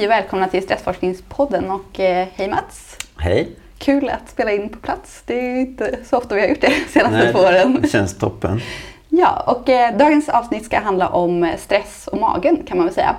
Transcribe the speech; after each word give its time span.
Hej 0.00 0.06
och 0.06 0.12
välkomna 0.12 0.48
till 0.48 0.62
Stressforskningspodden 0.62 1.70
och 1.70 2.00
eh, 2.00 2.28
hej 2.34 2.48
Mats! 2.48 2.96
Hej! 3.16 3.56
Kul 3.78 4.08
att 4.08 4.30
spela 4.30 4.52
in 4.52 4.68
på 4.68 4.78
plats. 4.78 5.22
Det 5.26 5.34
är 5.34 5.60
inte 5.60 5.98
så 6.04 6.16
ofta 6.16 6.34
vi 6.34 6.40
har 6.40 6.48
gjort 6.48 6.60
det 6.60 6.70
senaste 6.88 7.18
Nej, 7.18 7.32
två 7.32 7.38
åren. 7.38 7.78
Det 7.82 7.88
känns 7.88 8.18
toppen. 8.18 8.60
Ja, 9.08 9.44
och 9.46 9.68
eh, 9.68 9.96
dagens 9.96 10.28
avsnitt 10.28 10.64
ska 10.64 10.78
handla 10.78 11.08
om 11.08 11.52
stress 11.58 12.08
och 12.12 12.18
magen 12.18 12.62
kan 12.66 12.76
man 12.76 12.86
väl 12.86 12.94
säga. 12.94 13.16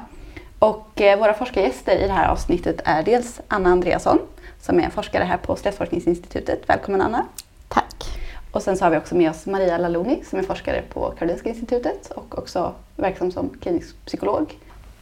Och 0.60 1.02
eh, 1.02 1.20
våra 1.20 1.34
forskargäster 1.34 1.98
i 1.98 2.08
det 2.08 2.14
här 2.14 2.28
avsnittet 2.28 2.82
är 2.86 3.04
dels 3.04 3.42
Anna 3.48 3.70
Andreasson 3.70 4.20
som 4.62 4.80
är 4.80 4.90
forskare 4.90 5.24
här 5.24 5.38
på 5.38 5.56
Stressforskningsinstitutet. 5.56 6.62
Välkommen 6.68 7.02
Anna! 7.02 7.26
Tack! 7.68 8.20
Och 8.52 8.62
sen 8.62 8.78
så 8.78 8.86
har 8.86 8.92
vi 8.92 8.98
också 8.98 9.16
med 9.16 9.30
oss 9.30 9.46
Maria 9.46 9.78
Laloni 9.78 10.24
som 10.30 10.40
är 10.40 10.44
forskare 10.44 10.82
på 10.94 11.14
Karolinska 11.20 11.50
institutet 11.50 12.12
och 12.12 12.38
också 12.38 12.74
verksam 12.96 13.32
som 13.32 13.50
klinisk 13.62 14.06
psykolog. 14.06 14.58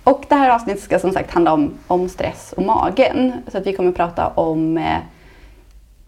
Och 0.09 0.26
det 0.30 0.36
här 0.36 0.49
avsnittet 0.49 0.84
ska 0.84 0.99
som 0.99 1.12
sagt 1.12 1.31
handla 1.31 1.54
om, 1.54 1.73
om 1.88 2.09
stress 2.09 2.54
och 2.58 2.63
magen. 2.63 3.34
Så 3.48 3.58
att 3.58 3.67
vi 3.67 3.73
kommer 3.73 3.91
prata 3.91 4.27
om 4.27 4.77
eh, 4.77 4.98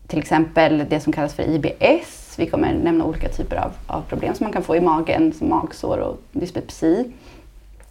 till 0.07 0.19
exempel 0.19 0.85
det 0.89 0.99
som 0.99 1.13
kallas 1.13 1.33
för 1.33 1.43
IBS. 1.43 2.35
Vi 2.37 2.45
kommer 2.45 2.73
nämna 2.73 3.05
olika 3.05 3.29
typer 3.29 3.55
av, 3.55 3.71
av 3.87 4.01
problem 4.01 4.35
som 4.35 4.43
man 4.43 4.53
kan 4.53 4.63
få 4.63 4.75
i 4.75 4.81
magen, 4.81 5.33
som 5.33 5.49
magsår 5.49 5.97
och 5.97 6.21
dyspepsi. 6.31 7.11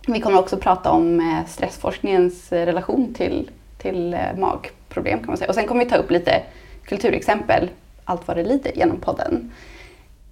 Vi 0.07 0.21
kommer 0.21 0.39
också 0.39 0.57
prata 0.57 0.91
om 0.91 1.21
eh, 1.21 1.49
stressforskningens 1.49 2.53
relation 2.53 3.15
till, 3.15 3.51
till 3.79 4.15
eh, 4.15 4.21
magproblem 4.39 5.19
kan 5.19 5.27
man 5.27 5.37
säga. 5.37 5.49
Och 5.49 5.55
sen 5.55 5.67
kommer 5.67 5.85
vi 5.85 5.91
ta 5.91 5.97
upp 5.97 6.11
lite 6.11 6.43
kulturexempel, 6.85 7.71
allt 8.05 8.29
vad 8.29 8.37
det 8.37 8.45
lider 8.45 8.73
genom 8.77 8.97
podden. 8.97 9.53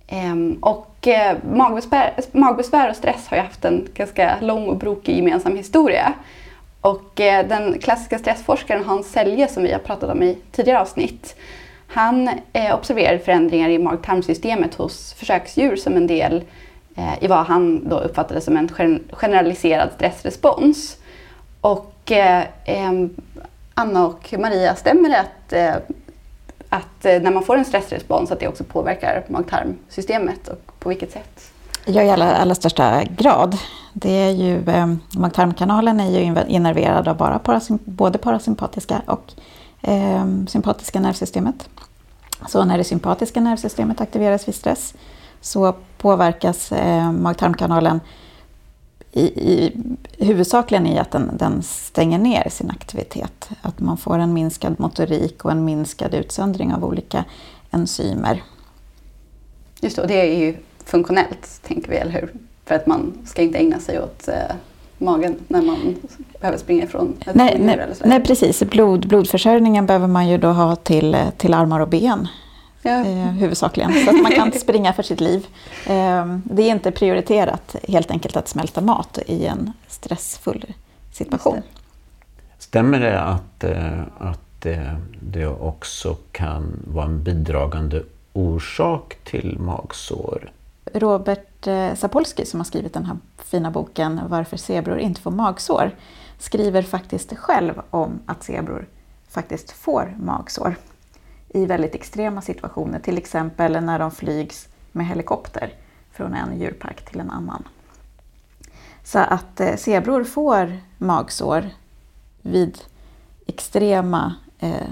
Ehm, 0.09 0.59
och 0.61 1.09
eh, 1.09 1.37
magbesvär, 1.51 2.14
magbesvär 2.33 2.91
och 2.91 2.97
stress 2.97 3.28
har 3.28 3.37
ju 3.37 3.42
haft 3.42 3.64
en 3.64 3.89
ganska 3.95 4.37
lång 4.41 4.69
och 4.69 4.77
brokig 4.77 5.17
gemensam 5.17 5.56
historia. 5.56 6.12
Och 6.81 7.20
eh, 7.20 7.47
den 7.48 7.78
klassiska 7.78 8.19
stressforskaren 8.19 8.84
Hans 8.84 9.12
Selje 9.12 9.48
som 9.48 9.62
vi 9.62 9.73
har 9.73 9.78
pratat 9.78 10.11
om 10.11 10.23
i 10.23 10.39
tidigare 10.53 10.81
avsnitt, 10.81 11.37
han 11.87 12.31
eh, 12.53 12.75
observerade 12.75 13.19
förändringar 13.19 13.69
i 13.69 13.78
mag-tarmsystemet 13.78 14.75
hos 14.75 15.12
försöksdjur 15.12 15.77
som 15.77 15.97
en 15.97 16.06
del 16.06 16.45
i 17.20 17.27
vad 17.27 17.47
han 17.47 17.89
då 17.89 17.98
uppfattade 17.98 18.41
som 18.41 18.56
en 18.56 18.69
generaliserad 19.12 19.89
stressrespons. 19.97 20.97
Och 21.61 21.95
ehm, 22.65 23.17
Anna 23.75 24.06
och 24.06 24.34
Maria, 24.39 24.75
stämmer 24.75 25.09
det 25.09 25.20
att 25.20 25.78
att 26.69 27.05
eh, 27.05 27.22
när 27.22 27.30
man 27.30 27.42
får 27.42 27.56
en 27.56 27.64
stressrespons 27.64 28.30
att 28.30 28.41
det 28.41 28.48
också 28.48 28.64
påverkar 28.64 29.24
mag-tarmsystemet 29.28 30.48
och 30.48 30.72
på 30.78 30.88
vilket 30.88 31.12
sätt? 31.12 31.52
Ja, 31.84 32.02
i 32.02 32.10
allra, 32.10 32.36
allra 32.36 32.55
största 32.55 33.05
grad. 33.05 33.58
Det 33.92 34.10
är 34.10 34.30
ju, 34.30 34.70
eh, 34.70 34.86
mag-tarmkanalen 35.16 36.00
är 36.00 36.10
ju 36.10 36.44
innerverad 36.48 37.08
av 37.08 37.16
bara 37.16 37.38
parasymp 37.38 37.84
både 37.84 38.19
parasympatiska 38.19 39.02
och 39.06 39.33
eh, 39.83 40.27
sympatiska 40.48 41.00
nervsystemet. 41.00 41.69
Så 42.48 42.64
när 42.64 42.78
det 42.78 42.84
sympatiska 42.84 43.41
nervsystemet 43.41 44.00
aktiveras 44.00 44.48
vid 44.48 44.55
stress 44.55 44.94
så 45.41 45.75
påverkas 45.98 46.72
eh, 46.72 47.12
mag-tarmkanalen 47.12 48.00
i, 49.19 49.53
i, 49.53 49.73
huvudsakligen 50.25 50.87
i 50.87 50.99
att 50.99 51.11
den, 51.11 51.31
den, 51.37 51.62
stänger 51.62 52.19
ner 52.19 52.49
sin 52.49 52.71
aktivitet. 52.71 53.51
Att 53.62 53.81
man 53.81 53.97
får 53.97 54.19
en 54.19 54.33
minskad 54.33 54.81
motorik 54.81 55.45
och 55.45 55.51
en 55.51 55.65
minskad 55.65 56.15
utsöndring 56.15 56.75
av 56.75 56.84
olika 56.84 57.25
enzymer. 57.71 58.43
Just 59.81 59.97
det, 59.97 60.03
och 60.03 60.09
det 60.09 60.21
är 60.21 60.39
ju 60.39 60.56
funktionellt, 60.84 61.61
tänker 61.62 61.91
vi, 61.91 61.97
eller 61.97 62.12
hur? 62.12 62.33
För 62.65 62.75
att 62.75 62.87
man 62.87 63.12
ska 63.27 63.43
inte 63.43 63.59
ägna 63.59 63.79
sig 63.79 64.01
åt 64.01 64.29
eh, 64.29 64.34
magen 64.99 65.37
när 65.49 65.62
man 65.62 65.97
behöver 66.41 66.59
springa 66.59 66.85
ifrån 66.85 67.17
ett 67.27 67.35
nej, 67.35 67.56
nej, 67.61 67.87
nej, 68.05 68.23
precis. 68.23 68.62
Blod, 68.62 69.09
blodförsörjningen 69.09 69.87
behöver 69.87 70.06
man 70.06 70.29
ju 70.29 70.39
då 70.39 70.49
ha 70.49 70.77
till, 70.77 71.17
till 71.37 71.55
armar 71.55 71.81
och 71.81 71.89
ben 71.89 72.29
ja. 72.83 73.05
eh, 73.05 73.33
huvudsakligen. 73.33 73.93
Så 74.05 74.11
att 74.11 74.22
man 74.22 74.33
kan 74.33 74.47
inte 74.47 74.59
springa 74.69 74.93
för 74.93 75.03
sitt 75.03 75.21
liv. 75.21 75.47
Eh, 75.87 76.37
det 76.44 76.62
är 76.62 76.71
inte 76.71 76.91
prioriterat 76.91 77.77
helt 77.89 78.11
enkelt 78.11 78.37
att 78.37 78.49
smälta 78.49 78.81
mat 78.81 79.19
i 79.27 79.47
en 79.47 79.72
stressfull 79.89 80.65
situation. 81.12 81.62
Stämmer 82.59 83.00
det 83.00 83.21
att, 83.21 83.65
eh, 83.65 84.00
att 84.19 84.67
eh, 84.67 84.94
det 85.21 85.47
också 85.47 86.17
kan 86.33 86.83
vara 86.87 87.05
en 87.05 87.22
bidragande 87.22 88.03
orsak 88.33 89.17
till 89.25 89.59
magsår? 89.59 90.50
Robert 90.94 91.69
Sapolsky 91.94 92.44
som 92.44 92.61
har 92.61 92.65
skrivit 92.65 92.94
den 92.94 93.05
här 93.05 93.17
fina 93.44 93.71
boken 93.71 94.21
Varför 94.28 94.56
zebror 94.56 94.99
inte 94.99 95.21
får 95.21 95.31
magsår 95.31 95.91
skriver 96.38 96.83
faktiskt 96.83 97.37
själv 97.37 97.81
om 97.91 98.19
att 98.27 98.43
zebror 98.43 98.87
faktiskt 99.28 99.71
får 99.71 100.17
magsår 100.19 100.75
i 101.48 101.66
väldigt 101.66 101.94
extrema 101.94 102.42
situationer, 102.42 102.98
till 102.98 103.19
exempel 103.19 103.84
när 103.84 103.98
de 103.98 104.10
flygs 104.10 104.69
med 104.92 105.06
helikopter 105.06 105.72
från 106.12 106.34
en 106.34 106.60
djurpark 106.60 107.04
till 107.04 107.20
en 107.20 107.31
annan. 107.31 107.62
Så 109.04 109.19
att 109.19 109.60
eh, 109.60 109.76
zebror 109.76 110.25
får 110.25 110.78
magsår 110.98 111.70
vid 112.42 112.78
extrema 113.47 114.34
eh, 114.58 114.88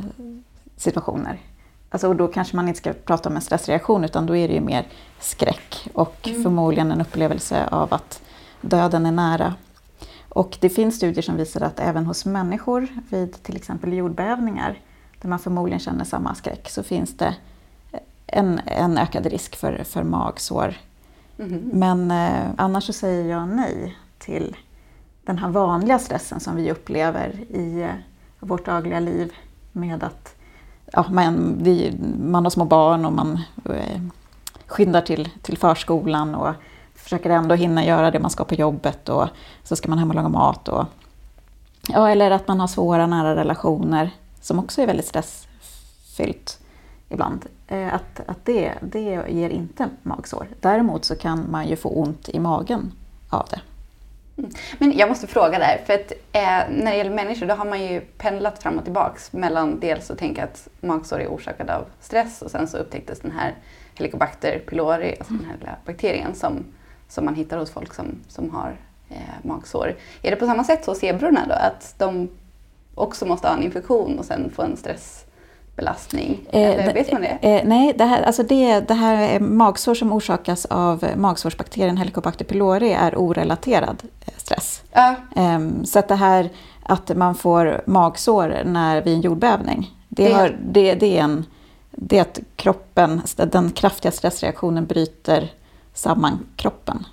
situationer. 0.77 1.41
Alltså, 1.91 2.09
och 2.09 2.17
då 2.17 2.29
kanske 2.29 2.57
man 2.57 2.69
inte 2.69 2.79
ska 2.79 2.93
prata 2.93 3.29
om 3.29 3.37
en 3.37 3.43
stressreaktion 3.43 4.05
utan 4.05 4.27
då 4.27 4.37
är 4.37 4.49
det 4.49 4.55
ju 4.55 4.61
mer 4.61 4.87
skräck 5.21 5.89
och 5.95 6.29
mm. 6.29 6.43
förmodligen 6.43 6.93
en 6.93 7.01
upplevelse 7.01 7.67
av 7.67 7.95
att 7.95 8.23
döden 8.61 9.07
är 9.07 9.13
nära. 9.13 9.55
Och 10.29 10.59
det 10.61 10.69
finns 10.69 10.97
studier 10.97 11.23
som 11.23 11.37
visar 11.37 11.61
att 11.61 11.81
även 11.81 12.07
hos 12.07 12.25
människor 12.25 12.89
vid 13.11 13.43
till 13.43 13.57
exempel 13.57 13.93
jordbävningar 13.93 14.79
där 15.21 15.29
man 15.29 15.39
förmodligen 15.39 15.81
känner 15.81 16.05
samma 16.05 16.35
skräck, 16.35 16.69
så 16.71 16.83
finns 16.83 17.17
det 17.17 17.35
en, 18.27 18.61
en 18.67 18.99
ökad 18.99 19.27
risk 19.27 19.57
för, 19.57 19.85
för 19.85 20.03
magsår. 20.03 20.75
Mm. 21.39 21.71
Men 21.73 22.11
eh, 22.11 22.51
annars 22.57 22.85
så 22.85 22.93
säger 22.93 23.31
jag 23.31 23.49
nej 23.49 23.97
till 24.19 24.57
den 25.25 25.39
här 25.39 25.49
vanliga 25.49 25.99
stressen 25.99 26.41
som 26.41 26.57
vi 26.57 26.71
upplever 26.71 27.29
i 27.49 27.83
eh, 27.83 27.91
vårt 28.41 28.67
dagliga 28.67 29.01
liv 29.01 29.33
med 29.73 30.05
att 30.05 30.35
ja, 30.93 31.05
man, 31.11 31.59
vi, 31.63 31.99
man 32.23 32.45
har 32.45 32.51
små 32.51 32.65
barn 32.65 33.05
och 33.05 33.13
man 33.13 33.41
eh, 33.65 34.01
skyndar 34.67 35.01
till, 35.01 35.29
till 35.43 35.59
förskolan 35.59 36.35
och 36.35 36.55
försöker 36.95 37.31
ändå 37.31 37.55
hinna 37.55 37.85
göra 37.85 38.11
det 38.11 38.21
man 38.21 38.31
ska 38.31 38.45
på 38.45 38.55
jobbet 38.55 39.09
och 39.09 39.29
så 39.65 39.77
ska 39.77 39.89
man 39.89 39.99
hem 39.99 40.09
och 40.11 40.15
laga 40.15 40.29
mat. 40.29 40.69
Och, 40.69 40.85
ja, 41.89 42.11
eller 42.11 42.31
att 42.31 42.49
man 42.49 42.61
har 42.61 42.67
svåra 42.67 43.07
nära 43.07 43.37
relationer 43.37 44.11
som 44.47 44.59
också 44.59 44.83
är 44.83 44.87
väldigt 44.87 45.07
stressfyllt 45.07 46.61
ibland, 47.09 47.47
eh, 47.67 47.95
att, 47.95 48.21
att 48.27 48.45
det, 48.45 48.75
det 48.83 49.25
ger 49.29 49.51
inte 49.51 49.89
magsår. 50.03 50.47
Däremot 50.61 51.05
så 51.05 51.17
kan 51.17 51.51
man 51.51 51.69
ju 51.69 51.77
få 51.77 51.89
ont 51.89 52.29
i 52.29 52.39
magen 52.39 52.93
av 53.31 53.49
det. 53.51 53.61
Mm. 54.39 54.51
Men 54.79 54.97
jag 54.97 55.09
måste 55.09 55.27
fråga 55.27 55.59
där, 55.59 55.81
för 55.87 55.95
att 55.95 56.13
eh, 56.33 56.75
när 56.83 56.91
det 56.91 56.97
gäller 56.97 57.15
människor 57.15 57.47
då 57.47 57.55
har 57.55 57.65
man 57.65 57.83
ju 57.83 58.01
pendlat 58.01 58.63
fram 58.63 58.79
och 58.79 58.85
tillbaks 58.85 59.33
mellan 59.33 59.81
dels 59.81 60.11
att 60.11 60.19
tänka 60.19 60.45
att 60.45 60.69
magsår 60.81 61.21
är 61.21 61.29
orsakad 61.29 61.71
av 61.71 61.85
stress 62.01 62.43
och 62.43 62.51
sen 62.51 62.69
så 62.69 62.77
upptäcktes 62.77 63.21
den 63.21 63.31
här 63.31 63.55
Helicobacter 63.95 64.59
pylori, 64.59 65.17
alltså 65.19 65.35
den 65.35 65.45
här 65.45 65.57
lilla 65.59 65.77
bakterien 65.87 66.35
som, 66.35 66.65
som 67.09 67.25
man 67.25 67.35
hittar 67.35 67.59
hos 67.59 67.71
folk 67.71 67.95
som, 67.95 68.07
som 68.29 68.51
har 68.51 68.77
eh, 69.09 69.17
magsår. 69.43 69.95
Är 70.23 70.31
det 70.31 70.37
på 70.37 70.47
samma 70.47 70.65
sätt 70.65 70.87
hos 70.87 70.99
zebrorna 70.99 71.47
då, 71.49 71.55
att 71.55 71.95
de 71.99 72.29
också 72.97 73.27
måste 73.27 73.49
ha 73.49 73.55
en 73.55 73.63
infektion 73.63 74.19
och 74.19 74.25
sen 74.25 74.51
få 74.51 74.63
en 74.63 74.77
stressbelastning? 74.77 76.47
Eh, 76.51 76.71
Eller 76.71 76.95
vet 76.95 77.13
man 77.13 77.23
det? 77.23 77.39
Eh, 77.43 77.63
nej, 77.65 77.95
det 77.99 78.05
här, 78.05 78.23
alltså 78.23 78.43
det, 78.43 78.81
det 78.81 78.95
här 78.95 79.35
är 79.35 79.41
magsår 79.41 79.95
som 79.95 80.13
orsakas 80.13 80.67
av 80.67 81.05
magsårsbakterien 81.17 81.97
Helicobacter 81.97 82.45
pylori 82.45 82.93
är 82.93 83.19
orelaterad 83.19 84.03
eh, 84.27 84.33
stress. 84.37 84.83
Ja. 84.93 85.15
Eh, 85.37 85.61
så 85.85 85.99
att 85.99 86.09
det 86.09 86.15
här 86.15 86.51
att 86.83 87.17
man 87.17 87.35
får 87.35 87.83
magsår 87.87 88.63
när 88.65 89.03
vid 89.03 89.15
en 89.15 89.21
jordbävning, 89.21 89.91
det, 90.09 90.29
det. 90.29 90.35
Har, 90.35 90.59
det, 90.63 90.95
det 90.95 91.19
är 91.19 91.23
en 91.23 91.45
det 91.97 92.19
är 92.19 92.23
att 92.23 92.39
kroppen, 92.57 93.23
den 93.37 93.71
kraftiga 93.71 94.13
stressreaktionen 94.13 94.87
bryter 94.87 95.53
samman 95.95 96.47
kroppen. 96.57 97.07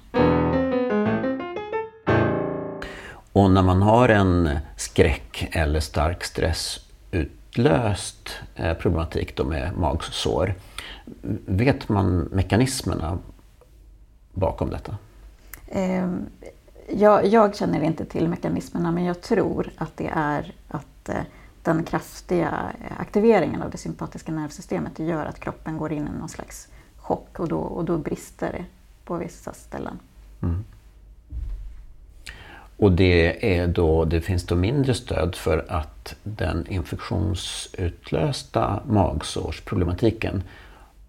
Och 3.34 3.52
när 3.52 3.62
man 3.62 3.82
har 3.82 4.10
en 4.10 4.50
skräck 4.78 5.50
eller 5.52 5.80
stark 5.80 6.24
stress 6.24 6.80
utlöst 7.12 8.30
eh, 8.56 8.74
problematik 8.74 9.36
då 9.36 9.44
med 9.44 9.78
magsår, 9.78 10.56
vet 11.46 11.90
man 11.90 12.18
mekanismerna 12.18 13.18
bakom 14.34 14.70
detta? 14.70 14.98
Ehm, 15.68 16.26
jag, 16.90 17.26
jag, 17.26 17.56
känner 17.56 17.82
inte 17.82 18.06
till 18.06 18.28
mekanismerna 18.28 18.92
men 18.92 19.04
jag 19.04 19.22
tror 19.22 19.70
att 19.78 19.98
det 19.98 20.12
är 20.14 20.54
att 20.68 21.10
eh, 21.10 21.22
den 21.64 21.84
kraftiga 21.84 22.74
aktiveringen 22.98 23.62
av 23.62 23.70
det 23.70 23.78
sympatiska 23.78 24.32
nervsystemet 24.32 25.00
gör 25.00 25.26
att 25.26 25.40
kroppen 25.40 25.78
går 25.78 25.92
in 25.92 26.08
i 26.08 26.20
någon 26.20 26.30
slags 26.30 26.68
chock 26.98 27.40
och 27.40 27.48
då, 27.48 27.58
och 27.58 27.86
då 27.86 27.98
brister 27.98 28.52
det 28.52 28.66
på 29.06 29.18
vissa 29.18 29.54
ställen. 29.54 30.00
Mm. 30.42 30.64
Och 32.84 32.92
det, 32.92 33.58
är 33.58 33.68
då, 33.68 34.06
det 34.06 34.22
finns 34.22 34.46
då 34.46 34.56
mindre 34.56 34.94
stöd 34.94 35.36
för 35.36 35.66
att 35.68 36.16
den 36.24 36.68
infektionsutlösta 36.68 38.80
magsårsproblematiken 38.86 40.44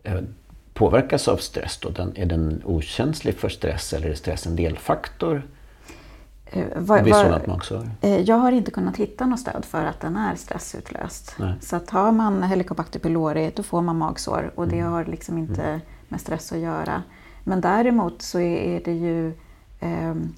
eh, 0.03 0.17
påverkas 0.75 1.29
av 1.29 1.37
stress. 1.37 1.79
Då. 1.83 1.89
Den, 1.89 2.13
är 2.17 2.27
den 2.27 2.63
okänslig 2.65 3.35
för 3.35 3.49
stress 3.49 3.93
eller 3.93 4.09
är 4.09 4.15
stress 4.15 4.47
en 4.47 4.57
delfaktor 4.57 5.43
Eh, 6.47 6.65
var, 6.77 7.03
vid 7.03 7.15
var-? 7.15 7.89
Eh, 8.01 8.21
Jag 8.21 8.37
har 8.37 8.53
inte 8.53 8.71
kunnat 8.71 8.97
hitta 8.97 9.27
något 9.27 9.41
stöd 9.41 9.65
för 9.65 9.85
att 9.85 10.01
den 10.01 10.17
är 10.17 10.35
stressutlöst. 10.35 11.35
Nej. 11.39 11.55
Så 11.61 11.77
att 11.77 11.91
har 11.91 12.13
man 12.13 12.43
Helicobacter 12.43 12.99
pylori 12.99 13.53
då 13.57 13.63
får 13.63 13.83
man 13.83 13.99
magsår 13.99 14.53
och 14.55 14.65
Mm. 14.65 14.77
det 14.77 14.83
har 14.85 15.05
liksom 15.05 15.39
inte 15.39 15.81
med 16.09 16.21
stress 16.21 16.53
att 16.53 16.59
göra. 16.59 17.03
Men 17.45 17.61
däremot 17.61 18.23
så 18.23 18.41
är 18.41 18.81
det 18.85 18.93
ju 18.93 19.29
eh, 19.29 19.35
Ehm, 19.85 20.35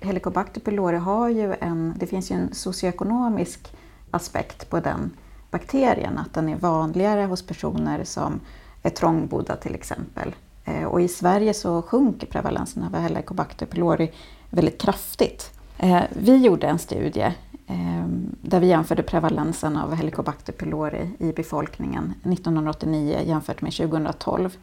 Helicobacter 0.00 0.60
pylori 0.60 0.96
har 0.96 1.28
ju 1.28 1.54
en, 1.60 1.94
det 1.96 2.06
finns 2.06 2.30
ju 2.30 2.34
en 2.34 2.54
socioekonomisk 2.54 3.72
aspekt 4.10 4.70
på 4.70 4.80
den 4.80 5.10
bakterien. 5.50 6.18
Att 6.18 6.34
den 6.34 6.48
är 6.48 6.56
vanligare 6.56 7.24
hos 7.24 7.46
personer 7.46 8.04
som 8.04 8.40
är 8.82 8.90
trångbodda 8.90 9.56
till 9.56 9.74
exempel. 9.74 10.34
Eh, 10.64 10.84
och 10.84 11.00
i 11.00 11.08
Sverige 11.08 11.54
så 11.54 11.82
sjunker 11.82 12.26
prevalensen 12.26 12.82
av 12.82 12.94
Helicobacter 12.94 13.66
pylori 13.66 14.12
väldigt 14.50 14.80
kraftigt. 14.80 15.50
Eh, 15.78 16.02
vi 16.10 16.36
gjorde 16.36 16.66
en 16.66 16.78
studie 16.78 17.34
eh, 17.66 18.06
där 18.42 18.60
vi 18.60 18.66
jämförde 18.66 19.02
prevalensen 19.02 19.76
av 19.76 19.94
Helicobacter 19.94 20.52
pylori 20.52 21.10
i 21.18 21.32
befolkningen 21.32 22.14
1989 22.22 23.20
jämfört 23.24 23.62
med 23.62 23.72
2012. 23.72 24.56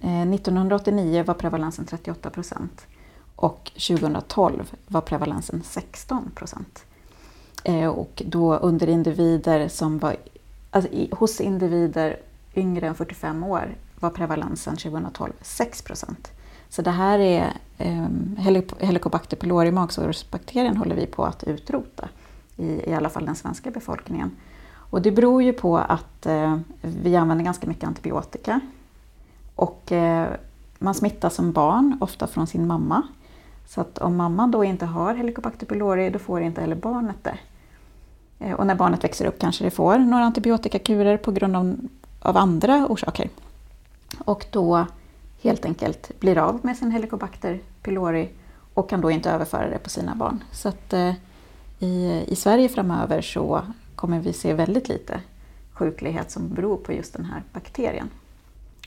Eh, 0.00 0.22
1989 0.22 1.24
var 1.26 1.34
prevalensen 1.34 1.84
38 1.84 2.30
procent 2.30 2.86
och 3.40 3.70
2012 3.74 4.74
var 4.86 5.00
prevalensen 5.00 5.62
16 5.64 6.30
procent. 6.34 6.84
Eh, 7.64 7.88
och 7.88 8.22
då 8.26 8.56
under 8.56 8.88
individer 8.88 9.68
som 9.68 9.98
var, 9.98 10.16
alltså 10.70 10.92
i, 10.92 11.08
hos 11.12 11.40
individer 11.40 12.16
yngre 12.54 12.86
än 12.86 12.94
45 12.94 13.44
år 13.44 13.74
var 14.00 14.10
prevalensen 14.10 14.76
2012 14.76 15.32
6 15.42 15.82
procent. 15.82 16.32
Så 16.68 16.82
det 16.82 16.90
här 16.90 17.18
är 17.18 17.52
um, 17.78 18.36
Helicobacter 18.80 19.36
pylori, 19.36 19.70
magsårsbakterien, 19.70 20.76
håller 20.76 20.96
vi 20.96 21.06
på 21.06 21.24
att 21.24 21.44
utrota 21.44 22.08
i, 22.56 22.90
i 22.90 22.94
alla 22.94 23.08
fall 23.08 23.26
den 23.26 23.36
svenska 23.36 23.70
befolkningen. 23.70 24.30
Och 24.74 25.02
det 25.02 25.10
beror 25.10 25.42
ju 25.42 25.52
på 25.52 25.78
att 25.78 26.26
eh, 26.26 26.58
vi 26.80 27.16
använder 27.16 27.44
ganska 27.44 27.66
mycket 27.66 27.84
antibiotika. 27.84 28.60
Och 29.54 29.92
eh, 29.92 30.28
man 30.78 30.94
smittas 30.94 31.34
som 31.34 31.52
barn, 31.52 31.98
ofta 32.00 32.26
från 32.26 32.46
sin 32.46 32.66
mamma. 32.66 33.02
Så 33.68 33.80
att 33.80 33.98
om 33.98 34.16
mamman 34.16 34.50
då 34.50 34.64
inte 34.64 34.86
har 34.86 35.14
Helicobacter 35.14 35.66
pylori, 35.66 36.10
då 36.10 36.18
får 36.18 36.40
inte 36.40 36.60
heller 36.60 36.76
barnet 36.76 37.16
det. 37.22 37.38
Eh, 38.38 38.52
och 38.52 38.66
när 38.66 38.74
barnet 38.74 39.04
växer 39.04 39.26
upp 39.26 39.38
kanske 39.38 39.64
det 39.64 39.70
får 39.70 39.98
några 39.98 40.24
antibiotikakurer 40.24 41.16
på 41.16 41.32
grund 41.32 41.56
av, 41.56 41.76
av 42.20 42.36
andra 42.36 42.86
orsaker. 42.88 43.30
Och 44.18 44.46
då 44.50 44.86
helt 45.42 45.64
enkelt 45.64 46.20
blir 46.20 46.38
av 46.38 46.60
med 46.62 46.76
sin 46.76 46.90
Helicobacter 46.90 47.60
pylori 47.82 48.28
och 48.74 48.90
kan 48.90 49.00
då 49.00 49.10
inte 49.10 49.30
överföra 49.30 49.70
det 49.70 49.78
på 49.78 49.90
sina 49.90 50.14
barn. 50.14 50.44
Så 50.52 50.68
att 50.68 50.92
eh, 50.92 51.12
i, 51.78 52.24
i 52.26 52.36
Sverige 52.36 52.68
framöver 52.68 53.20
så 53.22 53.62
kommer 53.94 54.20
vi 54.20 54.32
se 54.32 54.54
väldigt 54.54 54.88
lite 54.88 55.20
sjuklighet 55.72 56.30
som 56.30 56.48
beror 56.48 56.76
på 56.76 56.92
just 56.92 57.12
den 57.12 57.24
här 57.24 57.42
bakterien. 57.52 58.10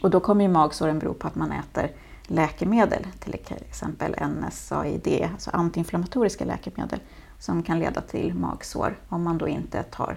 Och 0.01 0.09
då 0.09 0.19
kommer 0.19 0.43
ju 0.43 0.51
magsåren 0.51 0.99
bero 0.99 1.13
på 1.13 1.27
att 1.27 1.35
man 1.35 1.51
äter 1.51 1.91
läkemedel, 2.27 3.07
till 3.19 3.35
exempel 3.69 4.15
NSAID, 4.21 5.27
alltså 5.33 5.49
antiinflammatoriska 5.53 6.45
läkemedel, 6.45 6.99
som 7.39 7.63
kan 7.63 7.79
leda 7.79 8.01
till 8.01 8.33
magsår 8.33 8.95
om 9.09 9.23
man 9.23 9.37
då 9.37 9.47
inte 9.47 9.83
tar 9.83 10.15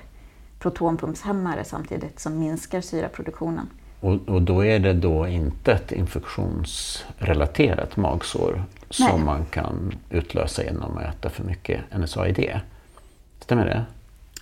protonpumpshämmare 0.59 1.65
samtidigt 1.65 2.21
som 2.21 2.39
minskar 2.39 2.81
syraproduktionen. 2.81 3.69
Och, 4.01 4.29
och 4.29 4.43
då 4.43 4.65
är 4.65 4.79
det 4.79 4.93
då 4.93 5.29
inte 5.29 5.73
ett 5.73 5.93
infektionsrelaterat 5.93 7.97
magsår 7.97 8.65
som 8.91 9.07
Nej. 9.07 9.25
man 9.25 9.47
kan 9.47 9.95
utlösa 10.11 10.65
genom 10.65 10.99
att 10.99 11.05
äta 11.05 11.31
för 11.31 11.45
mycket 11.45 11.81
NSAID. 11.99 12.61
Stämmer 13.41 13.65
det? 13.65 13.85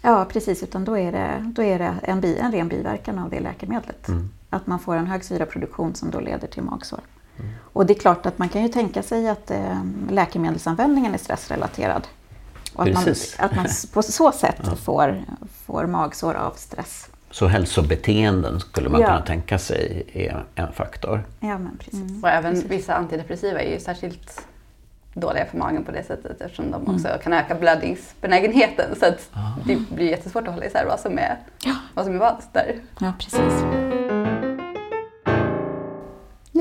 Ja, 0.03 0.27
precis. 0.33 0.63
Utan 0.63 0.85
då 0.85 0.99
är 0.99 1.13
det, 1.13 1.53
då 1.57 1.63
är 1.63 1.79
det 1.79 1.95
en, 2.03 2.21
bi, 2.21 2.39
en 2.39 2.53
ren 2.53 2.69
biverkan 2.69 3.19
av 3.19 3.31
det 3.31 3.41
läkemedlet. 3.41 4.09
Att 4.51 4.67
man 4.67 4.79
får 4.79 4.97
en 4.97 5.07
hög 5.07 5.25
syraproduktion 5.25 5.95
som 5.95 6.11
då 6.11 6.21
leder 6.21 6.49
till 6.49 6.63
magsår. 6.63 7.01
Och 7.75 7.87
det 7.87 7.93
är 7.93 7.99
klart 8.01 8.27
att 8.27 8.39
man 8.39 8.49
kan 8.49 8.63
ju 8.63 8.69
tänka 8.69 9.03
sig 9.03 9.29
att 9.29 9.51
eh, 9.51 9.81
läkemedelsanvändningen 10.11 11.15
är 11.15 11.19
stressrelaterad. 11.19 12.07
Och 12.75 12.83
att 12.87 12.95
man, 12.95 13.05
Precis. 13.05 13.41
att 13.41 13.57
man 13.57 13.67
på 13.93 14.03
så 14.03 14.33
sätt 14.33 14.79
får, 14.85 15.25
får 15.67 15.87
magsår 15.87 16.35
av 16.35 16.51
stress. 16.57 17.09
Så 17.31 17.47
hälsobeteenden 17.47 18.61
skulle 18.61 18.89
man 18.89 19.01
Ja. 19.01 19.07
kunna 19.07 19.21
tänka 19.21 19.59
sig 19.59 20.03
är 20.13 20.45
en 20.55 20.73
faktor. 20.73 21.25
Ja, 21.41 21.59
men 21.59 21.77
precis. 21.79 22.23
Och 22.23 22.29
även 22.29 22.69
vissa 22.69 22.95
antidepressiva 22.95 23.61
är 23.61 23.71
ju 23.73 23.81
särskilt 23.81 24.41
dåliga 25.15 25.47
för 25.47 25.59
magen 25.59 25.85
på 25.85 25.93
det 25.93 26.03
sättet 26.07 26.41
eftersom 26.41 26.71
de 26.71 26.95
också 26.95 27.09
kan 27.23 27.33
öka 27.33 27.55
blödningsbenägenheten. 27.55 28.97
Så 29.01 29.07
att 29.07 29.31
det 29.67 29.77
blir 29.95 30.11
jättesvårt 30.11 30.49
att 30.49 30.55
hålla 30.55 30.67
isär 30.67 30.87
vad 30.87 31.01
som 31.01 31.19
är, 31.19 31.39
vad 31.95 32.05
som 32.05 32.15
är 32.15 32.19
vad 32.19 32.37
där. 32.53 32.77
Ja, 32.99 33.13
precis. 33.19 33.53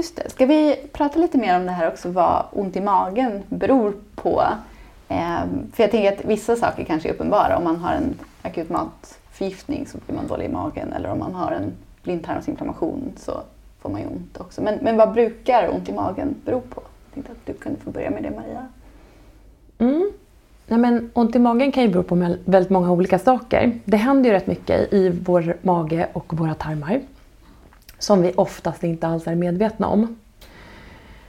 Just 0.02 0.16
det. 0.16 0.30
Ska 0.30 0.46
vi 0.46 0.76
prata 0.94 1.20
lite 1.20 1.38
mer 1.38 1.56
om 1.56 1.66
det 1.66 1.72
här 1.72 1.88
också, 1.88 2.10
vad 2.10 2.46
ont 2.52 2.76
i 2.76 2.82
magen 2.82 3.44
beror 3.50 3.94
på? 4.16 4.44
Ehm, 5.08 5.72
för 5.74 5.84
jag 5.84 5.92
tänker 5.92 6.14
att 6.14 6.26
vissa 6.26 6.56
saker 6.56 6.84
kanske 6.84 7.10
är 7.10 7.14
uppenbara. 7.14 7.58
Om 7.58 7.64
man 7.64 7.76
har 7.76 7.94
en 7.94 8.20
akut 8.42 8.70
matförgiftning 8.70 9.88
så 9.88 9.98
blir 10.06 10.16
man 10.16 10.28
dålig 10.28 10.46
i 10.46 10.50
magen. 10.50 10.94
Eller 10.94 11.10
om 11.10 11.20
man 11.20 11.34
har 11.34 11.52
en 11.52 11.72
blindtarmsinflammation 12.04 13.14
så 13.18 13.42
får 13.82 13.90
man 13.90 14.02
ju 14.02 14.08
ont 14.08 14.38
också. 14.40 14.62
Men, 14.62 14.80
men 14.82 14.98
vad 14.98 15.14
brukar 15.14 15.70
ont 15.74 15.90
i 15.90 15.94
magen 15.94 16.36
bero 16.46 16.62
på? 16.62 16.82
Jag 16.82 17.14
tänkte 17.14 17.32
att 17.32 17.46
du 17.46 17.54
kunde 17.54 17.80
få 17.80 17.92
börja 17.92 18.10
med 18.10 18.24
det 18.24 18.32
Maria. 18.32 18.68
Mm. 19.80 20.12
Nej, 20.68 20.80
men 20.80 21.12
ont 21.14 21.36
i 21.36 21.40
magen 21.40 21.72
kan 21.72 21.84
ju 21.84 21.90
bero 21.90 22.04
på 22.04 22.36
väldigt 22.46 22.70
många 22.70 22.92
olika 22.92 23.20
saker. 23.20 23.80
Det 23.86 23.98
händer 23.98 24.30
ju 24.30 24.36
rätt 24.36 24.48
mycket 24.48 24.94
i 24.94 25.10
vår 25.10 25.58
mage 25.62 26.08
och 26.14 26.34
våra 26.34 26.54
tarmar 26.56 27.02
som 28.02 28.22
vi 28.22 28.34
oftast 28.36 28.84
inte 28.84 29.08
alls 29.08 29.28
är 29.28 29.36
medvetna 29.36 29.88
om. 29.88 30.16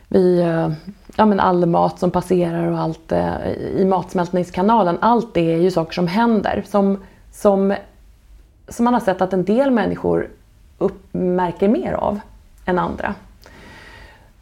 Vi, 0.08 0.40
eh, 0.40 0.72
ja, 1.16 1.26
men 1.26 1.40
all 1.40 1.66
mat 1.66 1.98
som 1.98 2.10
passerar 2.10 2.66
och 2.72 2.78
allt 2.78 3.12
eh, 3.12 3.50
i 3.76 3.84
matsmältningskanalen, 3.84 4.98
allt 5.00 5.34
det 5.34 5.54
är 5.54 5.58
ju 5.58 5.70
saker 5.70 5.92
som 5.92 6.06
händer 6.06 6.64
som, 6.66 6.98
som, 7.32 7.74
som 8.68 8.84
man 8.84 8.94
har 8.94 9.00
sett 9.00 9.22
att 9.22 9.32
en 9.32 9.44
del 9.44 9.70
människor 9.70 10.28
uppmärker 10.78 11.68
mer 11.68 11.92
av 11.92 12.20
än 12.64 12.78
andra. 12.78 13.14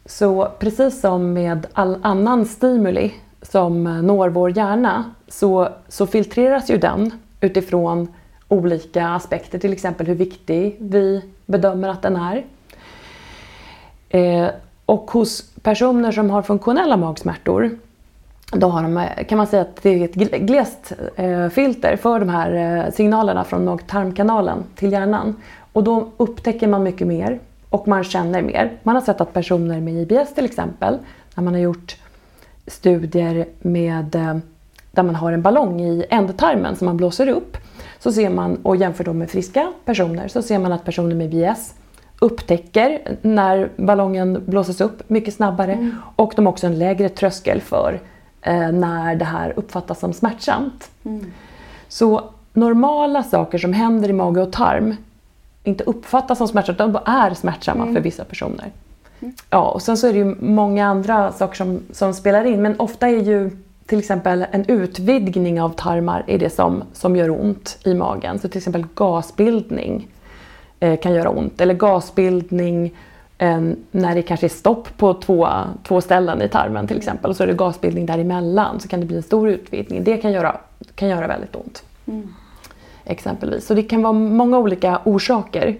Så 0.05 0.51
precis 0.59 1.01
som 1.01 1.33
med 1.33 1.67
all 1.73 1.99
annan 2.01 2.45
stimuli 2.45 3.13
som 3.41 3.83
når 3.83 4.29
vår 4.29 4.57
hjärna 4.57 5.13
så, 5.27 5.69
så 5.87 6.07
filtreras 6.07 6.69
ju 6.69 6.77
den 6.77 7.11
utifrån 7.41 8.07
olika 8.51 9.07
aspekter, 9.07 9.59
till 9.59 9.73
exempel 9.73 10.07
hur 10.07 10.15
viktig 10.15 10.77
vi 10.79 11.21
bedömer 11.45 11.89
att 11.89 12.01
den 12.01 12.15
är. 12.15 12.43
Eh, 14.09 14.49
och 14.85 15.11
hos 15.11 15.43
personer 15.61 16.11
som 16.11 16.29
har 16.29 16.41
funktionella 16.41 16.97
magsmärtor 16.97 17.77
då 18.51 18.67
har 18.67 18.83
de, 18.83 18.97
eh, 18.97 19.25
kan 19.25 19.37
man 19.37 19.47
säga 19.47 19.61
att 19.61 19.81
det 19.81 19.89
är 19.89 20.03
ett 20.05 20.15
glest 20.41 20.93
eh, 21.15 21.49
filter 21.49 21.95
för 21.95 22.19
de 22.19 22.29
här 22.29 22.53
eh, 22.85 22.91
signalerna 22.93 23.43
från 23.43 23.65
mag-tarmkanalen 23.65 24.63
till 24.75 24.91
hjärnan. 24.91 25.35
Och 25.73 25.83
då 25.83 26.09
upptäcker 26.17 26.67
man 26.67 26.83
mycket 26.83 27.07
mer 27.07 27.39
och 27.69 27.87
man 27.87 28.03
känner 28.03 28.41
mer. 28.41 28.71
Man 28.83 28.95
har 28.95 29.01
sett 29.01 29.21
att 29.21 29.33
personer 29.33 29.81
med 29.81 29.93
IBS 29.93 30.33
till 30.35 30.45
exempel, 30.45 30.97
när 31.35 31.43
man 31.43 31.53
har 31.53 31.61
gjort 31.61 31.95
studier 32.67 33.45
med, 33.59 34.15
eh, 34.15 34.37
där 34.91 35.03
man 35.03 35.15
har 35.15 35.31
en 35.31 35.41
ballong 35.41 35.81
i 35.81 36.05
ändtarmen 36.09 36.75
som 36.75 36.85
man 36.85 36.97
blåser 36.97 37.27
upp, 37.27 37.57
så 38.03 38.11
ser 38.11 38.29
man, 38.29 38.55
och 38.55 38.75
jämför 38.75 39.03
dem 39.03 39.17
med 39.17 39.29
friska 39.29 39.73
personer, 39.85 40.27
så 40.27 40.41
ser 40.41 40.59
man 40.59 40.71
att 40.71 40.85
personer 40.85 41.15
med 41.15 41.33
IBS 41.33 41.73
upptäcker 42.19 43.17
när 43.21 43.69
ballongen 43.75 44.43
blåses 44.45 44.81
upp 44.81 45.09
mycket 45.09 45.33
snabbare 45.33 45.91
och 46.15 46.33
de 46.35 46.45
har 46.45 46.53
också 46.53 46.67
en 46.67 46.79
lägre 46.79 47.09
tröskel 47.09 47.61
för 47.61 47.99
eh, 48.41 48.71
när 48.71 49.15
det 49.15 49.25
här 49.25 49.53
uppfattas 49.55 49.99
som 49.99 50.13
smärtsamt. 50.13 50.91
Så 51.87 52.23
normala 52.53 53.23
saker 53.23 53.57
som 53.57 53.73
händer 53.73 54.09
i 54.09 54.13
mage 54.13 54.41
och 54.41 54.51
tarm 54.51 54.95
inte 55.63 55.83
uppfattas 55.83 56.37
som 56.37 56.47
smärtsamma, 56.47 56.77
de 56.77 56.91
bara 56.91 57.03
är 57.05 57.33
smärtsamma 57.33 57.93
för 57.93 58.01
vissa 58.01 58.23
personer. 58.23 58.71
Ja, 59.49 59.71
och 59.71 59.81
sen 59.81 59.97
så 59.97 60.07
är 60.07 60.13
det 60.13 60.19
ju 60.19 60.35
många 60.39 60.87
andra 60.87 61.31
saker 61.31 61.55
som, 61.55 61.79
som 61.91 62.13
spelar 62.13 62.45
in, 62.45 62.61
men 62.61 62.79
ofta 62.79 63.07
är 63.09 63.21
ju 63.21 63.51
till 63.91 63.99
exempel 63.99 64.45
en 64.51 64.65
utvidgning 64.67 65.61
av 65.61 65.69
tarmar 65.69 66.23
är 66.27 66.37
det 66.37 66.49
som, 66.49 66.83
som 66.93 67.15
gör 67.15 67.41
ont 67.41 67.77
i 67.83 67.93
magen. 67.93 68.39
Så 68.39 68.47
till 68.47 68.57
exempel 68.57 68.85
gasbildning 68.95 70.07
eh, 70.79 70.99
kan 70.99 71.13
göra 71.13 71.29
ont, 71.29 71.61
eller 71.61 71.73
gasbildning 71.73 72.93
eh, 73.37 73.61
när 73.91 74.15
det 74.15 74.21
kanske 74.21 74.47
är 74.47 74.49
stopp 74.49 74.97
på 74.97 75.13
två, 75.13 75.49
två 75.83 76.01
ställen 76.01 76.41
i 76.41 76.49
tarmen 76.49 76.87
till 76.87 76.97
exempel 76.97 77.29
och 77.29 77.37
så 77.37 77.43
är 77.43 77.47
det 77.47 77.53
gasbildning 77.53 78.05
däremellan 78.05 78.79
så 78.79 78.87
kan 78.87 78.99
det 78.99 79.05
bli 79.05 79.15
en 79.15 79.23
stor 79.23 79.49
utvidgning. 79.49 80.03
Det 80.03 80.17
kan 80.17 80.31
göra, 80.31 80.57
kan 80.95 81.09
göra 81.09 81.27
väldigt 81.27 81.55
ont. 81.55 81.83
Mm. 82.05 82.33
Exempelvis. 83.05 83.65
Så 83.65 83.73
det 83.73 83.83
kan 83.83 84.01
vara 84.01 84.13
många 84.13 84.59
olika 84.59 85.01
orsaker. 85.03 85.77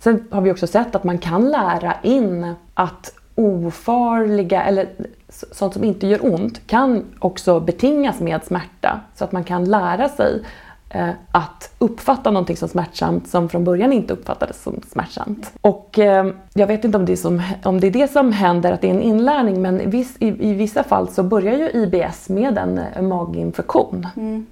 Sen 0.00 0.28
har 0.30 0.40
vi 0.40 0.52
också 0.52 0.66
sett 0.66 0.94
att 0.94 1.04
man 1.04 1.18
kan 1.18 1.50
lära 1.50 1.94
in 2.02 2.54
att 2.74 3.14
ofarliga 3.34 4.62
eller 4.62 4.88
sånt 5.30 5.74
som 5.74 5.84
inte 5.84 6.06
gör 6.06 6.34
ont 6.34 6.66
kan 6.66 7.04
också 7.18 7.60
betingas 7.60 8.20
med 8.20 8.44
smärta. 8.44 9.00
Så 9.14 9.24
att 9.24 9.32
man 9.32 9.44
kan 9.44 9.64
lära 9.64 10.08
sig 10.08 10.42
eh, 10.90 11.10
att 11.32 11.74
uppfatta 11.78 12.30
någonting 12.30 12.56
som 12.56 12.68
smärtsamt 12.68 13.28
som 13.28 13.48
från 13.48 13.64
början 13.64 13.92
inte 13.92 14.12
uppfattades 14.12 14.62
som 14.62 14.80
smärtsamt. 14.92 15.52
Och 15.60 15.98
eh, 15.98 16.26
jag 16.54 16.66
vet 16.66 16.84
inte 16.84 16.98
om 16.98 17.06
det, 17.06 17.12
är 17.12 17.16
som, 17.16 17.42
om 17.64 17.80
det 17.80 17.86
är 17.86 17.90
det 17.90 18.12
som 18.12 18.32
händer, 18.32 18.72
att 18.72 18.80
det 18.80 18.86
är 18.86 18.94
en 18.94 19.02
inlärning, 19.02 19.62
men 19.62 19.90
viss, 19.90 20.16
i, 20.18 20.50
i, 20.50 20.54
vissa 20.54 20.82
fall 20.82 21.08
så 21.08 21.22
börjar 21.22 21.56
ju 21.56 21.70
IBS 21.70 22.28
med 22.28 22.58
en, 22.58 22.78
en 22.78 23.08
maginfektion. 23.08 24.06
Mm. 24.16 24.46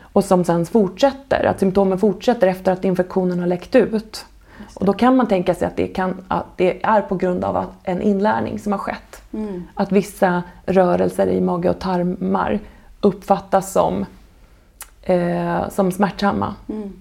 Och 0.00 0.24
som 0.24 0.44
sen 0.44 0.66
fortsätter, 0.66 1.44
att 1.44 1.60
symptomen 1.60 1.98
fortsätter 1.98 2.46
efter 2.46 2.72
att 2.72 2.84
infektionen 2.84 3.38
har 3.40 3.46
läckt 3.46 3.74
ut. 3.74 4.26
Och 4.74 4.86
då 4.86 4.92
kan 4.92 5.16
man 5.16 5.28
tänka 5.28 5.54
sig 5.54 5.68
att 5.68 5.76
det, 5.76 5.86
kan, 5.86 6.24
att 6.28 6.46
det 6.56 6.84
är 6.84 7.00
på 7.00 7.14
grund 7.14 7.44
av 7.44 7.64
en 7.82 8.02
inlärning 8.02 8.58
som 8.58 8.72
har 8.72 8.78
skett. 8.78 9.22
Mm. 9.34 9.62
Att 9.74 9.92
vissa 9.92 10.42
rörelser 10.66 11.26
i 11.26 11.40
mage 11.40 11.70
och 11.70 11.78
tarmar 11.78 12.60
uppfattas 13.00 13.72
som, 13.72 14.06
eh, 15.02 15.68
som 15.68 15.92
smärtsamma. 15.92 16.54
Mm. 16.68 16.92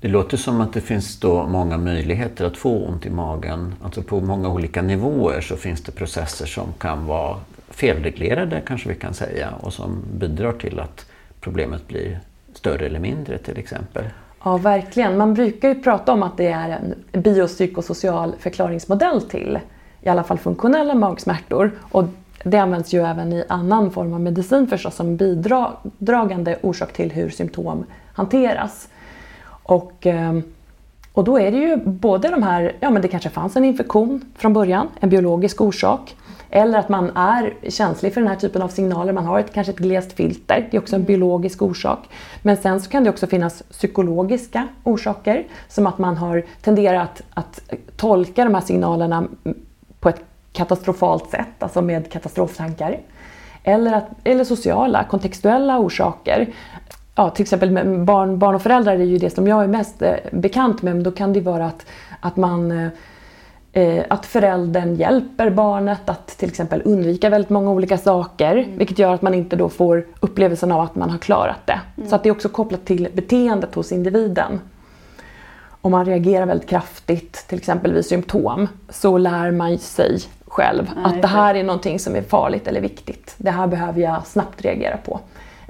Det 0.00 0.08
låter 0.08 0.36
som 0.36 0.60
att 0.60 0.72
det 0.72 0.80
finns 0.80 1.20
då 1.20 1.46
många 1.46 1.78
möjligheter 1.78 2.44
att 2.44 2.56
få 2.56 2.84
ont 2.84 3.06
i 3.06 3.10
magen. 3.10 3.74
Alltså 3.84 4.02
på 4.02 4.20
många 4.20 4.48
olika 4.48 4.82
nivåer 4.82 5.40
så 5.40 5.56
finns 5.56 5.82
det 5.82 5.92
processer 5.92 6.46
som 6.46 6.72
kan 6.78 7.06
vara 7.06 7.36
felreglerade 7.68 8.62
kanske 8.66 8.88
vi 8.88 8.94
kan 8.94 9.14
säga 9.14 9.50
och 9.60 9.72
som 9.72 10.02
bidrar 10.14 10.52
till 10.52 10.80
att 10.80 11.06
problemet 11.40 11.88
blir 11.88 12.20
större 12.54 12.86
eller 12.86 12.98
mindre 12.98 13.38
till 13.38 13.58
exempel. 13.58 14.04
Ja, 14.44 14.56
verkligen. 14.56 15.16
Man 15.16 15.34
brukar 15.34 15.68
ju 15.68 15.82
prata 15.82 16.12
om 16.12 16.22
att 16.22 16.36
det 16.36 16.46
är 16.46 16.70
en 16.70 17.22
biopsykosocial 17.22 18.34
förklaringsmodell 18.38 19.22
till 19.22 19.58
i 20.02 20.08
alla 20.08 20.22
fall 20.22 20.38
funktionella 20.38 20.94
magsmärtor. 20.94 21.72
Och 21.80 22.04
det 22.44 22.58
används 22.58 22.94
ju 22.94 23.06
även 23.06 23.32
i 23.32 23.44
annan 23.48 23.90
form 23.90 24.14
av 24.14 24.20
medicin 24.20 24.66
förstås 24.66 24.94
som 24.94 25.16
bidragande 25.16 26.58
orsak 26.62 26.92
till 26.92 27.12
hur 27.12 27.30
symptom 27.30 27.84
hanteras. 28.14 28.88
Och, 29.62 30.06
ehm, 30.06 30.42
och 31.12 31.24
då 31.24 31.38
är 31.38 31.50
det 31.50 31.58
ju 31.58 31.76
både 31.76 32.28
de 32.28 32.42
här, 32.42 32.76
ja 32.80 32.90
men 32.90 33.02
det 33.02 33.08
kanske 33.08 33.30
fanns 33.30 33.56
en 33.56 33.64
infektion 33.64 34.20
från 34.36 34.52
början, 34.52 34.88
en 35.00 35.10
biologisk 35.10 35.60
orsak. 35.60 36.16
Eller 36.50 36.78
att 36.78 36.88
man 36.88 37.10
är 37.16 37.54
känslig 37.68 38.14
för 38.14 38.20
den 38.20 38.28
här 38.28 38.36
typen 38.36 38.62
av 38.62 38.68
signaler, 38.68 39.12
man 39.12 39.24
har 39.24 39.40
ett, 39.40 39.52
kanske 39.52 39.72
ett 39.72 39.78
glest 39.78 40.12
filter, 40.12 40.68
det 40.70 40.76
är 40.76 40.80
också 40.80 40.96
en 40.96 41.04
biologisk 41.04 41.62
orsak. 41.62 42.08
Men 42.42 42.56
sen 42.56 42.80
så 42.80 42.90
kan 42.90 43.04
det 43.04 43.10
också 43.10 43.26
finnas 43.26 43.62
psykologiska 43.62 44.68
orsaker, 44.84 45.46
som 45.68 45.86
att 45.86 45.98
man 45.98 46.16
har 46.16 46.44
tenderat 46.62 47.22
att 47.34 47.60
tolka 47.96 48.44
de 48.44 48.54
här 48.54 48.60
signalerna 48.60 49.28
på 50.02 50.08
ett 50.08 50.20
katastrofalt 50.52 51.30
sätt, 51.30 51.62
alltså 51.62 51.82
med 51.82 52.12
katastroftankar. 52.12 52.98
Eller, 53.64 53.92
att, 53.92 54.08
eller 54.24 54.44
sociala, 54.44 55.04
kontextuella 55.04 55.78
orsaker. 55.78 56.48
Ja, 57.14 57.30
till 57.30 57.42
exempel 57.42 57.98
barn, 57.98 58.38
barn 58.38 58.54
och 58.54 58.62
föräldrar 58.62 58.92
är 58.92 59.04
ju 59.04 59.18
det 59.18 59.30
som 59.30 59.48
jag 59.48 59.62
är 59.62 59.68
mest 59.68 60.02
eh, 60.02 60.14
bekant 60.32 60.82
med, 60.82 60.94
men 60.94 61.02
då 61.02 61.10
kan 61.10 61.32
det 61.32 61.40
vara 61.40 61.66
att, 61.66 61.86
att 62.20 62.36
man 62.36 62.70
eh, 62.70 62.88
Eh, 63.74 64.04
att 64.08 64.26
föräldern 64.26 64.94
hjälper 64.94 65.50
barnet 65.50 66.08
att 66.08 66.26
till 66.26 66.48
exempel 66.48 66.82
undvika 66.84 67.30
väldigt 67.30 67.50
många 67.50 67.70
olika 67.70 67.98
saker. 67.98 68.56
Mm. 68.56 68.78
Vilket 68.78 68.98
gör 68.98 69.14
att 69.14 69.22
man 69.22 69.34
inte 69.34 69.56
då 69.56 69.68
får 69.68 70.06
upplevelsen 70.20 70.72
av 70.72 70.80
att 70.80 70.94
man 70.94 71.10
har 71.10 71.18
klarat 71.18 71.66
det. 71.66 71.80
Mm. 71.96 72.08
Så 72.08 72.16
att 72.16 72.22
det 72.22 72.28
är 72.28 72.30
också 72.30 72.48
kopplat 72.48 72.84
till 72.84 73.08
beteendet 73.12 73.74
hos 73.74 73.92
individen. 73.92 74.60
Om 75.84 75.92
man 75.92 76.04
reagerar 76.04 76.46
väldigt 76.46 76.68
kraftigt, 76.68 77.44
till 77.48 77.58
exempel 77.58 77.92
vid 77.92 78.06
symptom, 78.06 78.68
så 78.88 79.18
lär 79.18 79.50
man 79.50 79.78
sig 79.78 80.18
själv 80.46 80.90
Nej, 80.96 81.04
att 81.04 81.22
det 81.22 81.28
här 81.28 81.54
är 81.54 81.62
någonting 81.62 81.98
som 81.98 82.16
är 82.16 82.22
farligt 82.22 82.68
eller 82.68 82.80
viktigt. 82.80 83.34
Det 83.36 83.50
här 83.50 83.66
behöver 83.66 84.00
jag 84.00 84.26
snabbt 84.26 84.62
reagera 84.62 84.96
på 84.96 85.20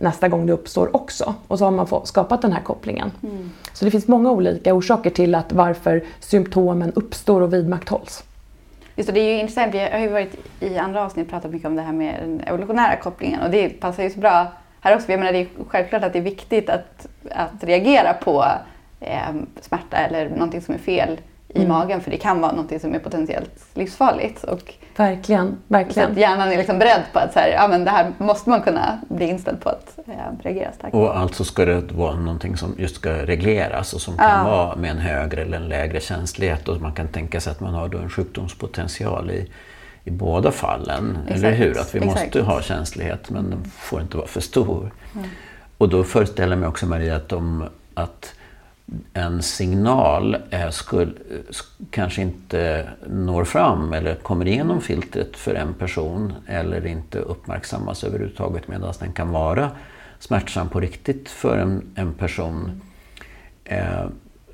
nästa 0.02 0.28
gång 0.28 0.46
det 0.46 0.52
uppstår 0.52 0.96
också. 0.96 1.34
Och 1.48 1.58
så 1.58 1.64
har 1.64 1.70
man 1.70 2.06
skapat 2.06 2.42
den 2.42 2.52
här 2.52 2.60
kopplingen. 2.60 3.12
Mm. 3.22 3.50
Så 3.72 3.84
det 3.84 3.90
finns 3.90 4.08
många 4.08 4.30
olika 4.30 4.74
orsaker 4.74 5.10
till 5.10 5.34
att 5.34 5.52
varför 5.52 6.04
symptomen 6.20 6.92
uppstår 6.94 7.40
och 7.40 7.52
vidmakthålls. 7.52 8.24
Just 8.96 9.06
det, 9.06 9.12
det 9.12 9.20
är 9.20 9.34
ju 9.34 9.40
intressant. 9.40 9.74
Vi 9.74 9.78
har 9.78 9.98
ju 9.98 10.08
varit 10.08 10.36
i 10.60 10.78
andra 10.78 11.04
avsnitt 11.04 11.30
pratat 11.30 11.50
mycket 11.50 11.68
om 11.68 11.76
det 11.76 11.82
här 11.82 11.92
med 11.92 12.14
den 12.20 12.40
evolutionära 12.40 12.96
kopplingen 12.96 13.40
och 13.40 13.50
det 13.50 13.68
passar 13.68 14.02
ju 14.02 14.10
så 14.10 14.18
bra 14.18 14.52
här 14.80 14.94
också. 14.94 15.10
Jag 15.10 15.18
menar, 15.18 15.32
det 15.32 15.38
är 15.38 15.48
självklart 15.68 16.02
att 16.02 16.12
det 16.12 16.18
är 16.18 16.22
viktigt 16.22 16.70
att, 16.70 17.06
att 17.30 17.64
reagera 17.64 18.14
på 18.14 18.44
eh, 19.02 19.34
smärta 19.60 19.96
eller 19.96 20.28
någonting 20.30 20.60
som 20.60 20.74
är 20.74 20.78
fel 20.78 21.18
i 21.54 21.58
mm. 21.58 21.68
magen 21.68 22.00
för 22.00 22.10
det 22.10 22.16
kan 22.16 22.40
vara 22.40 22.52
något 22.52 22.80
som 22.80 22.94
är 22.94 22.98
potentiellt 22.98 23.66
livsfarligt. 23.74 24.44
Och 24.44 24.74
verkligen, 24.96 25.58
verkligen. 25.68 26.06
Så 26.06 26.12
att 26.12 26.18
hjärnan 26.18 26.52
är 26.52 26.56
liksom 26.56 26.78
beredd 26.78 27.02
på 27.12 27.18
att 27.18 27.32
så 27.32 27.38
här, 27.38 27.48
ja, 27.48 27.68
men 27.68 27.84
det 27.84 27.90
här 27.90 28.12
måste 28.18 28.50
man 28.50 28.62
kunna 28.62 28.98
bli 29.08 29.26
inställd 29.26 29.60
på 29.60 29.68
att 29.68 29.98
eh, 30.06 30.14
reagera 30.42 30.72
starkt. 30.72 30.94
Och 30.94 31.16
alltså 31.18 31.44
ska 31.44 31.64
det 31.64 31.92
vara 31.92 32.14
någonting 32.14 32.56
som 32.56 32.74
just 32.78 32.96
ska 32.96 33.12
regleras 33.12 33.92
och 33.92 34.00
som 34.00 34.16
kan 34.16 34.46
ja. 34.46 34.50
vara 34.50 34.76
med 34.76 34.90
en 34.90 34.98
högre 34.98 35.42
eller 35.42 35.56
en 35.56 35.68
lägre 35.68 36.00
känslighet 36.00 36.68
och 36.68 36.80
man 36.80 36.92
kan 36.92 37.08
tänka 37.08 37.40
sig 37.40 37.50
att 37.50 37.60
man 37.60 37.74
har 37.74 37.88
då 37.88 37.98
en 37.98 38.10
sjukdomspotential 38.10 39.30
i, 39.30 39.50
i 40.04 40.10
båda 40.10 40.50
fallen. 40.50 41.18
Exakt. 41.22 41.38
Eller 41.38 41.52
hur? 41.52 41.78
Att 41.78 41.94
vi 41.94 41.98
Exakt. 41.98 42.24
måste 42.24 42.42
ha 42.42 42.62
känslighet 42.62 43.30
men 43.30 43.50
den 43.50 43.64
får 43.64 44.00
inte 44.00 44.16
vara 44.16 44.26
för 44.26 44.40
stor. 44.40 44.92
Mm. 45.14 45.28
Och 45.78 45.88
då 45.88 46.04
föreställer 46.04 46.52
jag 46.52 46.58
mig 46.58 46.68
också 46.68 46.86
Maria 46.86 47.16
att, 47.16 47.28
de, 47.28 47.64
att 47.94 48.34
en 49.12 49.42
signal 49.42 50.36
eh, 50.50 50.70
skulle, 50.70 51.12
kanske 51.90 52.22
inte 52.22 52.88
når 53.06 53.44
fram 53.44 53.92
eller 53.92 54.14
kommer 54.14 54.48
igenom 54.48 54.80
filtret 54.80 55.36
för 55.36 55.54
en 55.54 55.74
person 55.74 56.32
eller 56.46 56.86
inte 56.86 57.18
uppmärksammas 57.18 58.04
överhuvudtaget 58.04 58.68
medan 58.68 58.94
den 58.98 59.12
kan 59.12 59.30
vara 59.30 59.70
smärtsam 60.18 60.68
på 60.68 60.80
riktigt 60.80 61.28
för 61.28 61.58
en, 61.58 61.84
en 61.94 62.14
person 62.14 62.80
eh, 63.64 64.06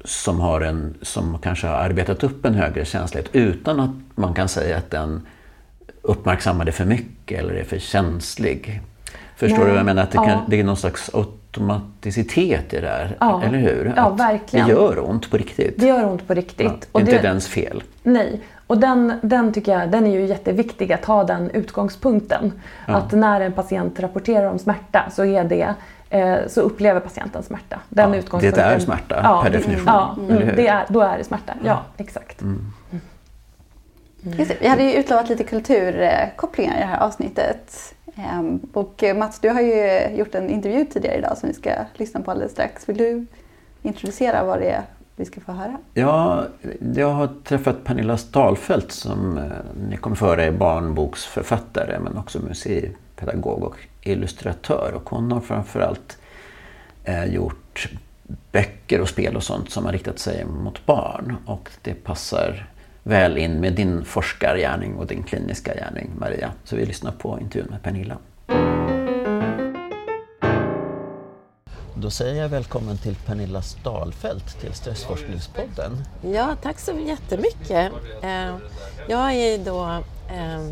som, 0.04 0.40
har 0.40 0.60
en, 0.60 0.94
som 1.02 1.38
kanske 1.38 1.66
har 1.66 1.74
arbetat 1.74 2.24
upp 2.24 2.44
en 2.44 2.54
högre 2.54 2.84
känslighet 2.84 3.30
utan 3.32 3.80
att 3.80 3.90
man 4.14 4.34
kan 4.34 4.48
säga 4.48 4.76
att 4.76 4.90
den 4.90 5.26
uppmärksammar 6.02 6.64
det 6.64 6.72
för 6.72 6.84
mycket 6.84 7.38
eller 7.38 7.54
är 7.54 7.64
för 7.64 7.78
känslig. 7.78 8.80
Förstår 9.36 9.58
Nej. 9.58 9.66
du 9.66 9.70
vad 9.70 9.78
jag 9.78 9.86
menar? 9.86 10.02
Att 10.02 10.10
det, 10.10 10.18
kan, 10.18 10.50
det 10.50 10.60
är 10.60 10.64
någon 10.64 10.76
slags 10.76 11.08
automaticitet 11.48 12.74
i 12.74 12.80
det 12.80 12.88
här, 12.88 13.16
ja. 13.20 13.42
eller 13.42 13.58
hur? 13.58 13.92
Ja, 13.96 14.10
verkligen. 14.10 14.66
Det 14.66 14.72
gör 14.72 15.10
ont 15.10 15.30
på 15.30 15.36
riktigt. 15.36 15.74
Det 15.76 15.86
gör 15.86 16.04
ont 16.04 16.26
på 16.26 16.34
riktigt. 16.34 16.66
Ja, 16.66 16.88
och 16.92 17.00
inte 17.00 17.12
det, 17.12 17.22
dens 17.22 17.48
fel. 17.48 17.82
Nej, 18.02 18.40
och 18.66 18.78
den, 18.78 19.12
den 19.22 19.52
tycker 19.52 19.78
jag 19.78 19.90
den 19.90 20.06
är 20.06 20.10
ju 20.10 20.26
jätteviktig 20.26 20.92
att 20.92 21.04
ha 21.04 21.24
den 21.24 21.50
utgångspunkten. 21.50 22.52
Ja. 22.86 22.94
Att 22.94 23.12
när 23.12 23.40
en 23.40 23.52
patient 23.52 24.00
rapporterar 24.00 24.50
om 24.50 24.58
smärta 24.58 25.10
så 25.10 25.24
är 25.24 25.44
det 25.44 25.74
eh, 26.10 26.36
så 26.48 26.60
upplever 26.60 27.00
patienten 27.00 27.42
smärta. 27.42 27.80
Den 27.88 28.12
ja, 28.12 28.18
utgångspunkten. 28.18 28.68
Det 28.68 28.74
är 28.74 28.78
smärta 28.78 29.20
ja, 29.22 29.42
per 29.42 29.50
definition. 29.50 29.84
Ja, 29.86 30.16
mm, 30.18 30.56
det 30.56 30.66
är, 30.66 30.84
då 30.88 31.00
är 31.00 31.18
det 31.18 31.24
smärta. 31.24 31.54
Ja, 31.64 31.82
exakt. 31.96 32.42
Mm. 32.42 32.72
Mm. 32.90 34.38
Just 34.38 34.50
det, 34.50 34.56
vi 34.60 34.68
hade 34.68 34.82
ju 34.82 34.92
utlovat 34.92 35.28
lite 35.28 35.44
kulturkopplingar 35.44 36.76
i 36.76 36.80
det 36.80 36.86
här 36.86 37.00
avsnittet. 37.00 37.94
Ehm, 38.18 38.60
och 38.72 39.02
eh, 39.02 39.16
Mats, 39.16 39.40
du 39.40 39.48
har 39.48 39.60
ju 39.60 40.08
gjort 40.16 40.34
en 40.34 40.50
intervju 40.50 40.84
tidigare 40.84 41.18
idag 41.18 41.38
som 41.38 41.48
vi 41.48 41.54
ska 41.54 41.70
lyssna 41.94 42.20
på 42.20 42.30
alldeles 42.30 42.52
strax. 42.52 42.88
Vill 42.88 42.96
du 42.96 43.26
introducera 43.82 44.44
vad 44.44 44.58
det 44.58 44.70
är 44.70 44.82
vi 45.16 45.24
ska 45.24 45.40
få 45.40 45.52
höra? 45.52 45.78
Ja, 45.94 46.44
jag 46.94 47.10
har 47.10 47.30
träffat 47.44 47.84
Pernilla 47.84 48.16
Stalfelt 48.16 48.92
som 48.92 49.38
eh, 49.38 49.44
ni 49.88 49.96
kommer 49.96 50.16
få 50.16 50.26
höra 50.26 50.44
är 50.44 50.52
barnboksförfattare 50.52 51.98
men 51.98 52.16
också 52.16 52.38
museipedagog 52.38 53.62
och 53.62 53.76
illustratör. 54.02 54.92
Och 54.94 55.10
hon 55.10 55.32
har 55.32 55.40
framförallt 55.40 56.18
eh, 57.04 57.24
gjort 57.24 57.88
böcker 58.52 59.00
och 59.00 59.08
spel 59.08 59.36
och 59.36 59.42
sånt 59.42 59.70
som 59.70 59.84
har 59.84 59.92
riktat 59.92 60.18
sig 60.18 60.44
mot 60.44 60.86
barn. 60.86 61.36
Och 61.46 61.70
det 61.82 61.94
passar 61.94 62.66
väl 63.08 63.38
in 63.38 63.60
med 63.60 63.72
din 63.72 64.04
forskargärning 64.04 64.94
och 64.94 65.06
din 65.06 65.22
kliniska 65.22 65.74
gärning, 65.74 66.10
Maria. 66.18 66.52
Så 66.64 66.76
vi 66.76 66.86
lyssnar 66.86 67.12
på 67.12 67.38
intervjun 67.40 67.70
med 67.70 67.82
Pernilla. 67.82 68.18
Då 71.94 72.10
säger 72.10 72.42
jag 72.42 72.48
välkommen 72.48 72.98
till 72.98 73.14
Pernilla 73.14 73.62
Stalfelt 73.62 74.60
till 74.60 74.74
Stressforskningspodden. 74.74 76.04
Ja, 76.22 76.56
tack 76.62 76.78
så 76.78 76.92
jättemycket. 76.92 77.92
Eh, 78.22 78.56
jag 79.08 79.34
är 79.34 79.64
då 79.64 79.84
eh, 80.34 80.66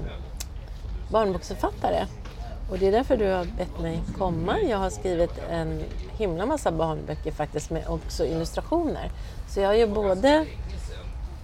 barnboksförfattare 1.11 2.07
och 2.71 2.79
det 2.79 2.87
är 2.89 2.93
därför 2.93 3.17
du 3.17 3.27
har 3.27 3.45
bett 3.45 3.81
mig 3.81 4.01
komma. 4.19 4.59
Jag 4.61 4.79
har 4.79 4.91
skrivit 4.91 5.33
en 5.51 5.83
himla 6.19 6.47
massa 6.47 6.73
barnböcker 6.73 7.33
faktiskt 7.33 7.71
med 7.71 7.89
också 7.89 8.25
illustrationer. 8.27 9.11
Så 9.49 9.61
jag 9.61 9.79
gör 9.79 9.87
både 9.87 10.47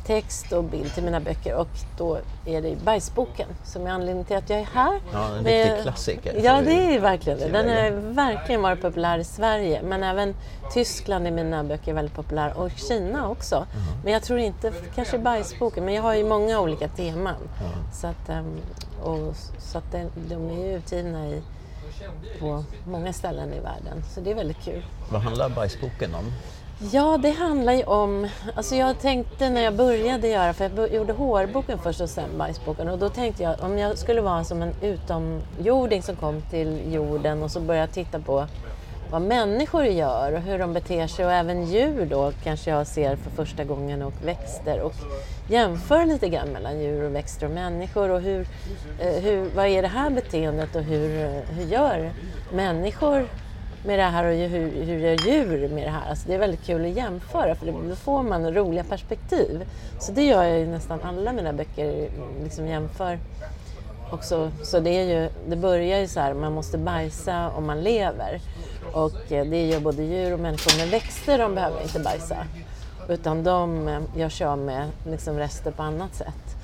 text 0.07 0.53
och 0.53 0.65
bild 0.65 0.95
till 0.95 1.03
mina 1.03 1.21
böcker 1.21 1.55
och 1.55 1.69
då 1.99 2.19
är 2.47 2.63
det 2.63 2.77
Bajsboken 2.85 3.49
som 3.65 3.87
är 3.87 3.91
anledningen 3.91 4.25
till 4.25 4.37
att 4.37 4.51
jag 4.51 4.59
är 4.61 4.65
här. 4.75 5.01
Ja, 5.13 5.37
en 5.37 5.43
Med- 5.45 5.67
riktig 5.67 5.83
klassiker. 5.83 6.41
Ja, 6.45 6.61
det 6.63 6.95
är 6.95 7.01
verkligen 7.01 7.39
det. 7.39 7.49
Den 7.49 7.69
har 7.69 8.13
verkligen 8.13 8.63
varit 8.63 8.83
populär 8.83 9.19
i 9.19 9.25
Sverige 9.25 9.83
men 9.83 10.03
även 10.03 10.35
Tyskland 10.73 11.27
i 11.27 11.31
mina 11.31 11.65
böcker 11.65 11.91
är 11.91 11.95
väldigt 11.95 12.15
populär 12.15 12.59
och 12.59 12.71
Kina 12.71 13.29
också. 13.29 13.67
Men 14.05 14.13
jag 14.13 14.23
tror 14.23 14.39
inte, 14.39 14.73
kanske 14.95 15.19
Bajsboken, 15.19 15.85
men 15.85 15.95
jag 15.95 16.03
har 16.03 16.15
ju 16.15 16.25
många 16.25 16.61
olika 16.61 16.89
teman. 16.89 17.35
Så 17.93 18.07
att, 18.07 18.29
ehm, 18.29 18.61
och, 19.03 19.35
så 19.59 19.79
att 19.79 19.93
den, 19.93 20.11
de 20.29 20.51
är 20.51 20.67
ju 20.67 20.77
utgivna 20.77 21.27
i, 21.29 21.43
på 22.41 22.65
många 22.87 23.13
ställen 23.13 23.53
i 23.53 23.61
världen. 23.61 24.05
Så 24.15 24.21
det 24.21 24.31
är 24.31 24.35
väldigt 24.35 24.61
kul. 24.65 24.85
Vad 25.11 25.21
handlar 25.21 25.49
bajsboken 25.49 26.15
om? 26.15 26.33
Ja, 26.91 27.19
det 27.23 27.31
handlar 27.31 27.73
ju 27.73 27.85
om... 27.85 28.29
Alltså 28.55 28.75
jag 28.75 29.01
tänkte 29.01 29.51
när 29.51 29.61
jag 29.61 29.75
började 29.75 30.29
göra, 30.29 30.53
för 30.53 30.71
jag 30.77 30.95
gjorde 30.95 31.13
hårboken 31.13 31.79
först 31.79 32.01
och 32.01 32.11
sen 32.11 32.39
bajsboken. 32.39 32.89
Och 32.89 32.99
då 32.99 33.09
tänkte 33.09 33.43
jag 33.43 33.55
om 33.61 33.79
jag 33.79 33.99
skulle 33.99 34.21
vara 34.21 34.45
som 34.45 34.63
en 34.63 34.75
utomjording 34.83 36.03
som 36.03 36.17
kom 36.17 36.43
till 36.51 36.95
jorden 36.95 37.43
och 37.43 37.51
så 37.51 37.61
började 37.61 37.93
titta 37.93 38.19
på 38.19 38.47
vad 39.11 39.23
människor 39.23 39.85
gör 39.85 40.33
och 40.33 40.41
hur 40.41 40.59
de 40.59 40.73
beter 40.73 41.07
sig 41.07 41.25
och 41.25 41.33
även 41.33 41.67
djur 41.67 42.07
då 42.07 42.33
kanske 42.45 42.71
jag 42.71 42.87
ser 42.87 43.17
för 43.17 43.31
första 43.31 43.65
gången 43.65 44.03
och 44.03 44.15
växter 44.25 44.81
och 44.81 44.95
jämför 45.49 46.07
lite 46.07 46.29
grann 46.29 46.49
mellan 46.49 46.81
djur 46.81 47.05
och 47.05 47.15
växter 47.15 47.47
och 47.47 47.53
människor 47.53 48.11
och 48.11 48.21
hur, 48.21 48.47
eh, 49.01 49.23
hur, 49.23 49.51
vad 49.57 49.67
är 49.67 49.83
det 49.83 49.89
här 49.89 50.11
beteendet 50.11 50.77
och 50.77 50.83
hur, 50.83 51.25
eh, 51.25 51.57
hur 51.57 51.65
gör 51.65 52.13
människor 52.53 53.29
med 53.85 53.99
det 53.99 54.03
här 54.03 54.25
och 54.25 54.35
hur, 54.35 54.85
hur 54.85 54.99
gör 54.99 55.27
djur 55.27 55.69
med 55.69 55.87
det 55.87 55.91
här? 55.91 56.11
Alltså 56.11 56.29
det 56.29 56.35
är 56.35 56.39
väldigt 56.39 56.67
kul 56.67 56.85
att 56.85 56.97
jämföra 56.97 57.55
för 57.55 57.67
då 57.67 57.97
får 57.97 58.23
man 58.23 58.55
roliga 58.55 58.85
perspektiv. 58.85 59.65
Så 60.01 60.13
det 60.13 60.25
gör 60.25 60.43
jag 60.43 60.61
i 60.61 60.67
nästan 60.67 61.01
alla 61.03 61.33
mina 61.33 61.53
böcker, 61.53 62.09
liksom 62.43 62.67
jämför. 62.67 63.19
Också, 64.11 64.51
så 64.63 64.81
det, 64.81 64.91
är 64.91 65.05
ju, 65.05 65.31
det 65.49 65.57
börjar 65.57 65.99
ju 65.99 66.09
så 66.09 66.21
här, 66.21 66.35
man 66.35 66.53
måste 66.53 66.79
bajsa 66.79 67.51
om 67.51 67.67
man 67.67 67.81
lever. 67.83 68.41
Och 68.93 69.33
eh, 69.33 69.47
det 69.47 69.67
gör 69.67 69.81
både 69.81 70.03
djur 70.03 70.33
och 70.33 70.41
människor, 70.41 70.79
men 70.79 70.91
växter 70.91 71.39
de 71.39 71.55
behöver 71.55 71.83
inte 71.83 72.01
bajsa. 72.01 72.37
Utan 73.09 73.45
de 73.45 73.89
eh, 73.89 74.01
gör 74.17 74.29
sig 74.29 74.47
av 74.47 74.59
med 74.59 74.89
liksom 75.07 75.39
rester 75.39 75.71
på 75.71 75.83
annat 75.83 76.15
sätt. 76.15 76.57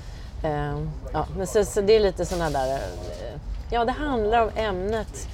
Eh, 0.43 0.77
ja, 1.13 1.27
men 1.37 1.47
så, 1.47 1.65
så 1.65 1.81
det 1.81 1.95
är 1.95 1.99
lite 1.99 2.25
sådana 2.25 2.49
där... 2.49 2.79
Ja, 3.71 3.85
det 3.85 3.91
handlar 3.91 4.41
om 4.41 4.49
ämnet 4.55 5.27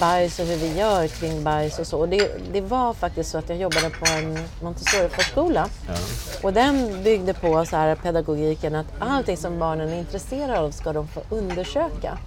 bajs 0.00 0.38
och 0.38 0.46
hur 0.46 0.56
vi 0.56 0.78
gör 0.78 1.08
kring 1.08 1.44
bajs 1.44 1.78
och 1.78 1.86
så. 1.86 2.00
Och 2.00 2.08
det, 2.08 2.30
det 2.52 2.60
var 2.60 2.94
faktiskt 2.94 3.30
så 3.30 3.38
att 3.38 3.48
jag 3.48 3.58
jobbade 3.58 3.90
på 3.90 4.06
en 4.06 4.38
Montessori-förskola. 4.62 5.68
Och 6.42 6.52
den 6.52 7.02
byggde 7.02 7.34
på 7.34 7.64
så 7.64 7.76
här 7.76 7.94
pedagogiken 7.94 8.74
att 8.74 8.86
allting 8.98 9.36
som 9.36 9.58
barnen 9.58 9.88
är 9.88 9.98
intresserade 9.98 10.60
av 10.60 10.70
ska 10.70 10.92
de 10.92 11.08
få 11.08 11.20
undersöka. 11.28 12.18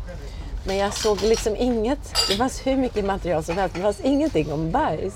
Men 0.68 0.78
jag 0.78 0.94
såg 0.94 1.22
liksom 1.22 1.56
inget, 1.56 2.14
det 2.30 2.36
fanns 2.36 2.68
hur 2.68 2.78
mycket 2.78 3.06
material 3.06 3.44
som 3.44 3.58
helst, 3.58 3.76
det 3.76 3.82
fanns 3.82 4.00
ingenting 4.00 4.54
om 4.54 4.72
bajs. 4.72 5.14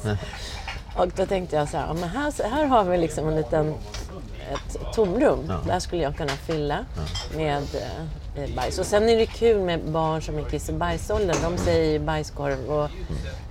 Och 0.96 1.08
då 1.08 1.26
tänkte 1.26 1.56
jag 1.56 1.70
så 1.70 1.78
här, 1.78 1.88
ja, 1.88 1.94
men 1.94 2.10
här, 2.10 2.50
här 2.50 2.66
har 2.66 2.84
vi 2.84 2.98
liksom 2.98 3.28
en 3.28 3.36
liten 3.36 3.74
ett 4.52 4.94
tomrum. 4.94 5.52
Där 5.68 5.80
skulle 5.80 6.04
jag 6.04 6.18
kunna 6.18 6.32
fylla 6.32 6.86
med 7.36 7.64
eh, 8.36 8.56
bajs. 8.56 8.80
Och 8.80 8.86
sen 8.86 9.10
är 9.10 9.18
det 9.18 9.26
kul 9.26 9.62
med 9.62 9.80
barn 9.92 10.22
som 10.22 10.38
är 10.38 10.44
kiss 10.44 10.70
och 10.70 10.76
bajsåldern. 10.76 11.38
De 11.42 11.58
säger 11.58 11.92
ju 11.92 12.00
bajskorv 12.00 12.72
och 12.72 12.90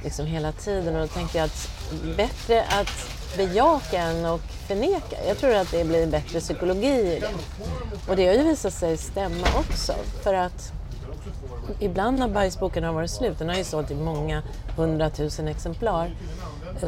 liksom 0.05 0.27
hela 0.27 0.53
tiden. 0.53 0.97
Och 0.97 1.01
då 1.01 1.07
tänkte 1.07 1.39
jag 1.39 1.45
att 1.45 1.71
bättre 2.17 2.63
att 2.63 3.09
bejaka 3.37 3.99
än 3.99 4.25
att 4.25 4.41
förneka. 4.41 5.17
Jag 5.29 5.39
tror 5.39 5.55
att 5.55 5.71
det 5.71 5.85
blir 5.85 6.07
bättre 6.07 6.41
psykologi 6.41 7.17
i 7.17 7.21
det. 7.21 7.29
Och 8.09 8.17
det 8.17 8.27
har 8.27 8.35
ju 8.35 8.43
visat 8.43 8.73
sig 8.73 8.97
stämma 8.97 9.47
också. 9.59 9.93
För 10.23 10.35
att 10.35 10.73
ibland 11.81 12.19
när 12.19 12.29
bajsboken 12.29 12.85
har 12.85 12.93
varit 12.93 13.11
slut, 13.11 13.39
den 13.39 13.49
har 13.49 13.57
ju 13.57 13.65
sålt 13.65 13.91
i 13.91 13.95
många 13.95 14.43
hundratusen 14.77 15.49
exemplar, 15.49 16.11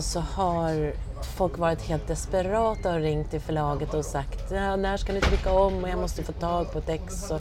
så 0.01 0.21
har 0.21 0.93
folk 1.25 1.59
varit 1.59 1.83
helt 1.83 2.09
desperata 2.09 2.95
och 2.95 3.01
ringt 3.01 3.31
till 3.31 3.41
förlaget 3.41 3.95
och 3.95 4.05
sagt 4.05 4.51
när 4.51 4.97
ska 4.97 5.13
ni 5.13 5.21
trycka 5.21 5.53
om 5.53 5.85
och 5.85 5.89
jag 5.89 5.99
måste 5.99 6.23
få 6.23 6.33
tag 6.33 6.73
på 6.73 6.79
ett 6.79 6.89
ex. 6.89 7.31
Och 7.31 7.41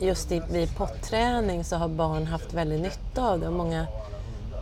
just 0.00 0.32
i, 0.32 0.42
vid 0.50 0.76
potträning 0.76 1.64
så 1.64 1.76
har 1.76 1.88
barn 1.88 2.26
haft 2.26 2.54
väldigt 2.54 2.80
nytta 2.80 3.28
av 3.28 3.40
det 3.40 3.46
och 3.46 3.52
många 3.52 3.86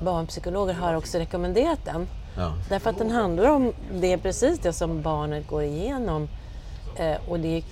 barnpsykologer 0.00 0.74
har 0.74 0.94
också 0.94 1.18
rekommenderat 1.18 1.84
den. 1.84 2.08
Ja. 2.36 2.52
Därför 2.68 2.90
att 2.90 2.98
den 2.98 3.10
handlar 3.10 3.50
om 3.50 3.72
det 3.94 4.12
är 4.12 4.18
precis 4.18 4.58
det 4.58 4.72
som 4.72 5.02
barnet 5.02 5.48
går 5.48 5.62
igenom. 5.62 6.28
Eh, 6.96 7.16
och 7.28 7.40
det 7.40 7.56
är 7.56 7.64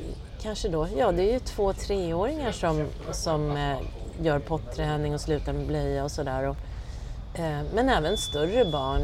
kanske 0.42 0.68
då, 0.68 0.88
ja 0.96 1.12
det 1.12 1.22
är 1.22 1.32
ju 1.32 1.38
två 1.38 1.72
treåringar 1.72 2.52
som, 2.52 2.86
som 3.12 3.56
eh, 3.56 3.78
gör 4.20 4.38
potträning 4.38 5.14
och 5.14 5.20
slutar 5.20 5.52
med 5.52 5.66
blöja 5.66 6.04
och 6.04 6.10
sådär. 6.10 6.54
Eh, 7.34 7.60
men 7.74 7.88
även 7.88 8.16
större 8.16 8.64
barn 8.64 9.02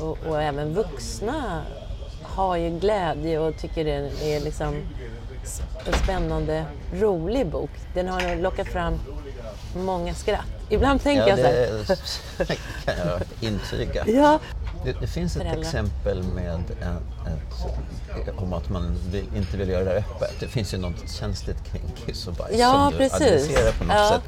och, 0.00 0.18
och 0.28 0.42
även 0.42 0.74
vuxna 0.74 1.62
har 2.22 2.56
ju 2.56 2.70
glädje 2.78 3.38
och 3.38 3.56
tycker 3.56 3.84
det 3.84 4.10
är 4.36 4.40
liksom 4.40 4.74
en 5.86 5.92
spännande, 6.04 6.64
rolig 6.94 7.46
bok. 7.46 7.70
Den 7.94 8.08
har 8.08 8.36
lockat 8.36 8.66
fram 8.68 8.94
många 9.76 10.14
skratt. 10.14 10.44
Ibland 10.68 11.02
tänker 11.02 11.22
Ja, 11.22 11.28
jag 11.28 11.86
så 11.86 11.92
här, 11.94 11.98
det 12.38 12.46
kan 12.84 13.08
jag 13.08 13.22
intyga. 13.40 14.04
ja, 14.22 14.38
Det, 14.84 14.92
det 15.00 15.06
finns 15.06 15.36
ett 15.36 15.42
Föräldrar. 15.42 15.62
exempel 15.62 16.22
med 16.22 16.54
en, 16.54 16.60
ett, 16.60 18.34
om 18.36 18.52
att 18.52 18.68
man 18.70 18.96
vill, 19.10 19.24
inte 19.36 19.56
vill 19.56 19.68
göra 19.68 19.84
det 19.84 19.90
öppet. 19.96 20.34
Det 20.40 20.48
finns 20.48 20.74
ju 20.74 20.78
något 20.78 21.10
känsligt 21.10 21.64
kring 21.64 21.82
kiss 22.06 22.26
och 22.28 22.34
bajs 22.34 22.58
Ja, 22.58 22.72
som 22.72 22.92
du 22.92 22.98
precis. 22.98 23.20
adresserar 23.26 23.72
på 23.72 23.84
något 23.84 23.96
Ja. 23.96 24.08
sätt. 24.08 24.22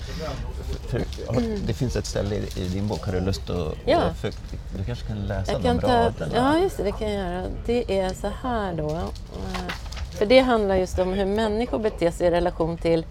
Har, 1.28 1.42
det 1.66 1.72
finns 1.72 1.96
ett 1.96 2.06
ställe 2.06 2.34
i, 2.36 2.68
din 2.72 2.88
bok, 2.88 3.04
har 3.06 3.12
du 3.12 3.20
lust 3.20 3.50
att... 3.50 3.74
Ja. 3.84 4.00
För, 4.20 4.32
du 4.78 4.84
kanske 4.84 5.06
kan 5.06 5.16
läsa 5.16 5.52
Jag 5.52 5.60
de 5.60 5.66
kan 5.68 5.78
ta, 5.78 5.86
raderna? 5.88 6.32
ja, 6.34 6.58
just 6.58 6.76
det, 6.76 6.82
det 6.82 6.92
kan 6.92 7.12
jag 7.12 7.32
göra. 7.32 7.42
Det 7.66 7.98
är 8.00 8.08
så 8.14 8.30
här 8.42 8.74
då. 8.74 8.90
eh, 8.90 9.72
För 10.18 10.26
det 10.26 10.40
handlar 10.40 10.76
just 10.76 10.98
om 10.98 11.12
hur 11.12 11.24
människor 11.26 11.78
beter 11.78 12.10
sig 12.10 12.26
i 12.26 12.30
relation 12.30 12.76
till 12.78 13.06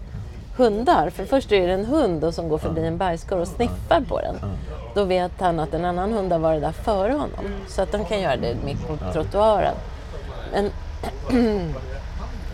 hundar. 0.56 1.10
För 1.10 1.24
först 1.24 1.52
är 1.52 1.66
det 1.66 1.72
en 1.74 1.84
hund 1.86 2.20
då 2.20 2.32
som 2.32 2.48
går 2.48 2.58
förbi 2.58 2.86
en 2.86 2.98
bajskorv 2.98 3.40
och 3.40 3.48
sniffar 3.48 4.00
på 4.00 4.20
den. 4.20 4.36
Då 4.94 5.04
vet 5.04 5.32
han 5.38 5.60
att 5.60 5.74
en 5.74 5.84
annan 5.84 6.12
hund 6.12 6.32
har 6.32 6.38
varit 6.38 6.60
där 6.60 6.72
före 6.72 7.12
honom. 7.12 7.44
Så 7.68 7.82
att 7.82 7.92
de 7.92 8.04
kan 8.04 8.20
göra 8.20 8.36
det 8.36 8.56
mitt 8.64 8.86
på 8.86 8.96
trottoaren. 9.12 9.74
Men 10.52 10.70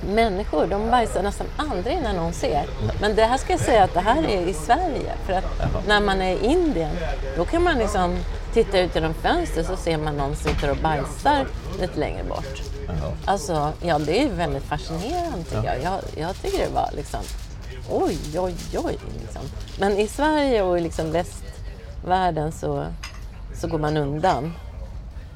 människor, 0.01 0.67
de 0.67 0.91
bajsar 0.91 1.23
nästan 1.23 1.47
aldrig 1.57 1.99
när 2.03 2.13
någon 2.13 2.33
ser. 2.33 2.65
Men 3.01 3.17
det 3.17 3.25
här 3.25 3.39
ska 3.39 3.53
jag 3.53 3.61
säga 3.61 3.85
att 3.85 3.95
det 3.95 4.01
här 4.01 4.23
är 4.23 4.47
i 4.47 4.53
Sverige. 4.53 5.13
För 5.27 5.33
att 5.33 5.45
när 5.89 6.01
man 6.01 6.23
är 6.23 6.33
i 6.33 6.47
Indien, 6.47 6.97
då 7.37 7.45
kan 7.45 7.63
man 7.63 7.79
liksom 7.79 8.17
titta 8.53 8.81
ut 8.81 8.95
genom 8.95 9.15
fönstret 9.15 9.67
så 9.67 9.77
ser 9.77 9.99
man 9.99 10.17
någon 10.17 10.37
sitter 10.37 10.71
och 10.71 10.77
bajsar 10.77 11.47
lite 11.81 11.99
längre 11.99 12.25
bort. 12.25 12.63
Alltså, 13.25 13.73
ja 13.81 13.99
det 13.99 14.23
är 14.23 14.29
väldigt 14.29 14.63
fascinerande 14.63 15.45
tycker 15.45 15.65
jag. 15.65 15.83
jag. 15.83 16.01
Jag 16.17 16.43
tycker 16.43 16.59
det 16.59 16.75
var 16.75 16.91
liksom, 16.97 17.21
oj, 17.91 18.19
oj, 18.39 18.55
oj. 18.85 18.99
Liksom. 19.21 19.43
Men 19.79 19.99
i 19.99 20.09
Sverige 20.09 20.63
och 20.63 20.79
i 20.79 20.81
liksom 20.81 21.13
västvärlden 21.13 22.53
så, 22.53 22.87
så 23.55 23.69
går 23.69 23.79
man 23.79 23.97
undan. 23.97 24.53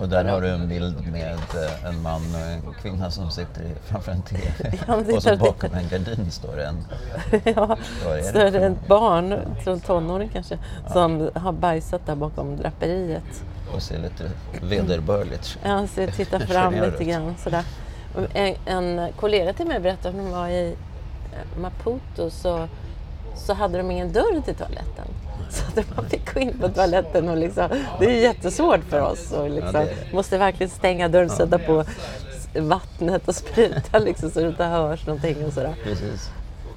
Och 0.00 0.08
där 0.08 0.24
har 0.24 0.40
du 0.40 0.48
en 0.48 0.68
bild 0.68 1.12
med 1.12 1.32
eh, 1.32 1.84
en 1.84 2.02
man 2.02 2.22
och 2.34 2.40
en 2.40 2.74
kvinna 2.82 3.10
som 3.10 3.30
sitter 3.30 3.64
framför 3.84 4.12
en 4.12 4.22
TV. 4.22 4.42
Ja, 4.86 4.94
och 5.16 5.22
så 5.22 5.36
bakom 5.36 5.74
en 5.74 5.88
gardin 5.88 6.30
står 6.30 6.56
det 6.56 6.64
en... 6.64 6.84
ja, 7.56 7.76
det 8.04 8.22
så 8.22 8.38
är 8.38 8.50
det 8.50 8.66
ett 8.66 8.86
barn, 8.86 9.32
en 9.66 9.80
tonåring 9.80 10.28
kanske, 10.32 10.58
som 10.92 11.30
har 11.34 11.52
bajsat 11.52 12.06
där 12.06 12.14
bakom 12.14 12.56
draperiet. 12.56 13.44
och 13.74 13.82
ser 13.82 13.98
lite 13.98 14.30
vederbörligt 14.62 15.58
Ja, 15.64 15.86
så 15.86 16.06
tittar 16.06 16.38
fram 16.46 16.74
lite 16.74 16.86
ut. 16.86 17.08
grann 17.08 17.34
sådär. 17.38 17.64
En, 18.34 18.54
en 18.66 19.12
kollega 19.12 19.52
till 19.52 19.66
mig 19.66 19.80
berättade 19.80 20.08
att 20.08 20.14
när 20.14 20.24
de 20.24 20.30
var 20.30 20.48
i 20.48 20.74
Maputo 21.60 22.30
så, 22.30 22.68
så 23.36 23.54
hade 23.54 23.78
de 23.78 23.90
ingen 23.90 24.12
dörr 24.12 24.42
till 24.44 24.54
toaletten. 24.54 25.06
Så 25.50 25.80
att 25.80 25.96
man 25.96 26.08
fick 26.08 26.34
gå 26.34 26.40
in 26.40 26.58
på 26.58 26.68
toaletten 26.68 27.28
och 27.28 27.36
liksom, 27.36 27.68
det 27.98 28.04
är 28.06 28.10
jättesvårt 28.22 28.84
för 28.88 29.00
oss. 29.00 29.32
Och 29.32 29.50
liksom, 29.50 29.72
det. 29.72 29.94
Måste 30.12 30.38
verkligen 30.38 30.70
stänga 30.70 31.08
dörren, 31.08 31.30
sätta 31.30 31.58
på 31.58 31.84
vattnet 32.58 33.28
och 33.28 33.34
spruta 33.34 33.98
liksom, 33.98 34.30
så 34.30 34.40
det 34.40 34.48
inte 34.48 34.64
hörs 34.64 35.06
någonting 35.06 35.44
och 35.46 35.52
sådär. 35.52 35.74
Precis. 35.84 36.30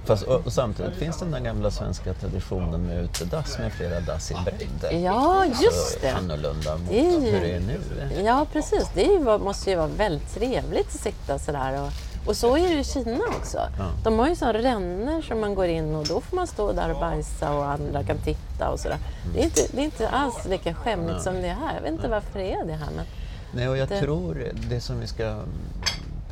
Fast, 0.06 0.24
och, 0.24 0.46
och 0.46 0.54
samtidigt 0.54 0.96
finns 0.96 1.20
den 1.20 1.32
där 1.32 1.40
gamla 1.40 1.72
svenska 1.72 2.14
traditionen 2.14 2.82
med 2.88 3.04
utedass 3.04 3.58
med 3.60 3.74
flera 3.74 4.00
dass 4.00 4.32
i 4.32 4.36
bredd. 4.46 5.02
Ja, 5.04 5.46
just 5.46 5.94
Så 5.94 6.00
det. 6.02 6.10
Annorlunda 6.12 6.78
mot 6.78 6.90
Det 6.90 6.96
ju- 7.00 7.32
hur 7.32 7.42
det 7.42 7.52
är 7.56 7.60
nu. 7.60 7.80
Ja, 8.26 8.46
precis. 8.54 8.90
Det 8.94 9.02
ju, 9.04 9.20
måste 9.38 9.70
ju 9.70 9.76
vara 9.76 9.88
väldigt 9.88 10.34
trevligt 10.36 10.88
att 10.88 11.02
sitta 11.02 11.40
sådär. 11.40 11.82
Och, 11.82 11.90
och 12.26 12.36
så 12.36 12.58
är 12.58 12.70
det 12.70 12.80
i 12.80 12.84
Kina 12.84 13.24
också. 13.38 13.60
De 14.04 14.20
har 14.20 14.28
ju 14.30 14.36
sådana 14.36 14.60
rännor 14.60 15.22
som 15.22 15.40
man 15.42 15.56
går 15.56 15.66
in 15.68 15.96
och 15.96 16.06
då 16.08 16.22
får 16.22 16.36
man 16.36 16.48
stå 16.48 16.72
där 16.72 16.94
och 16.94 17.00
bajsa 17.00 17.54
och 17.54 17.66
andra 17.66 18.04
kan 18.04 18.18
titta 18.18 18.70
och 18.70 18.80
sådär. 18.80 18.98
Det, 19.34 19.40
är 19.40 19.44
inte, 19.44 19.62
det 19.72 19.82
är 19.82 19.86
inte 19.86 20.10
alls 20.10 20.46
lika 20.46 20.74
skämmigt 20.74 21.22
som 21.22 21.34
det 21.34 21.48
är 21.48 21.54
här. 21.56 21.76
Jag 21.76 21.82
vet 21.82 21.92
inte 21.92 22.08
varför 22.08 22.40
det 22.40 22.54
är 22.54 22.66
det 22.66 22.74
här. 22.74 22.90
Men 22.96 23.06
Nej, 23.56 23.70
och 23.70 23.78
jag 23.78 23.90
Det- 23.90 24.00
tror 24.00 24.52
det 24.70 24.82
som 24.82 25.00
vi 25.00 25.08
ska 25.08 25.40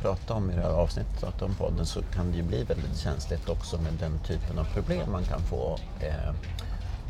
prata 0.00 0.34
om 0.34 0.50
i 0.50 0.54
det 0.54 0.60
här 0.62 0.70
avsnittet 0.70 1.42
om 1.42 1.54
podden 1.54 1.86
så 1.86 2.02
kan 2.02 2.30
det 2.30 2.36
ju 2.36 2.42
bli 2.42 2.64
väldigt 2.64 2.98
känsligt 2.98 3.48
också 3.48 3.76
med 3.78 3.92
den 3.92 4.18
typen 4.26 4.58
av 4.58 4.64
problem 4.64 5.12
man 5.12 5.24
kan 5.24 5.40
få 5.42 5.78
eh, 6.00 6.34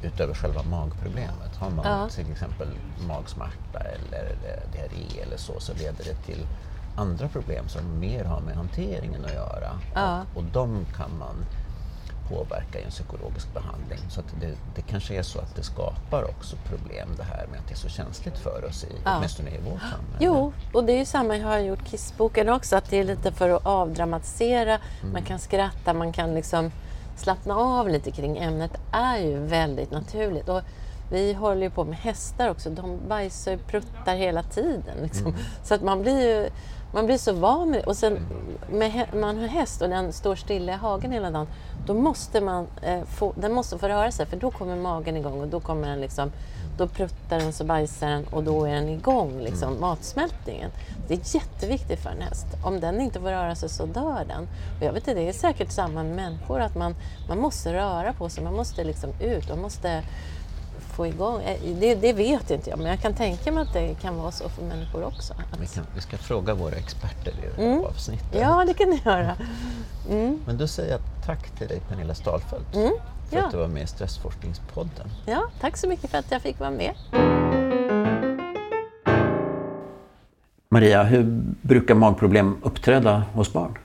utöver 0.02 0.34
själva 0.34 0.62
magproblemet. 0.62 1.56
Har 1.58 1.70
man 1.70 1.84
Ja. 1.86 2.08
till 2.08 2.30
exempel 2.32 2.68
magsmärta 3.08 3.78
eller 3.80 4.24
eh, 4.30 4.72
diarré 4.72 5.22
eller 5.26 5.36
så, 5.36 5.60
så 5.60 5.72
leder 5.74 6.04
det 6.04 6.14
till 6.26 6.46
andra 6.96 7.28
problem 7.28 7.68
som 7.68 8.00
mer 8.00 8.24
har 8.24 8.40
med 8.40 8.56
hanteringen 8.56 9.24
att 9.24 9.34
göra. 9.34 9.70
Ja. 9.94 10.20
Och, 10.34 10.36
och 10.36 10.44
de 10.44 10.86
kan 10.96 11.18
man 11.18 11.36
påverka 12.28 12.78
i 12.80 12.82
en 12.82 12.90
psykologisk 12.90 13.54
behandling. 13.54 13.98
Så 14.10 14.20
att 14.20 14.26
det, 14.40 14.54
det 14.74 14.82
kanske 14.82 15.14
är 15.14 15.22
så 15.22 15.38
att 15.38 15.56
det 15.56 15.62
skapar 15.62 16.30
också 16.30 16.56
problem 16.56 17.08
det 17.16 17.22
här 17.22 17.46
med 17.50 17.60
att 17.60 17.68
det 17.68 17.74
är 17.74 17.78
så 17.78 17.88
känsligt 17.88 18.38
för 18.38 18.64
oss, 18.68 18.84
i, 18.84 18.88
Ja. 19.04 19.16
åtminstone 19.16 19.50
i 19.50 19.58
vårt 19.58 19.80
samhälle. 19.80 20.18
Jo, 20.20 20.52
och 20.72 20.84
det 20.84 20.92
är 20.92 20.98
ju 20.98 21.04
samma 21.04 21.36
jag 21.36 21.48
har 21.48 21.58
gjort 21.58 21.84
Kissboken 21.88 22.48
också, 22.48 22.76
att 22.76 22.90
det 22.90 22.96
är 22.96 23.04
lite 23.04 23.32
för 23.32 23.50
att 23.50 23.66
avdramatisera. 23.66 24.78
Man 25.12 25.22
kan 25.22 25.38
skratta, 25.38 25.94
man 25.94 26.12
kan 26.12 26.34
liksom 26.34 26.70
slappna 27.16 27.54
av 27.56 27.88
lite 27.88 28.10
kring 28.10 28.38
ämnet. 28.38 28.70
Är 28.92 29.16
ju 29.18 29.38
väldigt 29.38 29.90
naturligt. 29.90 30.48
Och 30.48 30.60
vi 31.10 31.32
håller 31.34 31.62
ju 31.62 31.70
på 31.70 31.84
med 31.84 31.96
hästar 31.98 32.48
också, 32.50 32.70
de 32.70 32.98
bajsar 33.08 33.54
och 33.54 33.66
pruttar 33.66 34.14
hela 34.14 34.42
tiden. 34.42 34.96
Liksom. 35.02 35.34
Så 35.64 35.74
att 35.74 35.82
man 35.82 36.02
blir 36.02 36.20
ju 36.28 36.50
man 36.92 37.06
blir 37.06 37.18
så 37.18 37.32
van 37.32 37.70
med. 37.70 37.84
Och 37.84 37.96
sen 37.96 38.18
med 38.70 38.90
hä- 38.90 39.20
man 39.20 39.38
har 39.38 39.48
häst 39.48 39.82
och 39.82 39.88
den 39.88 40.12
står 40.12 40.36
stilla 40.36 40.72
i 40.72 40.76
hagen 40.76 41.12
hela 41.12 41.30
dagen, 41.30 41.46
då 41.86 41.94
måste 41.94 42.40
man 42.40 42.66
eh, 42.82 43.04
få, 43.04 43.32
den 43.36 43.52
måste 43.52 43.78
få 43.78 43.88
röra 43.88 44.12
sig 44.12 44.26
för 44.26 44.36
då 44.36 44.50
kommer 44.50 44.76
magen 44.76 45.16
igång 45.16 45.40
och 45.40 45.48
då 45.48 45.60
kommer 45.60 45.88
den 45.88 46.00
liksom 46.00 46.32
då 46.78 46.88
pruttar 46.88 47.38
den 47.38 47.52
så 47.52 47.64
bajsar 47.64 48.10
den 48.10 48.24
och 48.24 48.44
då 48.44 48.64
är 48.64 48.74
den 48.74 48.88
igång, 48.88 49.40
liksom, 49.40 49.80
matsmältningen. 49.80 50.70
Det 51.08 51.14
är 51.14 51.34
jätteviktigt 51.34 52.00
för 52.00 52.10
en 52.10 52.20
häst. 52.20 52.46
Om 52.64 52.80
den 52.80 53.00
inte 53.00 53.20
får 53.20 53.28
röra 53.28 53.54
sig 53.54 53.68
så 53.68 53.86
dör 53.86 54.24
den. 54.28 54.48
Och 54.78 54.86
jag 54.86 54.92
vet 54.92 55.08
inte, 55.08 55.20
det 55.20 55.28
är 55.28 55.32
säkert 55.32 55.70
samma 55.70 56.02
med 56.02 56.16
människor, 56.16 56.60
att 56.60 56.76
man, 56.76 56.94
man 57.28 57.38
måste 57.38 57.72
röra 57.72 58.12
på 58.12 58.28
sig, 58.28 58.44
man 58.44 58.54
måste 58.56 58.84
liksom 58.84 59.10
ut, 59.20 59.48
man 59.48 59.58
måste 59.62 60.02
få 60.92 61.06
igång. 61.06 61.42
Eh, 61.42 61.60
Det, 61.80 61.94
det 61.94 62.12
vet 62.12 62.50
inte 62.50 62.70
jag, 62.70 62.78
men 62.78 62.88
jag 62.88 63.00
kan 63.00 63.14
tänka 63.14 63.52
mig 63.52 63.62
att 63.62 63.72
det 63.72 63.94
kan 64.02 64.16
vara 64.16 64.30
så 64.32 64.48
för 64.48 64.62
människor 64.62 65.04
också. 65.04 65.34
Vi, 65.60 65.66
kan, 65.66 65.84
vi 65.94 66.00
ska 66.00 66.16
fråga 66.16 66.54
våra 66.54 66.74
experter 66.74 67.30
i 67.30 67.34
det 67.56 67.62
här 67.62 67.72
Mm. 67.72 67.84
avsnittet. 67.84 68.40
ja, 68.40 68.64
det 68.66 68.74
kan 68.74 68.90
ni 68.90 69.00
göra. 69.04 69.36
Mm. 70.10 70.40
Men 70.46 70.58
då 70.58 70.66
säger 70.66 70.90
jag 70.90 71.00
tack 71.26 71.50
till 71.58 71.68
dig 71.68 71.80
Pernilla 71.88 72.14
Stalfelt 72.14 72.74
Mm, 72.76 72.92
för 73.30 73.36
ja. 73.36 73.44
att 73.44 73.50
du 73.50 73.56
var 73.56 73.68
med 73.68 73.82
i 73.82 73.86
Stressforskningspodden. 73.86 75.08
Ja, 75.26 75.42
tack 75.60 75.76
så 75.76 75.88
mycket 75.88 76.10
för 76.10 76.18
att 76.18 76.30
jag 76.30 76.42
fick 76.42 76.60
vara 76.60 76.70
med. 76.70 76.94
Maria, 80.68 81.02
hur 81.02 81.42
brukar 81.62 81.94
magproblem 81.94 82.56
uppträda 82.62 83.22
hos 83.34 83.52
barn? 83.52 83.78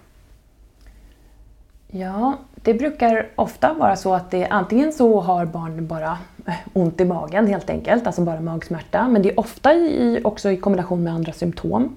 Ja, 1.88 2.38
det 2.68 2.74
brukar 2.74 3.30
ofta 3.36 3.74
vara 3.74 3.96
så 3.96 4.14
att 4.14 4.32
det 4.32 4.48
antingen 4.48 4.94
så 4.94 5.22
har 5.22 5.46
barn 5.46 5.88
bara 5.88 6.18
eh, 6.48 6.54
ont 6.74 7.02
i 7.02 7.06
magen 7.06 7.48
helt 7.48 7.70
enkelt, 7.70 8.08
alltså 8.08 8.22
bara 8.22 8.42
magsmärta. 8.42 9.08
Men 9.08 9.22
det 9.22 9.30
är 9.30 9.40
ofta 9.40 9.74
i, 9.74 10.22
också 10.24 10.52
i 10.52 10.58
kombination 10.58 11.04
med 11.04 11.14
andra 11.14 11.34
symptom. 11.34 11.96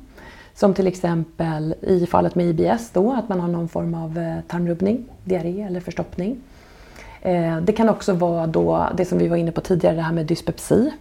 Som 0.54 0.74
till 0.74 0.86
exempel 0.86 1.74
i 1.80 2.06
fallet 2.06 2.34
med 2.34 2.46
IBS 2.46 2.90
då, 2.90 3.12
att 3.12 3.28
man 3.28 3.40
har 3.40 3.48
någon 3.48 3.68
form 3.68 3.94
av 3.94 4.18
eh, 4.18 4.36
tarmrubbning, 4.48 5.04
diarré 5.24 5.62
eller 5.62 5.80
förstoppning. 5.80 6.36
Eh, 7.22 7.60
det 7.60 7.72
kan 7.72 7.88
också 7.88 8.12
vara 8.12 8.46
då 8.46 8.88
det 8.96 9.04
som 9.04 9.18
vi 9.18 9.28
var 9.28 9.36
inne 9.36 9.52
på 9.52 9.60
tidigare, 9.60 9.96
det 9.96 10.02
här 10.02 10.12
med 10.12 10.26
dyspepsi. 10.26 10.92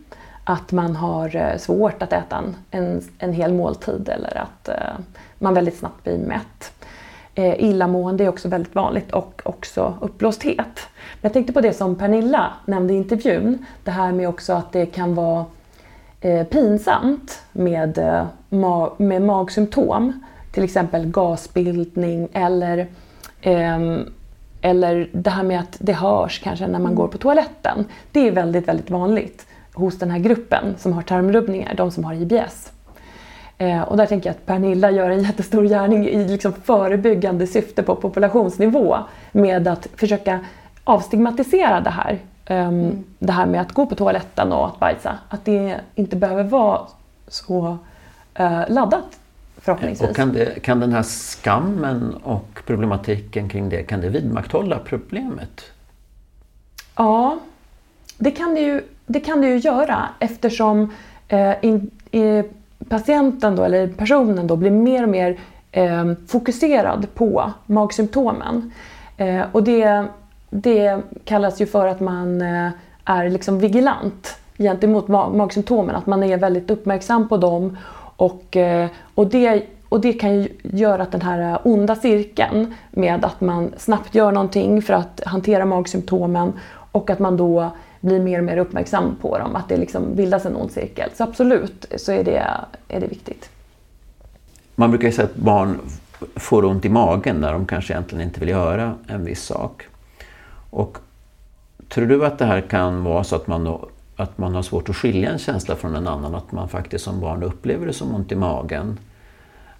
Att 0.44 0.72
man 0.72 0.96
har 0.96 1.58
svårt 1.58 2.02
att 2.02 2.14
äta 2.14 2.44
en, 2.72 3.02
en, 3.20 3.34
hel 3.34 3.54
måltid 3.54 4.10
eller 4.10 4.38
att 4.38 4.70
man 5.40 5.54
väldigt 5.54 5.78
snabbt 5.78 6.04
blir 6.04 6.18
mätt. 6.18 6.72
Eh, 7.40 7.64
illamående 7.64 8.24
är 8.24 8.30
också 8.30 8.48
väldigt 8.48 8.76
vanligt 8.76 9.12
och 9.12 9.42
också 9.46 9.94
uppblåsthet. 10.02 10.58
Men 11.14 11.22
jag 11.22 11.34
tänkte 11.34 11.54
på 11.54 11.62
det 11.62 11.74
som 11.74 11.96
Pernilla 11.96 12.54
nämnde 12.66 12.94
i 12.94 12.98
intervjun. 12.98 13.66
Det 13.84 13.92
här 13.92 14.12
med 14.12 14.30
också 14.30 14.54
att 14.54 14.72
det 14.72 14.86
kan 14.86 15.16
vara 15.16 15.46
eh, 16.22 16.44
pinsamt 16.48 17.42
med, 17.52 17.98
eh, 17.98 18.26
ma- 18.50 18.92
med 18.98 19.22
magsymptom. 19.22 20.24
Till 20.52 20.64
exempel 20.64 21.06
gasbildning 21.06 22.28
eller, 22.34 22.88
ehm, 23.42 24.06
eller 24.62 25.10
det 25.14 25.30
här 25.30 25.44
med 25.44 25.60
att 25.60 25.78
det 25.80 25.94
hörs 25.94 26.40
kanske 26.44 26.68
när 26.68 26.80
man 26.80 26.96
går 26.96 27.08
på 27.08 27.18
toaletten. 27.18 27.86
Det 28.12 28.28
är 28.28 28.32
väldigt, 28.32 28.68
väldigt 28.68 28.90
vanligt 28.90 29.48
hos 29.74 30.00
den 30.00 30.12
här 30.12 30.20
gruppen 30.20 30.76
som 30.78 30.94
har 30.94 31.02
tarmrubbningar, 31.02 31.74
de 31.74 31.92
som 31.92 32.04
har 32.04 32.14
IBS. 32.14 32.72
Eh, 33.62 33.82
och 33.82 33.98
där 33.98 34.06
tänker 34.06 34.30
jag 34.30 34.36
att 34.36 34.46
Pernilla 34.46 34.92
gör 34.92 35.10
en 35.10 35.24
jättestor 35.30 35.64
gärning 35.64 36.08
i 36.08 36.28
liksom 36.28 36.54
förebyggande 36.54 37.48
syfte 37.48 37.84
på 37.84 37.96
populationsnivå 37.96 38.98
med 39.32 39.68
att 39.68 39.88
försöka 39.96 40.40
avstigmatisera 40.84 41.82
det 41.82 41.90
här. 41.90 42.20
Ehm, 42.46 43.04
Det 43.20 43.32
här 43.32 43.46
med 43.46 43.62
att 43.62 43.72
gå 43.72 43.86
på 43.86 43.96
toaletten 43.96 44.54
och 44.54 44.68
att 44.68 44.80
bajsa. 44.80 45.18
Att 45.30 45.46
det 45.46 45.80
inte 45.96 46.16
behöver 46.16 46.44
vara 46.44 46.82
så 47.28 47.78
eh, 48.34 48.62
laddat 48.70 49.20
förhoppningsvis. 49.58 50.10
Och 50.10 50.16
kan, 50.16 50.34
det, 50.34 50.64
kan 50.64 50.80
den 50.80 50.94
här 50.94 51.04
skammen 51.04 52.14
och 52.24 52.62
problematiken 52.66 53.50
kring 53.50 53.70
det, 53.70 53.84
kan 53.84 54.02
det 54.02 54.10
vidmakthålla 54.10 54.80
problemet? 54.80 55.62
Ja, 56.96 57.40
det 58.18 58.32
kan 58.32 58.56
det 58.56 58.62
ju, 58.62 58.82
det 59.06 59.20
kan 59.20 59.42
det 59.42 59.48
ju 59.48 59.58
göra 59.58 60.10
eftersom 60.20 60.94
eh, 61.28 61.54
in, 61.62 61.92
eh, 62.12 62.46
patienten 62.90 63.56
då, 63.56 63.64
eller 63.64 63.88
personen 63.88 64.48
då, 64.48 64.56
blir 64.56 64.72
mer 64.72 65.04
och 65.04 65.10
mer 65.10 65.40
eh, 65.72 66.12
fokuserad 66.28 67.08
på 67.14 67.52
magsymptomen. 67.66 68.72
Eh, 69.18 69.42
och 69.52 69.64
det, 69.64 70.06
det 70.50 71.02
kallas 71.26 71.62
ju 71.62 71.66
för 71.66 71.88
att 71.88 72.00
man 72.00 72.42
eh, 72.42 72.70
är 73.06 73.30
liksom 73.30 73.60
vigilant 73.60 74.40
gentemot 74.58 75.08
magsymptomen, 75.08 75.96
att 75.96 76.06
man 76.06 76.24
är 76.24 76.38
väldigt 76.38 76.70
uppmärksam 76.70 77.30
på 77.30 77.38
dem 77.38 77.78
och, 78.16 78.58
eh, 78.58 78.88
och 79.16 79.28
det 79.28 79.64
och 79.90 80.02
det 80.02 80.14
kan 80.14 80.36
ju 80.36 80.48
göra 80.64 81.04
att 81.04 81.12
den 81.12 81.22
här 81.22 81.52
eh, 81.52 81.60
onda 81.64 81.96
cirkeln 81.96 82.76
med 82.92 83.26
att 83.26 83.42
man 83.42 83.74
snabbt 83.78 84.16
gör 84.16 84.32
någonting 84.32 84.82
för 84.82 84.94
att 84.94 85.22
hantera 85.26 85.66
magsymptomen 85.66 86.54
och 86.92 87.10
att 87.10 87.20
man 87.20 87.38
då 87.38 87.72
blir 88.02 88.20
mer 88.20 88.40
och 88.40 88.46
mer 88.46 88.58
uppmärksam 88.58 89.16
på 89.22 89.38
dem, 89.38 89.56
att 89.56 89.70
det 89.70 89.78
liksom 89.78 90.16
bildas 90.16 90.46
en 90.46 90.56
ond 90.56 90.72
cirkel. 90.72 91.10
Så 91.16 91.24
absolut 91.24 91.86
så 91.98 92.12
är 92.12 92.24
det, 92.24 92.48
är 92.88 93.00
det 93.00 93.08
viktigt. 93.08 93.50
Man 94.76 94.90
brukar 94.90 95.08
ju 95.08 95.14
säga 95.14 95.26
att 95.26 95.36
barn 95.36 95.80
får 96.36 96.66
ont 96.66 96.86
i 96.86 96.90
magen 96.90 97.36
när 97.36 97.54
de 97.54 97.66
kanske 97.66 97.94
egentligen 97.94 98.24
inte 98.24 98.40
vill 98.40 98.50
göra 98.50 98.96
en 99.08 99.26
viss 99.26 99.44
sak. 99.44 99.88
Och 100.70 100.98
tror 101.90 102.06
du 102.06 102.26
att 102.26 102.40
det 102.40 102.46
här 102.46 102.62
kan 102.62 103.04
vara 103.04 103.24
så 103.24 103.36
att 103.36 103.48
man, 103.48 103.64
då, 103.64 103.90
att 104.16 104.38
man 104.38 104.56
har 104.56 104.62
svårt 104.62 104.90
att 104.90 104.96
skilja 104.96 105.32
en 105.32 105.40
känsla 105.40 105.76
från 105.76 105.96
en 105.96 106.08
annan? 106.08 106.36
Att 106.36 106.52
man 106.52 106.70
faktiskt 106.70 107.06
som 107.06 107.20
barn 107.20 107.44
upplever 107.44 107.86
det 107.86 107.94
som 107.94 108.16
ont 108.16 108.32
i 108.32 108.36
magen 108.36 109.00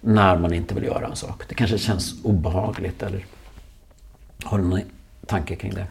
när 0.00 0.38
man 0.38 0.52
inte 0.52 0.74
vill 0.74 0.84
göra 0.84 1.06
en 1.06 1.16
sak? 1.16 1.42
Det 1.48 1.54
kanske 1.54 1.78
känns 1.78 2.24
obehagligt 2.24 3.02
eller 3.02 3.24
har 4.44 4.58
du 4.58 4.64
någon 4.64 4.80
tanke 5.26 5.56
kring 5.56 5.74
det? 5.74 5.86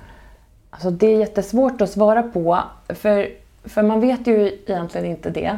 Alltså 0.69 0.89
det 0.89 1.07
är 1.07 1.19
jättesvårt 1.19 1.81
att 1.81 1.89
svara 1.89 2.23
på, 2.23 2.59
för, 2.89 3.29
för 3.63 3.83
man 3.83 3.99
vet 3.99 4.27
ju 4.27 4.47
egentligen 4.67 5.07
inte 5.07 5.29
det. 5.29 5.57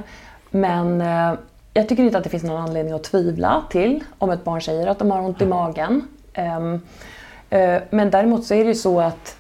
Men 0.50 1.02
eh, 1.02 1.34
jag 1.74 1.90
tycker 1.90 2.04
inte 2.04 2.18
att 2.18 2.24
det 2.24 2.30
finns 2.30 2.44
någon 2.44 2.62
anledning 2.62 2.94
att 2.94 3.04
tvivla 3.04 3.64
till 3.70 4.04
om 4.18 4.30
ett 4.30 4.44
barn 4.44 4.62
säger 4.62 4.88
att 4.88 5.00
de 5.00 5.12
har 5.12 5.22
ont 5.22 5.42
i 5.42 5.46
magen. 5.46 6.08
Um, 6.38 6.74
uh, 6.74 7.80
men 7.90 8.12
däremot 8.12 8.46
så 8.46 8.54
är 8.54 8.64
det 8.64 8.70
ju 8.70 8.76
så 8.76 9.00
att 9.02 9.38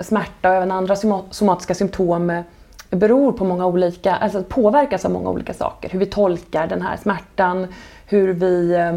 smärta 0.00 0.48
och 0.48 0.54
även 0.54 0.70
andra 0.70 0.96
somatiska 1.30 1.74
symptom 1.74 2.42
beror 2.90 3.32
på 3.32 3.44
många 3.44 3.66
olika, 3.66 4.14
alltså 4.14 4.42
påverkas 4.42 5.04
av 5.04 5.10
många 5.10 5.30
olika 5.30 5.54
saker. 5.54 5.88
Hur 5.88 5.98
vi 5.98 6.06
tolkar 6.06 6.66
den 6.66 6.82
här 6.82 6.96
smärtan, 6.96 7.66
hur 8.06 8.32
vi 8.32 8.74
eh, 8.74 8.96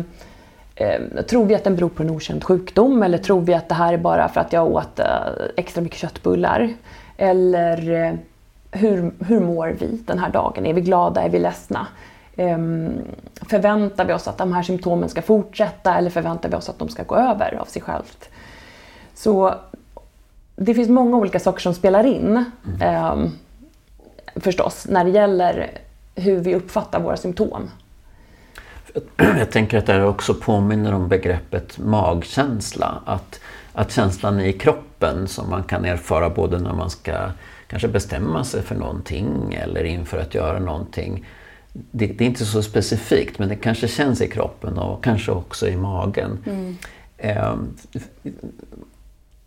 eh, 0.82 1.24
tror 1.24 1.46
vi 1.46 1.56
att 1.56 1.64
den 1.64 1.76
beror 1.76 1.90
på 1.90 2.04
en 2.04 2.10
okänd 2.10 2.44
sjukdom 2.44 3.04
eller 3.04 3.18
tror 3.18 3.42
vi 3.42 3.54
att 3.54 3.70
det 3.70 3.76
här 3.76 3.94
är 3.94 3.98
bara 3.98 4.30
för 4.30 4.42
att 4.42 4.54
jag 4.54 4.68
åt 4.68 5.00
eh, 5.00 5.06
extra 5.58 5.82
mycket 5.82 6.00
köttbullar? 6.00 6.74
Eller 7.18 7.92
eh, 7.92 8.14
hur, 8.72 9.12
hur 9.26 9.40
mår 9.40 9.76
vi 9.80 9.88
den 9.88 10.20
här 10.20 10.30
dagen? 10.30 10.66
Är 10.66 10.74
vi 10.74 10.82
glada? 10.82 11.22
Är 11.22 11.30
vi 11.30 11.40
ledsna? 11.40 11.88
Ehm, 12.36 12.94
förväntar 13.50 14.06
vi 14.06 14.14
oss 14.14 14.28
att 14.28 14.38
de 14.38 14.54
här 14.54 14.64
symptomen 14.64 15.10
ska 15.10 15.22
fortsätta 15.22 15.96
eller 15.96 16.10
förväntar 16.10 16.50
vi 16.50 16.56
oss 16.56 16.70
att 16.70 16.80
de 16.80 16.90
ska 16.90 17.04
gå 17.04 17.16
över 17.16 17.58
av 17.62 17.66
sig 17.66 17.82
självt? 17.82 18.30
Så 19.14 19.56
det 20.56 20.74
finns 20.74 20.90
många 20.90 21.18
olika 21.18 21.40
saker 21.40 21.60
som 21.60 21.74
spelar 21.74 22.04
in 22.04 22.46
ehm, 22.82 23.30
förstås 24.36 24.88
när 24.90 25.04
det 25.04 25.10
gäller 25.10 25.72
hur 26.16 26.40
vi 26.40 26.56
uppfattar 26.56 27.00
våra 27.00 27.18
symptom. 27.18 27.70
Jag 29.18 29.52
tänker 29.52 29.78
att 29.78 29.86
det 29.86 29.94
här 29.94 30.06
också 30.06 30.34
påminner 30.34 30.94
om 30.94 31.08
begreppet 31.08 31.78
magkänsla. 31.78 33.02
Att, 33.06 33.40
att 33.74 33.92
känslan 33.92 34.40
i 34.40 34.54
kroppen 34.54 35.28
som 35.28 35.50
man 35.50 35.64
kan 35.64 35.86
erfara 35.86 36.30
både 36.30 36.60
när 36.60 36.74
man 36.74 36.90
ska 36.90 37.32
kanske 37.68 37.88
bestämma 37.88 38.44
sig 38.44 38.62
för 38.62 38.76
någonting 38.76 39.54
eller 39.54 39.84
inför 39.84 40.18
att 40.18 40.36
göra 40.36 40.60
någonting. 40.60 41.26
det, 41.74 42.08
det, 42.08 42.24
är 42.24 42.28
inte 42.28 42.46
så 42.46 42.64
specifikt 42.64 43.40
men 43.40 43.50
det 43.50 43.56
kanske 43.56 43.88
känns 43.88 44.22
i 44.22 44.28
kroppen 44.28 44.78
och 44.78 45.04
kanske 45.04 45.32
också 45.32 45.68
i 45.68 45.76
magen. 45.76 46.38
Mm. 46.46 46.78
Eh, 47.18 47.56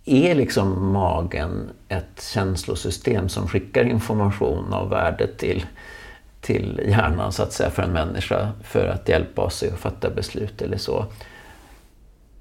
är 0.05 0.35
liksom 0.35 0.93
magen 0.93 1.71
ett 1.89 2.23
känslosystem 2.23 3.29
som 3.29 3.49
skickar 3.49 3.85
information 3.85 4.73
av 4.73 4.91
värde 4.91 5.27
till, 5.27 5.65
till 6.45 6.81
hjärnan 6.89 7.33
så 7.33 7.43
att 7.43 7.53
säga 7.53 7.71
för 7.71 7.83
en 7.83 7.93
människa 7.93 8.53
för 8.63 8.87
att 8.87 9.09
hjälpa 9.09 9.43
oss 9.43 9.63
att 9.63 9.79
fatta 9.79 10.11
beslut 10.11 10.63
eller 10.63 10.77
så? 10.77 11.07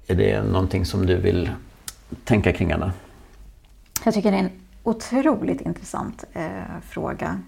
Är 0.06 0.14
det 0.14 0.42
någonting 0.42 0.84
som 0.84 1.06
du 1.06 1.16
vill 1.16 1.50
tänka 2.24 2.52
kring 2.52 2.72
Anna? 2.72 2.92
Jag 4.04 4.14
tycker 4.14 4.30
det 4.30 4.36
är 4.36 4.42
en 4.42 4.50
otroligt 4.82 5.60
intressant 5.60 6.24
eh, 6.32 6.48
fråga. 6.88 7.40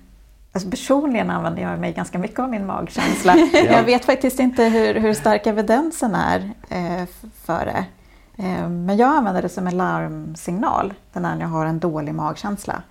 Alltså 0.52 0.70
personligen 0.70 1.30
använder 1.30 1.62
jag 1.62 1.80
mig 1.80 1.92
ganska 1.92 2.18
mycket 2.18 2.38
av 2.38 2.50
min 2.50 2.66
magkänsla. 2.66 3.36
ja. 3.52 3.58
Jag 3.58 3.84
vet 3.84 4.04
faktiskt 4.04 4.40
inte 4.40 4.64
hur, 4.64 4.94
hur 4.94 5.14
stark 5.14 5.46
evidensen 5.46 6.14
är 6.14 6.50
eh, 6.68 7.08
för 7.44 7.64
det. 7.66 7.84
Eh, 8.44 8.68
men 8.68 8.96
jag 8.96 9.16
använder 9.16 9.42
det 9.42 9.48
som 9.48 9.66
en 9.66 9.76
larmsignal 9.76 10.94
när 11.12 11.40
jag 11.40 11.48
har 11.48 11.66
en 11.66 11.78
dålig 11.78 12.14
magkänsla. 12.14 12.82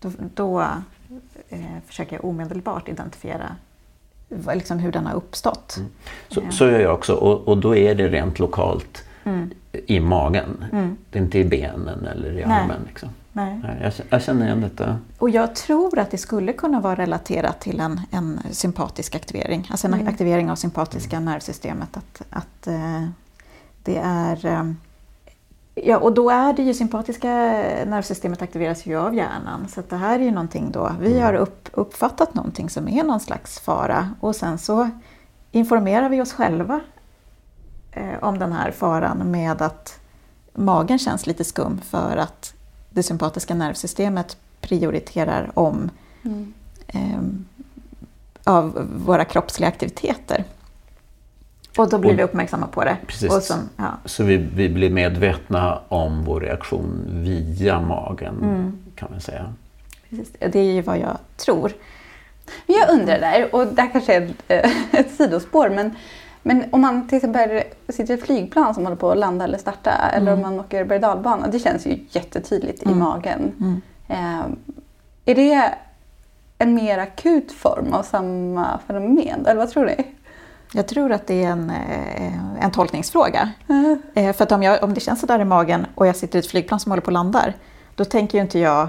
Då, 0.00 0.12
då 0.34 0.66
eh, 1.50 1.60
försöker 1.86 2.16
jag 2.16 2.24
omedelbart 2.24 2.88
identifiera 2.88 3.56
liksom 4.54 4.78
hur 4.78 4.92
den 4.92 5.06
har 5.06 5.14
uppstått. 5.14 5.76
Mm. 5.76 5.90
Så, 6.28 6.42
så 6.50 6.64
gör 6.64 6.80
jag 6.80 6.94
också 6.94 7.14
och, 7.14 7.48
och 7.48 7.58
då 7.58 7.76
är 7.76 7.94
det 7.94 8.08
rent 8.08 8.38
lokalt 8.38 9.04
mm. 9.24 9.50
i 9.72 10.00
magen. 10.00 10.64
Mm. 10.72 10.96
Det 11.10 11.18
är 11.18 11.22
inte 11.22 11.38
i 11.38 11.44
benen 11.44 12.06
eller 12.06 12.38
i 12.38 12.44
armen. 12.44 12.80
Liksom. 12.86 13.08
Nej. 13.32 13.60
Jag, 13.82 13.92
jag 14.08 14.22
känner 14.22 14.46
igen 14.46 14.60
detta. 14.60 14.98
Och 15.18 15.30
jag 15.30 15.54
tror 15.54 15.98
att 15.98 16.10
det 16.10 16.18
skulle 16.18 16.52
kunna 16.52 16.80
vara 16.80 16.94
relaterat 16.94 17.60
till 17.60 17.80
en, 17.80 18.00
en 18.10 18.40
sympatisk 18.50 19.14
aktivering, 19.14 19.68
alltså 19.70 19.86
en 19.86 19.94
mm. 19.94 20.08
aktivering 20.08 20.50
av 20.50 20.56
sympatiska 20.56 21.16
mm. 21.16 21.24
nervsystemet. 21.24 21.96
Att, 21.96 22.22
att 22.30 22.68
uh, 22.68 23.08
det 23.82 23.96
är... 23.96 24.46
Uh, 24.46 24.72
ja, 25.74 25.98
och 25.98 26.12
då 26.12 26.30
är 26.30 26.52
det 26.52 26.62
ju 26.62 26.74
sympatiska 26.74 27.28
nervsystemet 27.86 28.42
aktiveras 28.42 28.86
ju 28.86 28.96
av 28.96 29.14
hjärnan. 29.14 29.68
Så 29.68 29.82
det 29.88 29.96
här 29.96 30.18
är 30.18 30.24
ju 30.24 30.30
någonting 30.30 30.70
då, 30.70 30.92
vi 31.00 31.10
mm. 31.10 31.22
har 31.22 31.34
upp, 31.34 31.68
uppfattat 31.72 32.34
någonting 32.34 32.70
som 32.70 32.88
är 32.88 33.04
någon 33.04 33.20
slags 33.20 33.58
fara 33.60 34.10
och 34.20 34.36
sen 34.36 34.58
så 34.58 34.90
informerar 35.50 36.08
vi 36.08 36.20
oss 36.20 36.32
själva 36.32 36.80
uh, 37.96 38.24
om 38.24 38.38
den 38.38 38.52
här 38.52 38.70
faran 38.70 39.30
med 39.30 39.62
att 39.62 40.00
magen 40.54 40.98
känns 40.98 41.26
lite 41.26 41.44
skum 41.44 41.80
för 41.80 42.16
att 42.16 42.54
det 42.90 43.02
sympatiska 43.02 43.54
nervsystemet 43.54 44.36
prioriterar 44.60 45.50
om 45.54 45.90
mm. 46.22 46.54
eh, 46.86 47.20
av 48.44 48.88
våra 49.06 49.24
kroppsliga 49.24 49.68
aktiviteter. 49.68 50.44
Och 51.80 51.90
då 51.90 51.98
blir 51.98 52.10
och, 52.10 52.18
vi 52.18 52.22
uppmärksamma 52.22 52.66
på 52.66 52.84
det. 52.84 52.96
Precis. 53.06 53.44
Sen, 53.44 53.68
ja. 53.76 53.84
Så 54.04 54.24
vi, 54.24 54.36
vi, 54.36 54.68
blir 54.68 54.90
medvetna 54.90 55.78
om 55.88 56.24
vår 56.24 56.40
reaktion 56.40 57.04
via 57.08 57.80
magen, 57.80 58.38
mm. 58.42 58.78
kan 58.96 59.10
man 59.10 59.20
säga. 59.20 59.52
Precis. 60.10 60.32
Det 60.38 60.58
är 60.58 60.72
ju 60.72 60.82
vad 60.82 60.98
jag 60.98 61.18
tror. 61.36 61.72
Men 62.66 62.76
jag 62.76 62.90
undrar 62.90 63.20
där, 63.20 63.54
och 63.54 63.66
det 63.66 63.82
här 63.82 63.90
kanske 63.92 64.14
är 64.14 64.30
ett, 64.48 64.66
ett 64.92 65.10
sidospår, 65.10 65.70
men 65.70 65.94
men 66.42 66.64
om 66.70 66.80
man 66.80 67.08
till 67.08 67.16
exempel 67.16 67.62
sitter 67.88 68.14
i 68.14 68.18
ett 68.18 68.24
flygplan 68.24 68.74
som 68.74 68.84
håller 68.84 68.96
på 68.96 69.10
att 69.10 69.18
landa 69.18 69.44
eller 69.44 69.58
starta 69.58 69.90
mm. 69.90 70.22
eller 70.22 70.32
om 70.32 70.42
man 70.42 70.60
åker 70.60 70.84
berg 70.84 70.98
dalbana, 70.98 71.46
det 71.46 71.58
känns 71.58 71.86
ju 71.86 71.98
jättetydligt 72.10 72.82
mm. 72.82 72.96
i 72.96 73.00
magen. 73.00 73.52
Mm. 73.60 73.80
Eh, 74.08 74.46
är 75.24 75.34
det 75.34 75.74
en 76.58 76.74
mer 76.74 76.98
akut 76.98 77.52
form 77.52 77.92
av 77.92 78.02
samma 78.02 78.80
fenomen? 78.86 79.46
Eller 79.46 79.56
vad 79.56 79.70
tror 79.70 79.86
ni? 79.86 80.06
Jag 80.72 80.88
tror 80.88 81.12
att 81.12 81.26
det 81.26 81.44
är 81.44 81.50
en, 81.50 81.70
eh, 81.70 82.64
en 82.64 82.70
tolkningsfråga. 82.70 83.50
Mm. 83.68 84.02
För 84.14 84.42
att 84.42 84.52
om, 84.52 84.62
jag, 84.62 84.84
om 84.84 84.94
det 84.94 85.00
känns 85.00 85.20
sådär 85.20 85.40
i 85.40 85.44
magen 85.44 85.86
och 85.94 86.06
jag 86.06 86.16
sitter 86.16 86.38
i 86.38 86.40
ett 86.40 86.46
flygplan 86.46 86.80
som 86.80 86.92
håller 86.92 87.02
på 87.02 87.10
att 87.10 87.14
landa, 87.14 87.52
då 87.94 88.04
tänker 88.04 88.38
ju 88.38 88.42
inte 88.42 88.58
jag 88.58 88.88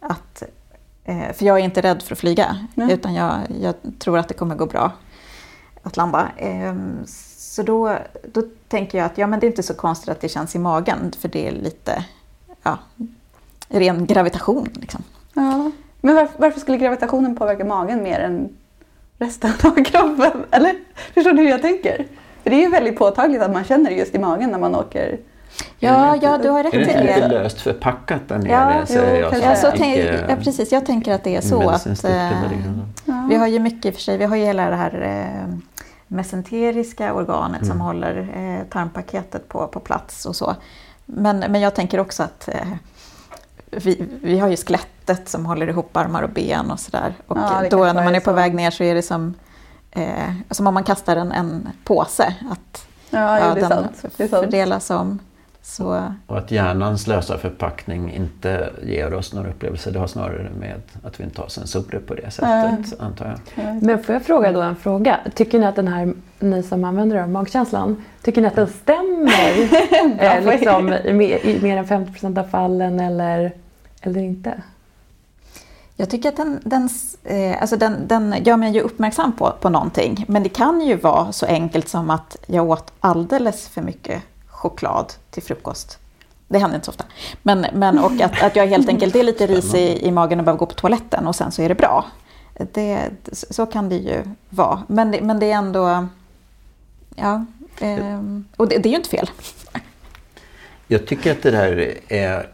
att... 0.00 0.42
Eh, 1.04 1.32
för 1.32 1.44
jag 1.44 1.58
är 1.58 1.64
inte 1.64 1.80
rädd 1.80 2.02
för 2.02 2.14
att 2.14 2.18
flyga, 2.18 2.56
utan 2.76 3.14
jag, 3.14 3.32
jag 3.60 3.74
tror 3.98 4.18
att 4.18 4.28
det 4.28 4.34
kommer 4.34 4.54
gå 4.54 4.66
bra 4.66 4.92
att 5.82 5.96
landa. 5.96 6.28
Ehm, 6.36 6.98
så 7.36 7.62
då, 7.62 7.96
då 8.32 8.42
tänker 8.68 8.98
jag 8.98 9.04
att 9.04 9.18
ja, 9.18 9.26
men 9.26 9.40
det 9.40 9.46
är 9.46 9.48
inte 9.48 9.62
så 9.62 9.74
konstigt 9.74 10.08
att 10.08 10.20
det 10.20 10.28
känns 10.28 10.54
i 10.54 10.58
magen, 10.58 11.12
för 11.18 11.28
det 11.28 11.48
är 11.48 11.52
lite 11.52 12.04
ja, 12.62 12.78
ren 13.68 14.06
gravitation. 14.06 14.68
Liksom. 14.74 15.02
Ja. 15.34 15.70
Men 16.00 16.14
varför, 16.14 16.38
varför, 16.38 16.60
skulle 16.60 16.78
gravitationen 16.78 17.36
påverka 17.36 17.64
magen 17.64 18.02
mer 18.02 18.20
än 18.20 18.56
resten 19.20 19.52
av 19.62 19.84
kroppen? 19.84 20.44
Eller 20.50 20.74
förstår 21.14 21.32
du 21.32 21.42
hur 21.42 21.50
jag 21.50 21.62
tänker? 21.62 22.06
För 22.42 22.50
det 22.50 22.56
är 22.56 22.60
ju 22.60 22.70
väldigt 22.70 22.98
påtagligt 22.98 23.42
att 23.42 23.52
man 23.52 23.64
känner 23.64 23.90
det 23.90 23.96
just 23.96 24.14
i 24.14 24.18
magen 24.18 24.50
när 24.50 24.58
man 24.58 24.74
åker 24.74 25.18
Ja, 25.78 26.16
ja, 26.22 26.38
du 26.38 26.48
har 26.48 26.62
rätt 26.62 26.72
till 26.72 26.80
det. 26.80 26.92
Är 26.92 27.04
det 27.04 27.14
lite 27.14 27.28
löst 27.28 27.60
förpackat 27.60 28.28
där 28.28 28.38
nere? 28.38 28.52
Ja, 28.52 28.86
säger 28.86 29.20
jag, 29.20 29.40
ja, 29.42 29.56
så 29.56 29.72
tänk, 29.76 29.96
ja, 30.28 30.36
precis. 30.36 30.72
Jag 30.72 30.86
tänker 30.86 31.14
att 31.14 31.24
det 31.24 31.36
är 31.36 31.40
så 31.40 31.70
att 31.70 32.04
äh, 32.04 32.30
vi 33.28 33.36
har 33.36 33.46
ju 33.46 33.58
mycket 33.58 33.86
i 33.86 33.90
och 33.90 33.94
för 33.94 34.00
sig. 34.00 34.18
Vi 34.18 34.24
har 34.24 34.36
ju 34.36 34.44
hela 34.44 34.70
det 34.70 34.76
här 34.76 35.24
äh, 35.46 35.54
mesenteriska 36.06 37.14
organet 37.14 37.62
mm. 37.62 37.68
som 37.68 37.80
håller 37.80 38.16
äh, 38.36 38.68
tarmpaketet 38.68 39.48
på, 39.48 39.66
på 39.66 39.80
plats 39.80 40.26
och 40.26 40.36
så. 40.36 40.56
Men, 41.06 41.38
men 41.38 41.60
jag 41.60 41.74
tänker 41.74 42.00
också 42.00 42.22
att 42.22 42.48
vi, 43.70 44.08
vi 44.22 44.38
har 44.38 44.48
ju 44.48 44.56
skelettet 44.56 45.28
som 45.28 45.46
håller 45.46 45.68
ihop 45.68 45.96
armar 45.96 46.22
och 46.22 46.30
ben 46.30 46.70
och 46.70 46.80
sådär. 46.80 47.14
Och 47.26 47.38
ja, 47.38 47.62
då 47.70 47.84
när 47.84 48.04
man 48.04 48.14
är 48.14 48.20
på 48.20 48.30
så. 48.30 48.34
väg 48.34 48.54
ner 48.54 48.70
så 48.70 48.84
är 48.84 48.94
det 48.94 49.02
som, 49.02 49.34
som 50.50 50.66
om 50.66 50.74
man 50.74 50.84
kastar 50.84 51.16
en, 51.16 51.32
en 51.32 51.68
påse. 51.84 52.34
Att, 52.50 52.86
ja, 53.10 53.38
ja, 53.38 53.54
den 53.54 53.68
sant. 53.68 54.30
Fördelas 54.30 54.90
om 54.90 55.18
så... 55.62 56.12
Och 56.26 56.38
att 56.38 56.50
hjärnans 56.50 57.06
lösa 57.06 57.38
förpackning 57.38 58.12
inte 58.12 58.70
ger 58.82 59.14
oss 59.14 59.32
några 59.32 59.48
upplevelser, 59.48 59.90
det 59.90 59.98
har 59.98 60.06
snarare 60.06 60.50
med 60.58 60.82
att 61.04 61.20
vi 61.20 61.24
inte 61.24 61.40
har 61.40 61.48
sensorer 61.48 61.98
på 61.98 62.14
det 62.14 62.30
sättet, 62.30 62.48
mm. 62.48 62.84
antar 62.98 63.38
jag. 63.54 63.82
Men 63.82 64.02
får 64.02 64.12
jag 64.12 64.22
fråga 64.22 64.52
då 64.52 64.60
en 64.60 64.76
fråga? 64.76 65.20
Tycker 65.34 65.58
ni 65.58 65.66
att 65.66 65.76
den 65.76 65.88
här, 65.88 66.14
ni 66.38 66.62
som 66.62 66.84
använder 66.84 67.16
av 67.22 67.28
magkänslan, 67.28 68.04
tycker 68.22 68.40
ni 68.40 68.48
att 68.48 68.56
den 68.56 68.66
stämmer 68.66 69.74
eh, 70.24 70.44
liksom, 70.44 70.92
i, 70.92 71.12
mer, 71.12 71.46
i 71.46 71.62
mer 71.62 71.76
än 71.76 71.86
50 71.86 72.12
procent 72.12 72.38
av 72.38 72.44
fallen 72.44 73.00
eller, 73.00 73.52
eller 74.00 74.20
inte? 74.20 74.62
Jag 75.96 76.10
tycker 76.10 76.28
att 76.28 76.36
den, 76.36 76.60
den, 76.64 76.88
eh, 77.24 77.60
alltså 77.60 77.76
den, 77.76 78.08
den 78.08 78.44
gör 78.44 78.56
mig 78.56 78.72
ju 78.72 78.80
uppmärksam 78.80 79.32
på, 79.36 79.52
på 79.60 79.68
någonting. 79.68 80.24
Men 80.28 80.42
det 80.42 80.48
kan 80.48 80.80
ju 80.80 80.96
vara 80.96 81.32
så 81.32 81.46
enkelt 81.46 81.88
som 81.88 82.10
att 82.10 82.36
jag 82.46 82.70
åt 82.70 82.92
alldeles 83.00 83.68
för 83.68 83.82
mycket 83.82 84.22
choklad 84.46 85.12
till 85.30 85.42
frukost. 85.42 85.98
Det 86.48 86.58
händer 86.58 86.74
inte 86.74 86.84
så 86.84 86.90
ofta. 86.90 87.04
Men, 87.42 87.66
men 87.72 87.98
och 87.98 88.20
att, 88.20 88.42
att 88.42 88.56
jag 88.56 88.66
helt 88.66 88.88
enkelt 88.88 89.16
är 89.16 89.22
lite 89.22 89.46
risig 89.46 89.80
i, 89.80 90.06
i 90.06 90.10
magen 90.10 90.38
och 90.38 90.44
behöver 90.44 90.58
gå 90.58 90.66
på 90.66 90.74
toaletten 90.74 91.26
och 91.26 91.36
sen 91.36 91.52
så 91.52 91.62
är 91.62 91.68
det 91.68 91.74
bra. 91.74 92.04
Det, 92.72 93.10
så 93.32 93.66
kan 93.66 93.88
det 93.88 93.96
ju 93.96 94.22
vara. 94.48 94.82
Men 94.86 95.10
det, 95.10 95.20
men 95.20 95.40
det 95.40 95.50
är 95.50 95.56
ändå... 95.56 96.06
Ja, 97.14 97.44
eh, 97.80 98.20
och 98.56 98.68
det, 98.68 98.78
det 98.78 98.88
är 98.88 98.90
ju 98.90 98.96
inte 98.96 99.08
fel. 99.08 99.30
Jag 100.86 101.06
tycker 101.06 101.32
att 101.32 101.42
det 101.42 101.50
där 101.50 101.98
är... 102.08 102.48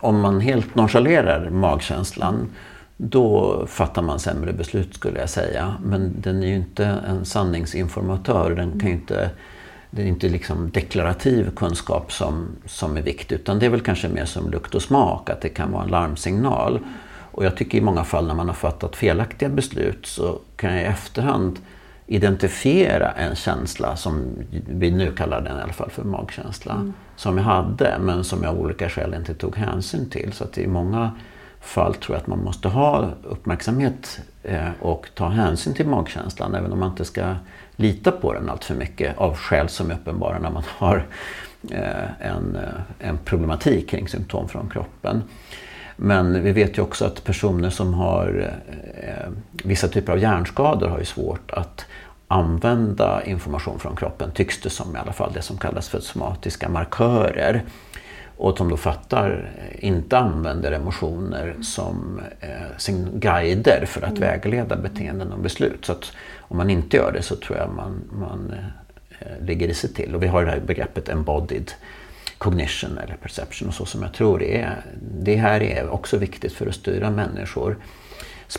Om 0.00 0.20
man 0.20 0.40
helt 0.40 0.74
nonchalerar 0.74 1.50
magkänslan 1.50 2.48
då 2.96 3.64
fattar 3.66 4.02
man 4.02 4.18
sämre 4.18 4.52
beslut 4.52 4.94
skulle 4.94 5.20
jag 5.20 5.30
säga. 5.30 5.74
Men 5.84 6.14
den 6.20 6.42
är 6.42 6.46
ju 6.46 6.54
inte 6.54 6.84
en 6.84 7.24
sanningsinformatör. 7.24 8.50
Den 8.50 8.80
kan 8.80 8.88
ju 8.88 8.94
inte 8.94 9.30
det 9.94 10.02
är 10.02 10.06
inte 10.06 10.28
liksom 10.28 10.70
deklarativ 10.70 11.50
kunskap 11.56 12.12
som, 12.12 12.48
som 12.66 12.96
är 12.96 13.02
viktig 13.02 13.34
utan 13.34 13.58
det 13.58 13.66
är 13.66 13.70
väl 13.70 13.80
kanske 13.80 14.08
mer 14.08 14.24
som 14.24 14.50
lukt 14.50 14.74
och 14.74 14.82
smak, 14.82 15.30
att 15.30 15.40
det 15.40 15.48
kan 15.48 15.72
vara 15.72 15.84
en 15.84 15.90
larmsignal. 15.90 16.80
Och 17.32 17.44
jag 17.44 17.56
tycker 17.56 17.78
i 17.78 17.80
många 17.80 18.04
fall 18.04 18.26
när 18.26 18.34
man 18.34 18.46
har 18.46 18.54
fattat 18.54 18.96
felaktiga 18.96 19.48
beslut 19.48 20.06
så 20.06 20.38
kan 20.56 20.72
jag 20.72 20.82
i 20.82 20.84
efterhand 20.84 21.58
identifiera 22.06 23.10
en 23.10 23.36
känsla 23.36 23.96
som 23.96 24.24
vi 24.68 24.90
nu 24.90 25.12
kallar 25.12 25.40
den 25.40 25.58
i 25.58 25.62
alla 25.62 25.72
fall 25.72 25.90
för 25.90 26.04
magkänsla. 26.04 26.72
Mm. 26.72 26.92
Som 27.22 27.38
jag 27.38 27.44
hade 27.44 27.98
men 28.00 28.24
som 28.24 28.42
jag 28.42 28.50
av 28.50 28.60
olika 28.60 28.88
skäl 28.88 29.14
inte 29.14 29.34
tog 29.34 29.56
hänsyn 29.56 30.10
till. 30.10 30.32
Så 30.32 30.44
att 30.44 30.58
i 30.58 30.66
många 30.66 31.10
fall 31.60 31.94
tror 31.94 32.16
jag 32.16 32.20
att 32.20 32.26
man 32.26 32.44
måste 32.44 32.68
ha 32.68 33.10
uppmärksamhet 33.24 34.20
eh, 34.42 34.68
och 34.80 35.08
ta 35.14 35.28
hänsyn 35.28 35.74
till 35.74 35.86
magkänslan 35.86 36.54
även 36.54 36.72
om 36.72 36.80
man 36.80 36.90
inte 36.90 37.04
ska 37.04 37.34
lita 37.76 38.10
på 38.10 38.32
den 38.32 38.50
allt 38.50 38.64
för 38.64 38.74
mycket 38.74 39.18
av 39.18 39.36
skäl 39.36 39.68
som 39.68 39.90
är 39.90 39.94
uppenbara 39.94 40.38
när 40.38 40.50
man 40.50 40.62
har 40.66 41.06
eh, 41.70 42.26
en, 42.28 42.56
eh, 42.56 43.08
en 43.08 43.18
problematik 43.18 43.90
kring 43.90 44.08
symptom 44.08 44.48
från 44.48 44.70
kroppen. 44.70 45.22
Men 45.96 46.42
vi 46.42 46.52
vet 46.52 46.78
ju 46.78 46.82
också 46.82 47.04
att 47.04 47.24
personer 47.24 47.70
som 47.70 47.94
har 47.94 48.54
vissa 49.64 49.88
typer 49.88 50.12
av 50.12 50.18
hjärnskador 50.18 50.88
har 50.88 50.98
ju 50.98 51.04
svårt 51.04 51.50
att 51.50 51.86
använda 52.32 53.24
information 53.24 53.78
från 53.78 53.96
kroppen, 53.96 54.30
tycks 54.30 54.60
det 54.60 54.70
som 54.70 54.96
i 54.96 54.98
alla 54.98 55.12
fall, 55.12 55.32
det 55.34 55.42
som 55.42 55.58
kallas 55.58 55.88
för 55.88 56.00
somatiska 56.00 56.68
markörer. 56.68 57.62
och 58.36 58.58
som 58.58 58.68
då 58.68 58.76
fattar, 58.76 59.50
eh, 59.58 59.84
inte 59.84 60.18
använder 60.18 60.72
emotioner 60.72 61.54
som 61.62 62.20
eh, 62.40 62.76
sin 62.78 63.20
guider 63.20 63.84
för 63.86 64.02
att 64.02 64.18
vägleda 64.18 64.76
beteenden 64.76 65.32
och 65.32 65.38
beslut. 65.38 65.84
Så 65.84 65.92
att 65.92 66.12
om 66.38 66.56
man 66.56 66.70
inte 66.70 66.96
gör 66.96 67.12
det 67.12 67.22
så 67.22 67.36
tror 67.36 67.58
jag 67.58 67.70
man, 67.74 68.02
man 68.12 68.54
eh, 69.20 69.46
ligger 69.46 69.68
i 69.68 69.74
sig 69.74 69.92
till. 69.92 70.14
Och 70.14 70.22
vi 70.22 70.26
har 70.26 70.44
det 70.44 70.50
här 70.50 70.60
begreppet 70.60 71.08
embodied 71.08 71.72
cognition 72.38 72.98
eller 72.98 73.16
perception 73.16 73.68
och 73.68 73.74
så 73.74 73.86
som 73.86 74.02
jag 74.02 74.12
tror 74.12 74.42
är, 74.42 74.84
det 75.22 75.36
här 75.36 75.62
är 75.62 75.88
också 75.88 76.16
viktigt 76.16 76.52
för 76.52 76.66
att 76.66 76.74
styra 76.74 77.10
människor 77.10 77.76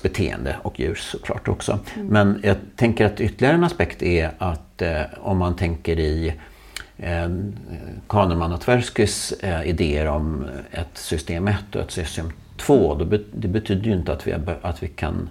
beteende 0.01 0.55
och 0.61 0.79
djur 0.79 0.95
såklart 0.95 1.47
också. 1.47 1.79
Mm. 1.95 2.07
Men 2.07 2.39
jag 2.43 2.55
tänker 2.75 3.05
att 3.05 3.21
ytterligare 3.21 3.55
en 3.55 3.63
aspekt 3.63 4.03
är 4.03 4.31
att 4.37 4.81
eh, 4.81 5.01
om 5.17 5.37
man 5.37 5.55
tänker 5.55 5.99
i 5.99 6.33
eh, 6.97 7.29
Kahneman 8.07 8.53
och 8.53 8.61
Tverskys 8.61 9.31
eh, 9.31 9.69
idéer 9.69 10.07
om 10.07 10.45
ett 10.71 10.97
system 10.97 11.47
1 11.47 11.75
och 11.75 11.81
ett 11.81 11.91
system 11.91 12.31
2. 12.57 12.95
Då 12.95 13.05
be 13.05 13.19
det 13.31 13.47
betyder 13.47 13.83
ju 13.83 13.93
inte 13.93 14.13
att 14.13 14.27
vi, 14.27 14.33
att 14.61 14.83
vi 14.83 14.87
kan 14.87 15.29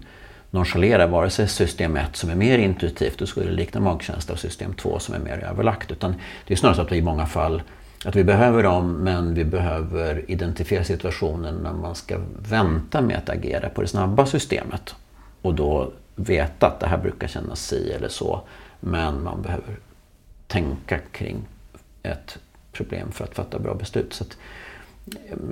nonchalera 0.50 1.06
vare 1.06 1.30
sig 1.30 1.48
system 1.48 1.96
1 1.96 2.16
som 2.16 2.30
är 2.30 2.34
mer 2.34 2.58
intuitivt 2.58 3.20
och 3.20 3.28
skulle 3.28 3.50
likna 3.50 3.80
magkänsla 3.80 4.32
och 4.32 4.38
system 4.38 4.74
2 4.74 4.98
som 4.98 5.14
är 5.14 5.18
mer 5.18 5.38
överlagt. 5.38 5.90
Utan 5.90 6.14
det 6.46 6.54
är 6.54 6.58
snarare 6.58 6.76
så 6.76 6.82
att 6.82 6.92
vi 6.92 6.96
i 6.96 7.02
många 7.02 7.26
fall 7.26 7.62
att 8.04 8.16
vi 8.16 8.24
behöver 8.24 8.62
dem 8.62 8.92
men 8.92 9.34
vi 9.34 9.44
behöver 9.44 10.30
identifiera 10.30 10.84
situationen 10.84 11.54
när 11.54 11.72
man 11.72 11.94
ska 11.94 12.18
vänta 12.48 13.00
med 13.00 13.16
att 13.16 13.28
agera 13.28 13.68
på 13.68 13.82
det 13.82 13.88
snabba 13.88 14.26
systemet. 14.26 14.94
Och 15.42 15.54
då 15.54 15.92
veta 16.14 16.66
att 16.66 16.80
det 16.80 16.86
här 16.86 16.98
brukar 16.98 17.28
kännas 17.28 17.66
si 17.66 17.92
eller 17.92 18.08
så. 18.08 18.40
Men 18.80 19.22
man 19.22 19.42
behöver 19.42 19.76
tänka 20.46 20.98
kring 20.98 21.36
ett 22.02 22.38
problem 22.72 23.12
för 23.12 23.24
att 23.24 23.34
fatta 23.34 23.58
bra 23.58 23.74
beslut. 23.74 24.12
Så 24.12 24.24
att, 24.24 24.36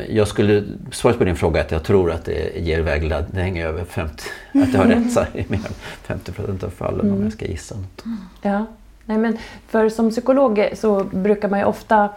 jag 0.08 0.28
skulle, 0.28 0.64
svaret 0.92 1.18
på 1.18 1.24
din 1.24 1.36
fråga 1.36 1.60
är 1.60 1.64
att 1.64 1.70
jag 1.70 1.84
tror 1.84 2.10
att 2.10 2.24
det 2.24 2.60
ger 2.60 2.80
vägledning 2.80 3.60
över 3.60 3.84
50, 3.84 4.24
att 4.52 4.72
det 4.72 4.78
har 4.78 4.86
rätt 4.86 5.12
så 5.12 5.20
i 5.34 5.46
mer 5.48 5.58
än 5.58 5.74
50 6.02 6.32
procent 6.32 6.64
av 6.64 6.70
fallen 6.70 7.00
mm. 7.00 7.14
om 7.14 7.22
jag 7.22 7.32
ska 7.32 7.46
gissa 7.46 7.74
något. 7.74 8.04
Ja, 8.42 8.66
Nej, 9.10 9.18
men 9.18 9.38
för 9.68 9.88
som 9.88 10.10
psykolog 10.10 10.70
så 10.74 11.04
brukar 11.04 11.48
man 11.48 11.58
ju 11.58 11.64
ofta 11.64 12.08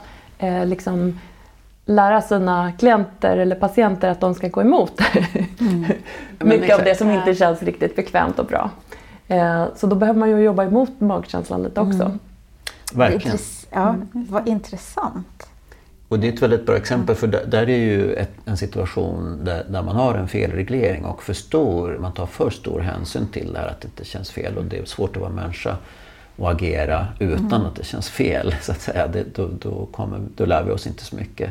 eh, 0.43 0.65
liksom 0.65 1.19
lära 1.86 2.21
sina 2.21 2.71
klienter 2.71 3.38
eller 3.38 3.56
patienter 3.56 4.10
att 4.10 4.19
de 4.19 4.36
ska 4.36 4.47
gå 4.47 4.62
emot 4.62 5.01
mm. 5.60 5.86
mycket 6.39 6.79
av 6.79 6.84
det 6.84 6.95
som 6.95 7.12
inte 7.12 7.36
känns 7.36 7.63
riktigt 7.63 7.95
bekvämt 7.95 8.39
och 8.39 8.45
bra. 8.45 8.69
Eh, 9.27 9.65
så 9.75 9.88
då 9.88 9.95
behöver 9.95 10.19
man 10.19 10.29
ju 10.29 10.38
jobba 10.38 10.63
emot 10.63 10.99
magkänslan 10.99 11.63
lite 11.63 11.82
också. 11.82 12.03
Mm. 12.03 12.19
Verkligen. 12.93 13.38
Ja, 13.71 13.89
mm. 13.89 14.08
vad 14.13 14.47
intressant. 14.47 15.47
Och 16.08 16.19
det 16.19 16.27
är 16.27 16.34
ett 16.34 16.41
väldigt 16.41 16.65
bra 16.65 16.77
exempel 16.77 17.15
för 17.15 17.27
där 17.27 17.69
är 17.69 17.77
ju 17.77 18.13
ett, 18.13 18.32
en 18.45 18.58
situation 18.58 19.39
där, 19.43 19.65
där, 19.69 19.82
man 19.82 19.95
har 19.95 20.15
en 20.15 20.27
felreglering 20.27 21.06
och 21.06 21.23
för 21.23 21.34
stor, 21.34 21.97
man 21.97 22.13
tar 22.13 22.25
för 22.25 22.49
stor 22.49 22.79
hänsyn 22.79 23.27
till 23.27 23.53
det 23.53 23.60
här 23.60 23.67
att 23.67 23.82
det 23.82 23.88
inte 23.88 24.06
känns 24.06 24.32
fel 24.32 24.58
och 24.58 24.63
det 24.63 24.77
är 24.77 24.86
svårt 24.86 25.15
att 25.15 25.21
vara 25.21 25.32
människa 25.32 25.77
och 26.36 26.52
agera 26.52 27.08
utan 27.19 27.46
mm. 27.46 27.65
att 27.65 27.76
det 27.76 27.86
känns 27.86 28.10
fel. 28.10 28.56
Så 28.62 28.72
att 28.72 28.82
säga. 28.82 29.08
Det, 29.08 29.36
då, 29.36 29.50
då, 29.60 29.86
kommer, 29.86 30.22
då 30.36 30.46
lär 30.46 30.63
vi 30.63 30.72
oss 30.72 30.88
inte 30.88 31.04
så 31.04 31.15
mycket. 31.15 31.50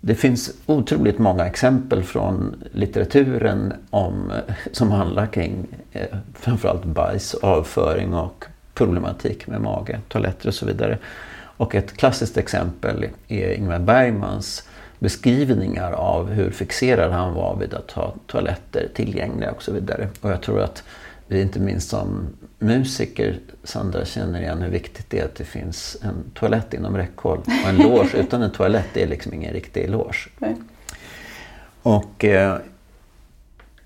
Det 0.00 0.14
finns 0.14 0.50
otroligt 0.66 1.18
många 1.18 1.46
exempel 1.46 2.02
från 2.02 2.64
litteraturen 2.72 3.74
om, 3.90 4.32
som 4.72 4.90
handlar 4.90 5.26
kring 5.26 5.66
eh, 5.92 6.16
framförallt 6.34 6.84
bajs, 6.84 7.34
avföring 7.34 8.14
och 8.14 8.44
problematik 8.74 9.46
med 9.46 9.60
mage, 9.60 10.00
toaletter 10.08 10.48
och 10.48 10.54
så 10.54 10.66
vidare. 10.66 10.98
Och 11.56 11.74
ett 11.74 11.96
klassiskt 11.96 12.36
exempel 12.36 13.06
är 13.28 13.52
Ingmar 13.52 13.78
Bergmans 13.78 14.68
beskrivningar 14.98 15.92
av 15.92 16.30
hur 16.30 16.50
fixerad 16.50 17.12
han 17.12 17.34
var 17.34 17.56
vid 17.56 17.74
att 17.74 17.90
ha 17.90 18.14
toaletter 18.26 18.88
tillgängliga 18.94 19.50
och 19.50 19.62
så 19.62 19.72
vidare. 19.72 20.08
Och 20.20 20.30
jag 20.30 20.42
tror 20.42 20.60
att 20.60 20.84
vi 21.26 21.42
inte 21.42 21.60
minst 21.60 21.90
som 21.90 22.26
musiker, 22.58 23.38
Sandra, 23.64 24.04
känner 24.04 24.40
igen 24.40 24.62
hur 24.62 24.70
viktigt 24.70 25.10
det 25.10 25.18
är 25.18 25.24
att 25.24 25.34
det 25.34 25.44
finns 25.44 25.96
en 26.02 26.30
toalett 26.34 26.74
inom 26.74 26.96
räckhåll. 26.96 27.38
Och 27.38 27.68
en 27.68 27.76
loge 27.82 28.18
utan 28.18 28.42
en 28.42 28.52
toalett 28.52 28.96
är 28.96 29.06
liksom 29.06 29.34
ingen 29.34 29.52
riktig 29.52 29.90
loge. 29.90 30.28
Och 31.82 32.24
eh, 32.24 32.56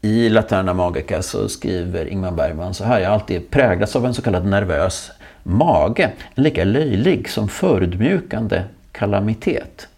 i 0.00 0.28
Laterna 0.28 0.74
Magica 0.74 1.22
så 1.22 1.48
skriver 1.48 2.06
Ingmar 2.08 2.32
Bergman 2.32 2.74
så 2.74 2.84
här. 2.84 3.00
Jag 3.00 3.08
har 3.08 3.14
alltid 3.14 3.50
präglats 3.50 3.96
av 3.96 4.06
en 4.06 4.14
så 4.14 4.22
kallad 4.22 4.46
nervös 4.46 5.10
mage. 5.42 6.12
En 6.34 6.42
lika 6.42 6.64
löjlig 6.64 7.30
som 7.30 7.48
förödmjukande 7.48 8.62
kalamitet. 8.92 9.88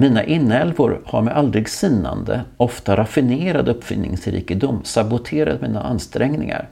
Mina 0.00 0.24
inälvor 0.24 1.00
har 1.04 1.22
med 1.22 1.36
aldrig 1.36 1.68
sinande, 1.68 2.40
ofta 2.56 2.96
raffinerad 2.96 3.68
uppfinningsrikedom 3.68 4.80
saboterat 4.84 5.60
mina 5.60 5.82
ansträngningar. 5.82 6.68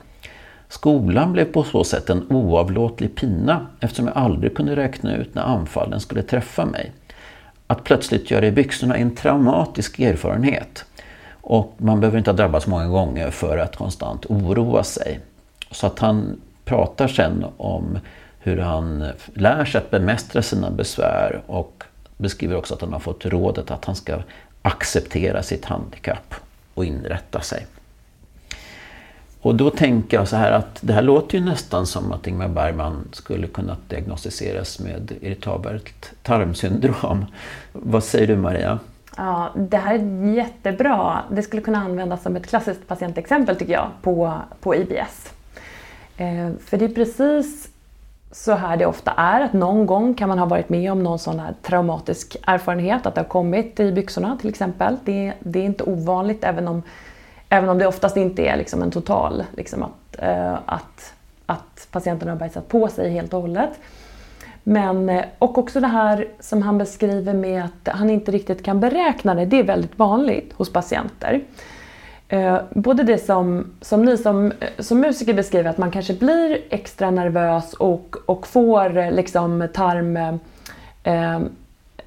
Skolan 0.69 1.33
blev 1.33 1.45
på 1.45 1.65
så 1.65 1.85
sätt 1.85 2.11
en 2.11 2.27
oavlåtlig 2.31 3.15
pina 3.15 3.67
eftersom 3.81 4.07
jag 4.07 4.17
aldrig 4.17 4.57
kunde 4.57 4.77
räkna 4.77 5.17
ut 5.17 5.35
när 5.35 5.43
anfallen 5.43 6.01
skulle 6.01 6.23
träffa 6.23 6.67
mig. 6.67 6.93
Att 7.67 7.85
plötsligt 7.85 8.31
göra 8.31 8.47
i 8.47 8.53
byxorna 8.53 8.97
är 8.97 9.03
en 9.03 9.15
traumatisk 9.15 10.01
erfarenhet. 10.01 10.85
Och 11.31 11.75
man 11.79 12.01
behöver 12.01 12.19
inte 12.19 12.31
ha 12.31 12.37
drabbats 12.37 12.67
många 12.67 12.89
gånger 12.89 13.31
för 13.31 13.59
att 13.59 13.77
konstant 13.77 14.27
oroa 14.27 14.85
sig. 14.85 15.21
Så 15.71 15.87
att 15.87 15.99
han 15.99 16.41
pratar 16.65 17.09
sen 17.09 17.45
om 17.57 17.99
hur 18.39 18.57
han 18.57 19.05
lär 19.35 19.65
sig 19.65 19.79
att 19.79 19.91
bemästra 19.91 20.43
sina 20.43 20.71
besvär 20.71 21.43
och 21.47 21.85
beskriver 22.17 22.57
också 22.57 22.75
att 22.75 22.81
han 22.81 22.93
har 22.93 23.01
fått 23.01 23.27
rådet 23.27 23.71
att 23.71 23.85
han 23.85 23.97
ska 23.97 24.19
acceptera 24.63 25.43
sitt 25.43 25.65
handikapp 25.65 26.35
och 26.75 26.85
inrätta 26.85 27.41
sig. 27.41 27.67
Och 29.41 29.55
då 29.55 29.71
tänker 29.71 30.17
jag 30.17 30.29
så 30.29 30.37
här 30.37 30.53
att 30.53 30.79
det 30.81 30.93
här 30.93 31.03
låter 31.03 31.39
ju 31.39 31.45
nästan 31.45 31.87
som 31.87 32.13
att 32.13 32.27
Ingmar 32.27 32.49
Bergman 32.49 33.09
skulle 33.13 33.47
kunna 33.47 33.77
diagnostiseras 33.89 34.81
med 34.81 35.13
irritabelt 35.21 36.13
tarmsyndrom. 36.23 37.27
Vad 37.73 38.05
säger 38.05 38.27
du 38.27 38.37
Maria? 38.37 38.79
Ja, 39.17 39.53
det 39.57 39.77
här 39.77 39.95
är 39.95 40.35
jättebra. 40.35 41.23
Det 41.31 41.43
skulle 41.43 41.63
kunna 41.63 41.79
användas 41.79 42.23
som 42.23 42.37
ett 42.37 42.47
klassiskt 42.47 42.89
patientexempel 42.89 43.57
tycker 43.57 43.73
jag 43.73 43.89
på, 44.03 44.35
på 44.61 44.75
IBS. 44.75 45.33
Eh, 46.17 46.51
för 46.65 46.77
det 46.79 46.85
är 46.85 46.95
precis 46.95 47.66
så 48.37 48.53
här 48.53 48.77
det 48.77 48.87
ofta 48.87 49.11
är, 49.11 49.41
att 49.41 49.53
någon 49.53 49.87
gång 49.87 50.15
kan 50.15 50.29
man 50.29 50.39
ha 50.39 50.47
varit 50.47 50.69
med 50.69 50.93
om 50.93 51.03
någon 51.03 51.19
sån 51.19 51.41
här 51.41 51.55
traumatisk 51.63 52.37
erfarenhet, 52.47 53.07
att 53.07 53.15
det 53.15 53.21
har 53.21 53.29
kommit 53.29 53.81
i 53.81 53.93
byxorna 53.93 54.37
till 54.41 54.49
exempel. 54.49 54.97
Det, 55.05 55.33
det 55.39 55.59
är 55.59 55.65
inte 55.65 55.85
ovanligt 55.85 56.45
även 56.45 56.69
om, 56.69 56.83
även 57.49 57.69
om 57.69 57.79
det 57.79 57.87
oftast 57.87 58.17
inte 58.17 58.43
är 58.43 58.57
liksom 58.57 58.83
en 58.83 58.91
total, 58.91 59.45
liksom 59.57 59.83
att, 59.83 60.23
eh, 60.23 60.55
att, 60.67 61.15
att 61.47 61.89
patienten 61.91 62.29
har 62.29 62.37
bajsat 62.37 62.69
på 62.69 62.89
sig 62.89 63.11
helt 63.11 63.35
och 63.35 63.41
hållet. 63.41 63.71
Men, 64.63 65.09
eh, 65.09 65.25
och 65.39 65.59
också 65.59 65.81
det 65.81 65.87
här 65.87 66.29
som 66.41 66.63
han 66.63 66.79
beskriver 66.79 67.35
med 67.35 67.65
att 67.65 67.95
han 67.95 68.11
inte 68.11 68.33
riktigt 68.33 68.65
kan 68.65 68.81
beräkna 68.81 69.35
det, 69.35 69.45
det 69.45 69.59
är 69.59 69.65
väldigt 69.65 69.99
vanligt 69.99 70.53
hos 70.53 70.73
patienter. 70.73 71.41
Eh, 72.29 72.59
både 72.71 73.03
det 73.03 73.19
som, 73.19 73.67
som 73.81 74.05
ni 74.05 74.17
som, 74.17 74.53
som 74.79 75.01
musiker 75.01 75.35
beskriver, 75.35 75.71
att 75.71 75.79
man 75.79 75.91
kanske 75.91 76.15
blir 76.15 76.63
extra 76.71 77.11
nervös 77.11 77.75
och, 77.75 78.17
och 78.27 78.47
får 78.47 78.97
eh, 78.99 79.13
liksom 79.13 79.69
tarm... 79.75 80.17
Eh, 81.03 81.41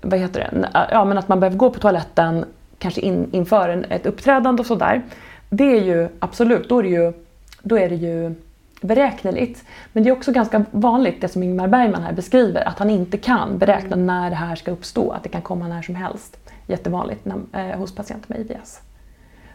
vad 0.02 0.20
heter 0.20 0.40
det? 0.40 0.70
Ja, 0.92 1.06
men 1.06 1.18
att 1.18 1.28
man 1.28 1.40
behöver 1.40 1.58
gå 1.58 1.70
på 1.70 1.80
toaletten 1.80 2.46
kanske 2.78 3.02
in, 3.02 3.30
inför 3.32 3.70
en, 3.70 3.86
ett 3.90 4.06
uppträdande 4.06 4.62
och 4.62 4.66
sådär. 4.66 5.02
Det 5.50 5.64
är 5.64 5.84
ju 5.84 6.10
absolut, 6.20 6.70
då 6.70 6.80
är 6.80 6.84
det 6.84 6.90
ju, 6.90 7.14
då 7.62 7.80
är 7.80 7.90
det 7.90 7.96
ju 7.96 8.36
beräkneligt. 8.82 9.64
Men 9.94 10.04
det 10.04 10.10
är 10.10 10.12
också 10.12 10.32
ganska 10.32 10.66
vanligt, 10.72 11.22
det 11.22 11.28
som 11.28 11.44
Ingmar 11.44 11.68
Bergman 11.68 12.04
här 12.04 12.14
beskriver, 12.14 12.68
att 12.68 12.80
han 12.80 12.90
inte 12.90 13.18
kan 13.18 13.58
beräkna 13.58 13.96
när 13.96 14.30
det 14.30 14.36
här 14.36 14.56
ska 14.56 14.72
uppstå, 14.72 15.12
att 15.12 15.24
det 15.24 15.30
kan 15.30 15.42
komma 15.42 15.68
när 15.68 15.82
som 15.82 15.96
helst. 15.96 16.38
Jättevanligt 16.68 17.26
när, 17.26 17.72
eh, 17.72 17.78
hos 17.78 17.96
patienter 17.96 18.30
med 18.30 18.40
IBS. 18.40 18.82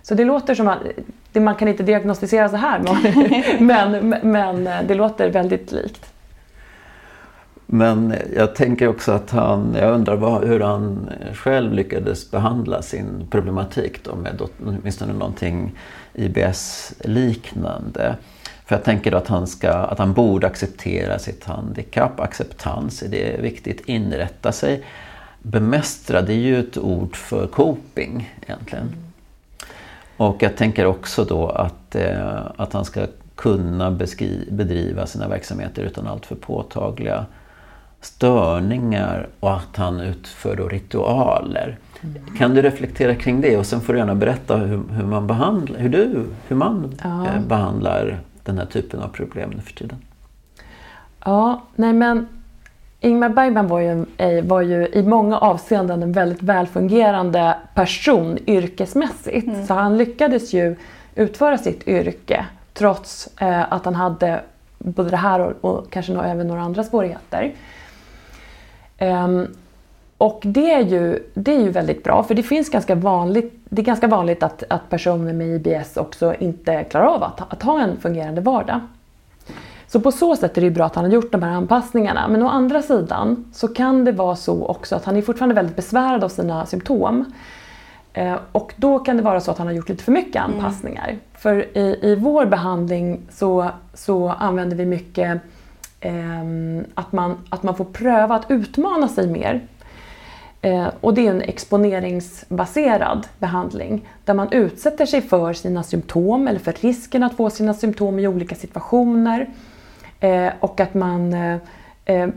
Så 0.05 0.15
det 0.15 0.25
låter 0.25 0.55
som 0.55 0.69
att 0.69 0.79
man 1.33 1.55
kan 1.55 1.69
inte 1.69 1.83
diagnostisera 1.83 2.49
så 2.49 2.57
här 2.57 2.81
men, 3.61 4.09
men 4.23 4.65
det 4.65 4.95
låter 4.95 5.31
väldigt 5.31 5.73
likt. 5.73 6.13
Men 7.67 8.15
jag 8.37 8.55
tänker 8.55 8.89
också 8.89 9.13
att 9.13 9.31
han, 9.31 9.77
jag 9.81 9.95
undrar 9.95 10.17
vad, 10.17 10.45
hur 10.45 10.61
han 10.61 11.11
själv 11.35 11.73
lyckades 11.73 12.31
behandla 12.31 12.83
sin 12.83 13.27
problematik 13.31 14.05
då 14.05 14.15
med 14.15 14.43
åtminstone 14.67 15.13
någonting 15.13 15.79
IBS-liknande. 16.15 18.17
För 18.67 18.75
jag 18.75 18.85
tänker 18.85 19.13
att 19.13 19.29
han, 19.29 19.47
ska, 19.47 19.73
att 19.73 19.99
han 19.99 20.13
borde 20.13 20.47
acceptera 20.47 21.19
sitt 21.19 21.45
handikapp. 21.45 22.21
Acceptans, 22.21 23.03
är 23.03 23.09
det 23.09 23.43
viktigt. 23.43 23.83
Inrätta 23.87 24.53
sig. 24.53 24.85
Bemästra, 25.43 26.23
det 26.23 26.33
är 26.33 26.39
ju 26.39 26.61
ett 26.61 26.79
ord 26.79 27.17
för 27.17 27.47
coping 27.47 28.35
egentligen. 28.43 29.04
Och 30.17 30.37
jag 30.43 30.57
tänker 30.57 30.87
också 30.87 31.25
då 31.25 31.49
att, 31.49 31.95
eh, 31.95 32.37
att 32.57 32.73
han 32.73 32.85
ska 32.85 33.07
kunna 33.35 33.91
bedriva 34.51 35.07
sina 35.07 35.29
verksamheter 35.29 35.83
utan 35.83 36.07
allt 36.07 36.27
för 36.27 36.35
påtagliga 36.35 37.27
störningar 38.01 39.29
och 39.41 39.53
att 39.53 39.77
han 39.77 40.01
utför 40.01 40.57
då 40.57 40.69
ritualer. 40.69 41.79
Kan 42.39 42.55
du 42.55 42.63
reflektera 42.63 43.15
kring 43.15 43.41
det 43.41 43.57
och 43.57 43.67
sen 43.67 43.81
får 43.81 43.93
du 43.93 43.99
gärna 43.99 44.15
berätta 44.15 44.57
hur, 44.57 44.83
hur 44.91 45.05
man 45.07 45.27
behandlar, 45.27 45.79
hur 45.79 45.89
du, 45.89 46.25
hur 46.49 46.57
man 46.57 46.95
Ja. 47.03 47.27
eh, 47.27 47.41
behandlar 47.49 48.19
den 48.45 48.59
här 48.59 48.67
typen 48.67 49.01
av 49.01 49.09
problem 49.09 49.51
nu 49.57 49.61
för 49.63 49.73
tiden. 49.73 49.99
Ja, 51.25 51.63
nej 51.77 51.93
men 51.93 52.29
Ingmar 53.05 53.29
Bergman 53.29 53.69
var 53.69 53.81
ju, 53.81 54.05
eh, 54.17 54.45
var 54.45 54.61
ju 54.61 54.87
i 54.93 55.03
många 55.03 55.39
avseenden 55.39 56.03
en 56.03 56.13
väldigt 56.13 56.43
välfungerande 56.43 57.57
person 57.75 58.39
yrkesmässigt. 58.47 59.67
Så 59.67 59.75
han 59.75 59.97
lyckades 59.99 60.53
ju 60.53 60.77
utföra 61.15 61.59
sitt 61.59 61.89
yrke 61.89 62.47
trots 62.73 63.29
eh, 63.41 63.73
att 63.73 63.85
han 63.85 63.95
hade 63.95 64.41
både 64.79 65.11
det 65.11 65.17
här 65.17 65.41
och, 65.41 65.71
och 65.71 65.91
kanske 65.91 66.13
nå- 66.13 66.23
även 66.23 66.49
några 66.49 66.63
andra 66.63 66.85
svårigheter. 66.85 67.53
Ehm, 68.99 69.47
och 70.19 70.41
det 70.45 70.73
är, 70.73 70.83
ju, 70.85 71.23
det 71.35 71.55
är 71.55 71.61
ju 71.61 71.71
väldigt 71.71 72.05
bra 72.05 72.23
för 72.23 72.35
det 72.35 72.43
finns 72.43 72.71
ganska 72.71 72.95
vanligt, 72.95 73.53
det 73.65 73.83
är 73.83 73.87
ganska 73.87 74.07
vanligt 74.07 74.43
att, 74.43 74.63
att 74.69 74.91
personer 74.91 75.33
med 75.33 75.49
IBS 75.49 75.97
också 75.97 76.35
inte 76.39 76.85
klarar 76.85 77.07
av 77.07 77.23
att, 77.23 77.53
att 77.53 77.63
ha 77.63 77.81
en 77.81 77.97
fungerande 78.01 78.41
vardag. 78.41 78.81
Så 79.87 80.01
på 80.01 80.13
så 80.13 80.37
sätt 80.37 80.59
är 80.59 80.63
det 80.63 80.71
bra 80.71 80.85
att 80.87 80.95
han 80.95 81.05
har 81.05 81.13
gjort 81.13 81.33
de 81.33 81.43
här 81.43 81.51
anpassningarna. 81.51 82.29
Men 82.29 82.43
å 82.43 82.49
andra 82.49 82.83
sidan 82.83 83.45
så 83.53 83.69
kan 83.69 84.05
det 84.05 84.13
vara 84.13 84.37
så 84.37 84.67
också 84.67 84.97
att 84.97 85.05
han 85.05 85.17
är 85.17 85.23
fortfarande 85.23 85.55
väldigt 85.55 85.77
besvärad 85.77 86.25
av 86.25 86.29
sina 86.29 86.67
symptom. 86.67 87.33
Eh, 88.13 88.37
Och 88.53 88.75
då 88.77 88.99
kan 88.99 89.17
det 89.17 89.23
vara 89.23 89.41
så 89.41 89.51
att 89.51 89.59
han 89.59 89.67
har 89.67 89.75
gjort 89.75 89.89
lite 89.89 90.05
för 90.05 90.13
mycket 90.13 90.43
anpassningar. 90.43 91.17
För 91.35 91.79
i, 91.79 91.99
i 92.03 92.15
vår 92.15 92.47
behandling 92.47 93.21
så, 93.31 93.71
så 93.95 94.29
använder 94.29 94.77
vi 94.77 94.87
mycket 94.87 95.41
ehm, 96.01 96.85
att, 96.95 97.13
man, 97.13 97.37
att 97.49 97.63
man 97.63 97.77
får 97.77 97.85
pröva 97.85 98.35
att 98.35 98.51
utmana 98.51 99.09
sig 99.09 99.27
mer. 99.29 99.61
Eh, 100.63 100.89
och 101.01 101.15
det 101.15 101.27
är 101.27 101.31
en 101.31 101.43
exponeringsbaserad 101.43 103.27
behandling 103.39 104.09
där 104.25 104.35
man 104.35 104.53
utsätter 104.53 105.07
sig 105.07 105.23
för 105.23 105.53
sina 105.53 105.83
symptom 105.83 106.49
eller 106.49 106.61
för 106.61 106.73
risken 106.73 107.23
att 107.23 107.37
få 107.37 107.51
sina 107.51 107.75
symptom 107.75 108.19
i 108.19 108.29
olika 108.29 108.55
situationer. 108.55 109.51
Eh, 110.21 110.53
och 110.61 110.81
att 110.81 110.95
man 110.95 111.33
eh, 111.33 111.59
eh, 112.05 112.29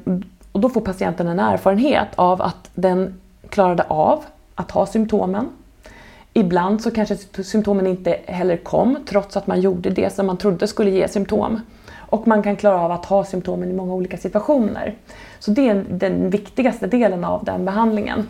och 0.52 0.62
då 0.62 0.70
får 0.70 0.82
patienten 0.82 1.28
en 1.28 1.40
erfarenhet 1.40 2.08
av 2.16 2.42
att 2.42 2.70
den 2.74 3.14
klarade 3.50 3.84
av 3.84 4.24
att 4.56 4.72
ha 4.72 4.86
symptomen. 4.86 5.50
Ibland 6.34 6.82
så 6.82 6.92
kanske 6.92 7.18
symptomen 7.44 7.88
inte 7.88 8.20
heller 8.26 8.58
kom 8.58 8.98
trots 9.10 9.38
att 9.38 9.48
man 9.48 9.62
gjorde 9.62 9.90
det 9.90 10.14
som 10.14 10.28
man 10.28 10.38
trodde 10.38 10.68
skulle 10.68 10.90
ge 10.90 11.08
symptom. 11.08 11.62
Och 11.96 12.28
man 12.28 12.44
kan 12.44 12.56
klara 12.56 12.82
av 12.82 12.92
att 12.92 13.06
ha 13.06 13.24
symptomen 13.24 13.72
i 13.72 13.74
många 13.74 13.94
olika 13.94 14.18
situationer. 14.18 14.96
Så 15.40 15.52
det 15.52 15.70
är 15.70 15.86
den 15.90 16.30
viktigaste 16.30 16.88
delen 16.88 17.24
av 17.24 17.44
den 17.44 17.66
behandlingen. 17.66 18.28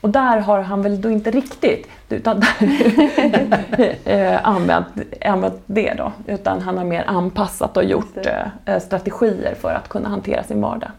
Och 0.00 0.10
där 0.10 0.38
har 0.38 0.60
han 0.60 0.82
väl 0.82 1.00
då 1.00 1.10
inte 1.10 1.30
riktigt 1.30 1.86
utan, 2.08 2.42
eh, 4.04 4.48
använt, 4.48 4.86
använt 5.24 5.62
det 5.66 5.94
då. 5.94 6.12
Utan 6.26 6.60
han 6.62 6.78
har 6.78 6.84
mer 6.84 7.04
anpassat 7.06 7.76
och 7.76 7.84
gjort 7.84 8.14
det. 8.14 8.50
eh, 8.64 8.78
strategier 8.80 9.54
för 9.60 9.74
att 9.74 9.88
kunna 9.88 10.08
hantera 10.08 10.42
sin 10.42 10.60
vardag. 10.60 10.90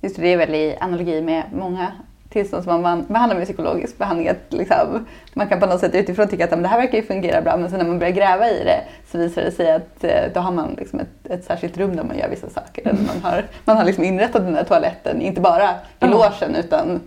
Just 0.00 0.16
det, 0.16 0.22
det 0.22 0.32
är 0.32 0.36
väl 0.36 0.54
i 0.54 0.76
analogi 0.80 1.22
med 1.22 1.42
många 1.54 1.92
tillstånd 2.28 2.64
som 2.64 2.82
man 2.82 3.04
behandlar 3.08 3.36
med 3.36 3.44
psykologisk 3.46 3.98
behandling. 3.98 4.28
Att 4.28 4.36
liksom, 4.52 5.06
man 5.34 5.46
kan 5.48 5.60
på 5.60 5.66
något 5.66 5.80
sätt 5.80 5.94
utifrån 5.94 6.28
tycka 6.28 6.44
att 6.44 6.50
"Men 6.50 6.62
det 6.62 6.68
här 6.68 6.78
verkar 6.80 6.98
ju 6.98 7.04
fungera 7.04 7.40
bra 7.42 7.56
men 7.56 7.70
sen 7.70 7.78
när 7.78 7.86
man 7.86 7.98
börjar 7.98 8.12
gräva 8.12 8.48
i 8.50 8.64
det 8.64 8.80
så 9.12 9.18
visar 9.18 9.42
det 9.42 9.50
sig 9.50 9.72
att 9.72 10.04
eh, 10.04 10.22
då 10.34 10.40
har 10.40 10.52
man 10.52 10.74
liksom 10.78 11.00
ett, 11.00 11.30
ett 11.30 11.44
särskilt 11.44 11.76
rum 11.78 11.96
där 11.96 12.04
man 12.04 12.18
gör 12.18 12.28
vissa 12.28 12.50
saker. 12.50 12.82
Eller 12.88 13.00
man 13.02 13.32
har, 13.32 13.44
man 13.64 13.76
har 13.76 13.84
liksom 13.84 14.04
inrättat 14.04 14.42
den 14.42 14.52
där 14.52 14.64
toaletten, 14.64 15.20
inte 15.22 15.40
bara 15.40 15.70
i 15.70 15.74
Ja. 15.98 16.06
logen 16.06 16.54
utan 16.56 17.00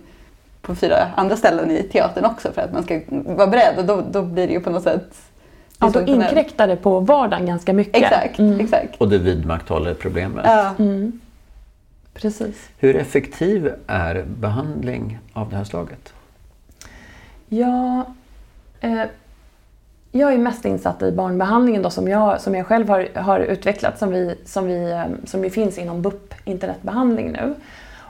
på 0.68 0.74
fyra 0.74 1.10
andra 1.16 1.36
ställen 1.36 1.70
i 1.70 1.82
teatern 1.82 2.24
också 2.24 2.52
för 2.52 2.62
att 2.62 2.72
man 2.72 2.82
ska 2.82 3.00
vara 3.10 3.46
beredd 3.46 3.78
och 3.78 3.84
då, 3.84 4.02
då 4.10 4.22
blir 4.22 4.46
det 4.46 4.52
ju 4.52 4.60
på 4.60 4.70
något 4.70 4.82
sätt 4.82 5.14
Ja, 5.80 5.90
då 5.94 6.02
inkräktar 6.02 6.66
det 6.68 6.76
på 6.76 7.00
vardagen 7.00 7.46
ganska 7.46 7.72
mycket. 7.72 8.02
Exakt, 8.02 8.38
Mm. 8.38 8.60
exakt. 8.60 8.96
Och 9.00 9.08
det 9.08 9.18
vidmakthåller 9.18 9.94
problemet. 9.94 10.44
Ja. 10.46 10.74
Mm. 10.78 11.20
Precis. 12.14 12.68
Hur 12.78 12.96
effektiv 12.96 13.72
är 13.86 14.24
behandling 14.40 15.18
av 15.32 15.50
det 15.50 15.56
här 15.56 15.64
slaget? 15.64 16.12
Ja, 17.48 18.04
eh, 18.80 19.02
jag 20.12 20.32
är 20.32 20.38
mest 20.38 20.64
insatt 20.64 21.02
i 21.02 21.12
barnbehandlingen 21.12 21.82
då, 21.82 21.90
som, 21.90 22.08
jag, 22.08 22.40
som 22.40 22.54
jag 22.54 22.66
själv 22.66 22.88
har, 22.88 23.08
har 23.14 23.40
utvecklat 23.40 23.98
som, 23.98 24.10
vi, 24.10 24.34
som, 24.44 24.66
vi, 24.66 24.90
eh, 24.90 25.04
som 25.24 25.44
ju 25.44 25.50
finns 25.50 25.78
inom 25.78 26.02
BUP 26.02 26.34
internetbehandling 26.44 27.32
nu. 27.32 27.54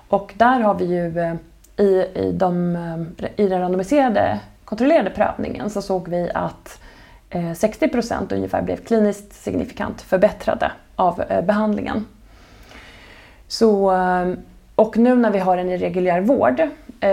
Och 0.08 0.34
där 0.36 0.60
har 0.60 0.74
vi 0.74 0.84
ju 0.84 1.18
eh, 1.20 1.34
i, 1.78 2.06
i, 2.14 2.32
de, 2.32 2.76
eh, 2.76 3.28
i 3.36 3.48
den 3.48 3.60
randomiserade 3.60 4.40
kontrollerade 4.64 5.10
prövningen 5.10 5.70
så 5.70 5.82
såg 5.82 6.08
vi 6.08 6.30
att 6.34 6.80
eh, 7.30 7.52
60 7.52 7.88
procent 7.88 8.32
ungefär 8.32 8.62
blev 8.62 8.76
kliniskt 8.76 9.32
signifikant 9.32 10.00
förbättrade 10.00 10.72
av 10.96 11.22
eh, 11.28 11.44
behandlingen. 11.44 12.06
Så, 13.50 13.92
och 14.74 14.96
nu 14.96 15.14
när 15.14 15.30
vi 15.30 15.38
har 15.38 15.56
den 15.56 15.70
i 15.70 15.76
reguljär 15.76 16.20
vård 16.20 16.68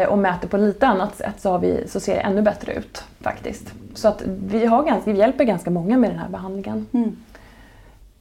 och 0.09 0.17
mäter 0.17 0.47
på 0.47 0.57
lite 0.57 0.87
annat 0.87 1.15
sätt 1.15 1.35
så, 1.37 1.51
har 1.51 1.59
vi, 1.59 1.87
så 1.87 1.99
ser 1.99 2.15
det 2.15 2.21
ännu 2.21 2.41
bättre 2.41 2.73
ut 2.73 3.03
faktiskt. 3.21 3.73
Så 3.93 4.07
att 4.07 4.23
vi, 4.25 4.65
har 4.65 4.83
ganska, 4.83 5.11
vi 5.11 5.19
hjälper 5.19 5.43
ganska 5.43 5.69
många 5.69 5.97
med 5.97 6.09
den 6.09 6.19
här 6.19 6.29
behandlingen. 6.29 6.87
Mm. 6.91 7.17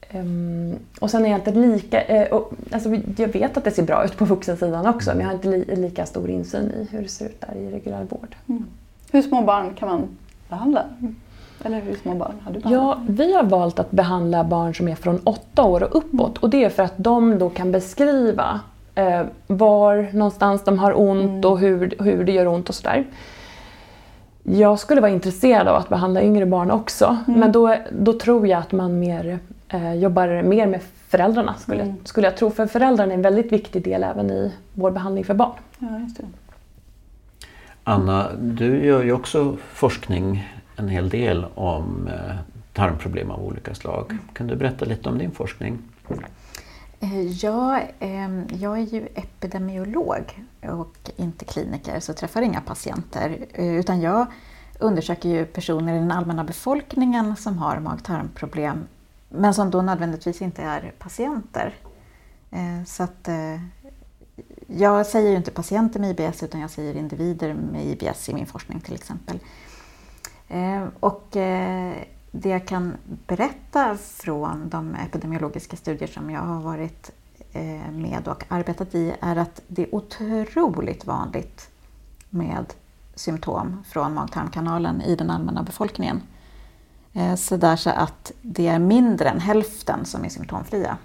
Ehm, 0.09 0.75
och 0.99 1.11
sen 1.11 1.25
är 1.25 1.29
jag 1.29 1.39
inte 1.39 1.51
lika... 1.51 2.01
eh, 2.01 2.33
och, 2.33 2.51
alltså, 2.71 2.89
jag 3.17 3.27
vet 3.27 3.57
att 3.57 3.63
det 3.63 3.71
ser 3.71 3.83
bra 3.83 4.05
ut 4.05 4.17
på 4.17 4.25
vuxensidan 4.25 4.87
också 4.87 5.09
men 5.09 5.19
jag 5.19 5.27
har 5.27 5.33
inte 5.33 5.47
li, 5.47 5.75
lika 5.75 6.05
stor 6.05 6.29
insyn 6.29 6.71
i 6.71 6.87
hur 6.91 7.01
det 7.01 7.07
ser 7.07 7.25
ut 7.25 7.41
där 7.41 7.55
i 7.55 7.71
reguljär 7.71 8.05
vård. 8.09 8.35
Hur 9.11 9.21
små 9.21 9.41
barn 9.41 9.73
kan 9.73 9.89
man 9.89 10.07
behandla? 10.49 10.83
Eller 11.63 11.81
hur 11.81 11.95
små 11.95 12.15
barn 12.15 12.33
har 12.43 12.53
du 12.53 12.59
behandlat? 12.59 12.97
Ja, 13.07 13.13
vi 13.13 13.35
har 13.35 13.43
valt 13.43 13.79
att 13.79 13.91
behandla 13.91 14.43
barn 14.43 14.75
som 14.75 14.87
är 14.87 14.95
från 14.95 15.19
åtta 15.23 15.63
år 15.63 15.83
och 15.83 15.95
uppåt 15.95 16.37
och 16.37 16.49
det 16.49 16.63
är 16.63 16.69
för 16.69 16.83
att 16.83 16.93
de 16.97 17.39
då 17.39 17.49
kan 17.49 17.71
beskriva 17.71 18.59
eh, 18.95 19.21
var 19.47 20.09
någonstans 20.13 20.63
de 20.63 20.79
har 20.79 20.99
ont 20.99 21.45
och 21.45 21.59
hur, 21.59 21.95
hur 21.99 22.23
det 22.23 22.31
gör 22.31 22.47
ont 22.47 22.69
och 22.69 22.75
sådär. 22.75 23.05
Jag 24.43 24.79
skulle 24.79 25.01
vara 25.01 25.11
intresserad 25.11 25.67
av 25.67 25.75
att 25.75 25.89
behandla 25.89 26.21
yngre 26.23 26.45
barn 26.45 26.71
också 26.71 27.17
men 27.25 27.51
då, 27.51 27.75
då 27.99 28.13
tror 28.13 28.47
jag 28.47 28.59
att 28.59 28.71
man 28.71 28.99
mer, 28.99 29.39
jobbar 29.99 30.41
mer 30.43 30.67
med 30.67 30.81
föräldrarna 31.07 31.53
skulle, 31.55 31.83
Mm. 31.83 31.95
jag, 31.99 32.07
skulle 32.07 32.27
jag 32.27 32.37
tro. 32.37 32.49
För 32.49 32.67
föräldrarna 32.67 33.11
är 33.11 33.15
en 33.15 33.21
väldigt 33.21 33.51
viktig 33.51 33.83
del 33.83 34.03
även 34.03 34.29
i 34.31 34.51
vår 34.73 34.91
behandling 34.91 35.23
för 35.25 35.33
barn. 35.33 35.51
Ja, 35.79 35.99
just 35.99 36.17
det. 36.17 36.23
Anna, 37.83 38.29
du 38.39 38.85
gör 38.85 39.03
ju 39.03 39.11
också 39.11 39.57
forskning 39.73 40.49
en 40.75 40.89
hel 40.89 41.09
del 41.09 41.45
om 41.55 42.07
eh, 42.07 42.35
tarmproblem 42.73 43.31
av 43.31 43.45
olika 43.45 43.75
slag. 43.75 44.17
Kan 44.33 44.47
du 44.47 44.55
berätta 44.55 44.85
lite 44.85 45.09
om 45.09 45.17
din 45.17 45.31
forskning? 45.31 45.77
Eh, 46.99 47.21
Ja, 47.21 47.79
ehm, 47.99 48.43
jag 48.59 48.77
är 48.79 48.83
ju 48.83 49.07
epidemiolog 49.15 50.45
och 50.61 51.11
inte 51.17 51.45
kliniker 51.45 51.99
så 51.99 52.13
träffar 52.13 52.41
inga 52.41 52.61
patienter. 52.61 53.37
eh, 53.53 53.75
Utan 53.75 54.01
jag 54.01 54.25
undersöker 54.79 55.29
ju 55.29 55.45
personer 55.45 55.95
i 55.95 55.99
den 55.99 56.11
allmänna 56.11 56.43
befolkningen 56.43 57.35
som 57.35 57.57
har 57.57 57.79
mag-tarmproblem 57.79 58.87
men 59.29 59.53
som 59.53 59.71
då 59.71 59.81
nödvändigtvis 59.81 60.41
inte 60.41 60.61
är 60.61 60.93
patienter. 60.99 61.73
Eh, 62.51 62.83
så 62.85 63.03
att 63.03 63.27
eh, 63.27 63.59
jag 64.67 65.05
säger 65.05 65.29
ju 65.29 65.35
inte 65.35 65.51
patienter 65.51 65.99
med 65.99 66.19
IBS 66.19 66.43
utan 66.43 66.61
jag 66.61 66.69
säger 66.69 66.95
individer 66.95 67.53
med 67.53 67.85
IBS 67.85 68.29
i 68.29 68.33
min 68.33 68.45
forskning 68.45 68.79
till 68.79 68.95
exempel. 68.95 69.39
Eh, 70.47 70.83
och 70.99 71.27
det 72.31 72.49
jag 72.49 72.67
kan 72.67 72.97
berätta 73.27 73.97
från 73.97 74.69
de 74.69 74.95
epidemiologiska 74.95 75.77
studier 75.77 76.07
som 76.07 76.29
jag 76.29 76.41
har 76.41 76.61
varit 76.61 77.11
med 77.91 78.27
och 78.27 78.43
arbetat 78.47 78.95
i 78.95 79.15
är 79.21 79.35
att 79.35 79.61
det 79.67 79.81
är 79.81 79.95
otroligt 79.95 81.05
vanligt 81.05 81.69
med 82.29 82.73
symptom 83.15 83.83
från 83.87 84.13
mag-tarmkanalen 84.13 85.01
i 85.01 85.15
den 85.15 85.29
allmänna 85.29 85.63
befolkningen. 85.63 86.21
Eh, 87.15 87.35
så 87.35 87.57
där 87.57 87.75
så 87.75 87.89
att 87.89 88.31
det 88.41 88.67
är 88.67 88.79
mindre 88.79 89.29
än 89.29 89.39
hälften 89.39 90.05
som 90.05 90.25
är 90.25 90.29
symptomfria. 90.29 90.97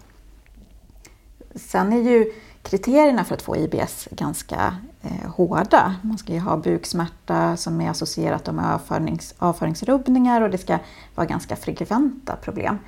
Sen 1.54 1.92
är 1.92 2.00
ju 2.00 2.32
kriterierna 2.62 3.24
för 3.24 3.34
att 3.34 3.42
få 3.42 3.56
IBS 3.56 4.08
ganska 4.10 4.76
eh, 5.02 5.30
hårda. 5.30 5.94
Man 6.02 6.18
ska 6.18 6.32
ju 6.32 6.40
ha 6.40 6.56
buksmärta 6.56 7.56
som 7.56 7.80
är 7.80 7.90
associerat 7.90 8.54
med 8.54 8.74
avförings, 8.74 9.34
avföringsrubbningar 9.38 10.40
och 10.40 10.50
det 10.50 10.58
ska 10.58 10.78
vara 11.14 11.26
ganska 11.26 11.56
frekventa 11.56 12.36
problem. 12.36 12.78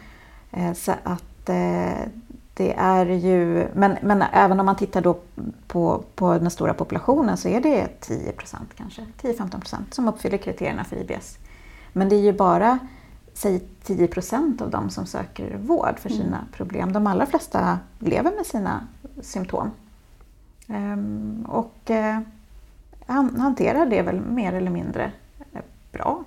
Eh, 0.51 0.73
så 0.73 0.93
att 1.03 1.49
eh, 1.49 2.09
det 2.55 2.75
är 2.77 3.07
ju, 3.07 3.69
men, 3.75 3.97
men 4.03 4.23
även 4.33 4.61
om 4.61 4.67
man 4.67 4.77
tittar 4.77 5.01
då 5.01 5.19
på, 5.67 6.05
på 6.15 6.39
den 6.39 6.51
stora 6.51 6.75
populationen 6.75 7.37
så 7.37 7.49
är 7.49 7.61
det 7.61 7.89
10% 8.01 8.57
kanske, 8.77 9.07
10-15% 9.23 9.77
som 9.91 10.09
uppfyller 10.09 10.39
kriterierna 10.39 10.85
för 10.85 10.97
IBS. 10.97 11.39
Men 11.93 12.09
det 12.09 12.17
är 12.17 12.21
ju 12.21 12.33
bara 12.33 12.79
säg 13.35 13.63
10% 13.85 14.63
av 14.63 14.71
dem 14.71 14.91
som 14.91 15.07
söker 15.07 15.57
vård 15.57 15.99
för 15.99 16.09
sina 16.09 16.47
problem. 16.53 16.93
De 16.93 17.07
allra 17.07 17.27
flesta 17.27 17.79
lever 17.99 18.33
med 18.37 18.47
sina 18.47 18.87
symptom. 19.21 19.71
Ehm, 20.69 21.47
och 21.49 21.91
eh, 21.91 22.21
han 23.07 23.41
hanterar 23.41 23.87
det 23.87 24.03
väl 24.03 24.21
mer 24.21 24.53
eller 24.53 24.71
mindre 24.71 25.13
eh, 25.53 25.61
bra. 25.93 26.25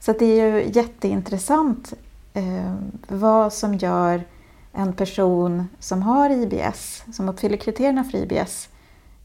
Så 0.00 0.12
det 0.12 0.40
är 0.40 0.54
ju 0.54 0.70
jätteintressant 0.72 1.94
eh, 2.34 2.74
vad 3.08 3.52
som 3.52 3.74
gör 3.74 4.24
en 4.72 4.92
person 4.92 5.68
som 5.78 6.02
har 6.02 6.30
IBS, 6.30 7.04
som 7.12 7.28
uppfyller 7.28 7.56
kriterierna 7.56 8.04
för 8.04 8.18
IBS, 8.18 8.68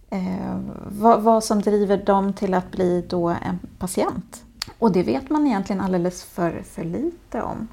eh, 0.10 0.60
vad, 0.88 1.22
vad, 1.22 1.44
som 1.44 1.62
driver 1.62 1.98
dem 1.98 2.34
till 2.34 2.54
att 2.54 2.72
bli 2.72 3.06
då 3.10 3.30
en 3.30 3.60
patient. 3.80 4.44
Och 4.82 4.92
det 4.92 5.04
vet 5.04 5.30
man 5.30 5.48
egentligen 5.48 5.82
alldeles 5.82 6.24
för, 6.24 6.62
för 6.64 6.84
lite 6.84 7.42
om. 7.42 7.68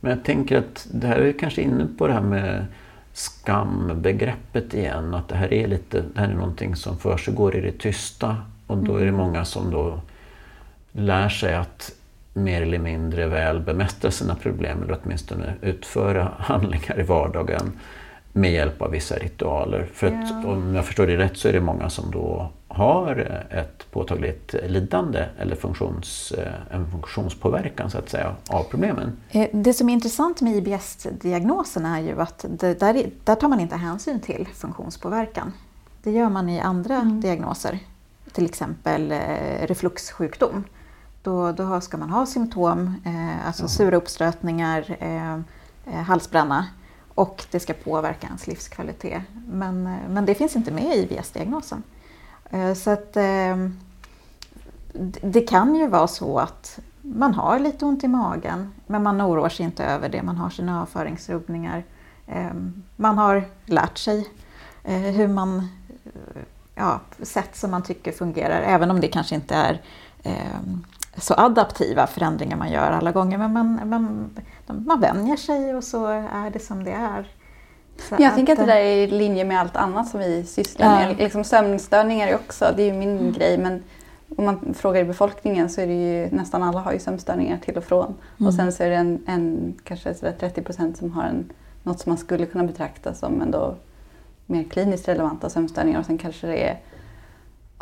Men 0.00 0.10
jag 0.10 0.24
tänker 0.24 0.58
att 0.58 0.86
det 0.92 1.06
här 1.06 1.16
är 1.16 1.32
kanske 1.32 1.62
inne 1.62 1.86
på 1.98 2.06
det 2.06 2.12
här 2.12 2.20
med 2.20 2.66
skambegreppet 3.12 4.74
igen. 4.74 5.14
Att 5.14 5.28
det 5.28 5.36
här 5.36 5.52
är, 5.52 5.68
lite, 5.68 6.04
det 6.14 6.20
här 6.20 6.28
är 6.28 6.34
någonting 6.34 6.76
som 6.76 6.98
försiggår 6.98 7.56
i 7.56 7.60
det 7.60 7.78
tysta. 7.78 8.36
Och 8.66 8.76
då 8.78 8.96
är 8.96 9.00
det 9.00 9.08
mm. 9.08 9.20
många 9.20 9.44
som 9.44 9.70
då 9.70 10.00
lär 10.92 11.28
sig 11.28 11.54
att 11.54 11.92
mer 12.34 12.62
eller 12.62 12.78
mindre 12.78 13.26
väl 13.26 13.60
bemästra 13.60 14.10
sina 14.10 14.34
problem 14.34 14.82
eller 14.82 14.98
åtminstone 15.02 15.54
utföra 15.60 16.32
handlingar 16.38 17.00
i 17.00 17.02
vardagen 17.02 17.72
med 18.32 18.52
hjälp 18.52 18.82
av 18.82 18.90
vissa 18.90 19.14
ritualer. 19.14 19.88
För 19.92 20.06
att, 20.06 20.30
ja. 20.30 20.52
om 20.52 20.74
jag 20.74 20.84
förstår 20.84 21.06
det 21.06 21.16
rätt 21.16 21.36
så 21.36 21.48
är 21.48 21.52
det 21.52 21.60
många 21.60 21.90
som 21.90 22.10
då 22.10 22.50
har 22.74 23.16
ett 23.50 23.90
påtagligt 23.90 24.54
lidande 24.62 25.26
eller 25.38 25.56
funktions, 25.56 26.32
en 26.70 26.90
funktionspåverkan 26.90 27.90
så 27.90 27.98
att 27.98 28.08
säga 28.08 28.34
av 28.48 28.62
problemen. 28.62 29.16
Eh, 29.30 29.48
det 29.52 29.74
som 29.74 29.88
är 29.88 29.92
intressant 29.92 30.40
med 30.40 30.56
IBS-diagnosen 30.56 31.86
är 31.86 32.00
ju 32.00 32.20
att 32.20 32.44
det, 32.48 32.80
där, 32.80 33.10
där 33.24 33.34
tar 33.34 33.48
man 33.48 33.60
inte 33.60 33.76
hänsyn 33.76 34.20
till 34.20 34.48
funktionspåverkan. 34.54 35.52
Det 36.02 36.10
gör 36.10 36.28
man 36.28 36.48
i 36.48 36.60
andra 36.60 36.96
mm. 36.96 37.20
diagnoser, 37.20 37.78
till 38.32 38.44
exempel 38.44 39.12
eh, 39.12 39.66
refluxsjukdom. 39.66 40.64
Då, 41.22 41.52
då 41.52 41.80
ska 41.80 41.96
man 41.96 42.10
ha 42.10 42.26
symptom, 42.26 42.94
eh, 43.04 43.46
alltså 43.46 43.62
ja. 43.62 43.68
sura 43.68 43.96
uppstötningar, 43.96 44.96
eh, 45.00 45.34
eh, 45.94 46.02
halsbränna 46.06 46.66
och 47.14 47.44
det 47.50 47.60
ska 47.60 47.72
påverka 47.72 48.26
ens 48.26 48.46
livskvalitet. 48.46 49.22
Men, 49.48 49.86
eh, 49.86 50.08
men 50.08 50.26
det 50.26 50.34
finns 50.34 50.56
inte 50.56 50.70
med 50.70 50.96
i 50.96 51.02
IBS-diagnosen. 51.02 51.82
Eh, 52.52 52.74
så 52.74 52.90
att 52.90 53.16
ehm, 53.16 53.78
det 55.22 55.40
kan 55.40 55.74
ju 55.74 55.86
vara 55.86 56.08
så 56.08 56.38
att 56.38 56.78
man 57.02 57.34
har 57.34 57.58
lite 57.58 57.84
ont 57.84 58.04
i 58.04 58.08
magen 58.08 58.72
men 58.86 59.02
man 59.02 59.22
oroar 59.22 59.48
sig 59.48 59.64
inte 59.64 59.84
över 59.84 60.08
det. 60.08 60.22
Man 60.22 60.36
har 60.36 60.50
sina 60.50 60.82
avföringsrubbningar. 60.82 61.84
Ehm, 62.26 62.82
man 62.96 63.18
har 63.18 63.44
lärt 63.66 63.98
sig 63.98 64.28
eh, 64.84 65.00
hur 65.00 65.28
man, 65.28 65.58
eh, 66.04 66.42
ja, 66.74 67.00
sätt 67.22 67.56
som 67.56 67.70
man 67.70 67.82
tycker 67.82 68.12
fungerar 68.12 68.62
även 68.62 68.90
om 68.90 69.00
det 69.00 69.08
kanske 69.08 69.34
inte 69.34 69.54
är 69.54 69.82
ehm, 70.22 70.84
så 71.16 71.34
adaptiva 71.34 72.06
förändringar 72.06 72.56
man 72.56 72.70
gör 72.70 72.90
alla 72.90 73.12
gånger. 73.12 73.38
Men 73.38 73.52
man, 73.52 73.80
man, 73.88 74.30
man 74.66 75.00
vänjer 75.00 75.36
sig 75.36 75.74
och 75.74 75.84
så 75.84 76.06
är 76.06 76.50
det 76.50 76.58
som 76.58 76.84
det 76.84 76.92
är. 76.92 77.28
Så 77.98 78.14
jag 78.18 78.24
att, 78.24 78.34
tänker 78.34 78.52
att 78.52 78.58
det 78.58 78.66
där 78.66 78.76
är 78.76 78.96
i 78.96 79.06
linje 79.06 79.44
med 79.44 79.60
allt 79.60 79.76
annat 79.76 80.08
som 80.08 80.20
vi 80.20 80.44
sysslar 80.44 80.86
ja. 80.86 81.08
med. 81.08 81.16
Liksom 81.18 81.44
sömnstörningar 81.44 82.28
är 82.28 82.34
också, 82.34 82.72
det 82.76 82.82
är 82.82 82.86
ju 82.86 82.92
min 82.92 83.18
mm. 83.18 83.32
grej. 83.32 83.58
Men 83.58 83.82
om 84.36 84.44
man 84.44 84.74
frågar 84.74 85.00
i 85.00 85.04
befolkningen 85.04 85.68
så 85.70 85.80
är 85.80 85.86
det 85.86 85.92
ju 85.92 86.30
nästan 86.30 86.62
alla 86.62 86.80
har 86.80 86.92
ju 86.92 86.98
sömnstörningar 86.98 87.58
till 87.58 87.76
och 87.76 87.84
från. 87.84 88.14
Mm. 88.38 88.48
Och 88.48 88.54
sen 88.54 88.72
så 88.72 88.82
är 88.82 88.90
det 88.90 88.96
en, 88.96 89.22
en 89.26 89.74
kanske 89.84 90.14
30 90.14 90.62
procent 90.62 90.96
som 90.96 91.12
har 91.12 91.24
en, 91.24 91.50
något 91.82 92.00
som 92.00 92.10
man 92.10 92.18
skulle 92.18 92.46
kunna 92.46 92.64
betrakta 92.64 93.14
som 93.14 93.42
ändå 93.42 93.74
mer 94.46 94.64
kliniskt 94.64 95.08
relevanta 95.08 95.50
sömnstörningar. 95.50 96.00
Och 96.00 96.06
sen 96.06 96.18
kanske 96.18 96.46
det 96.46 96.68
är 96.68 96.78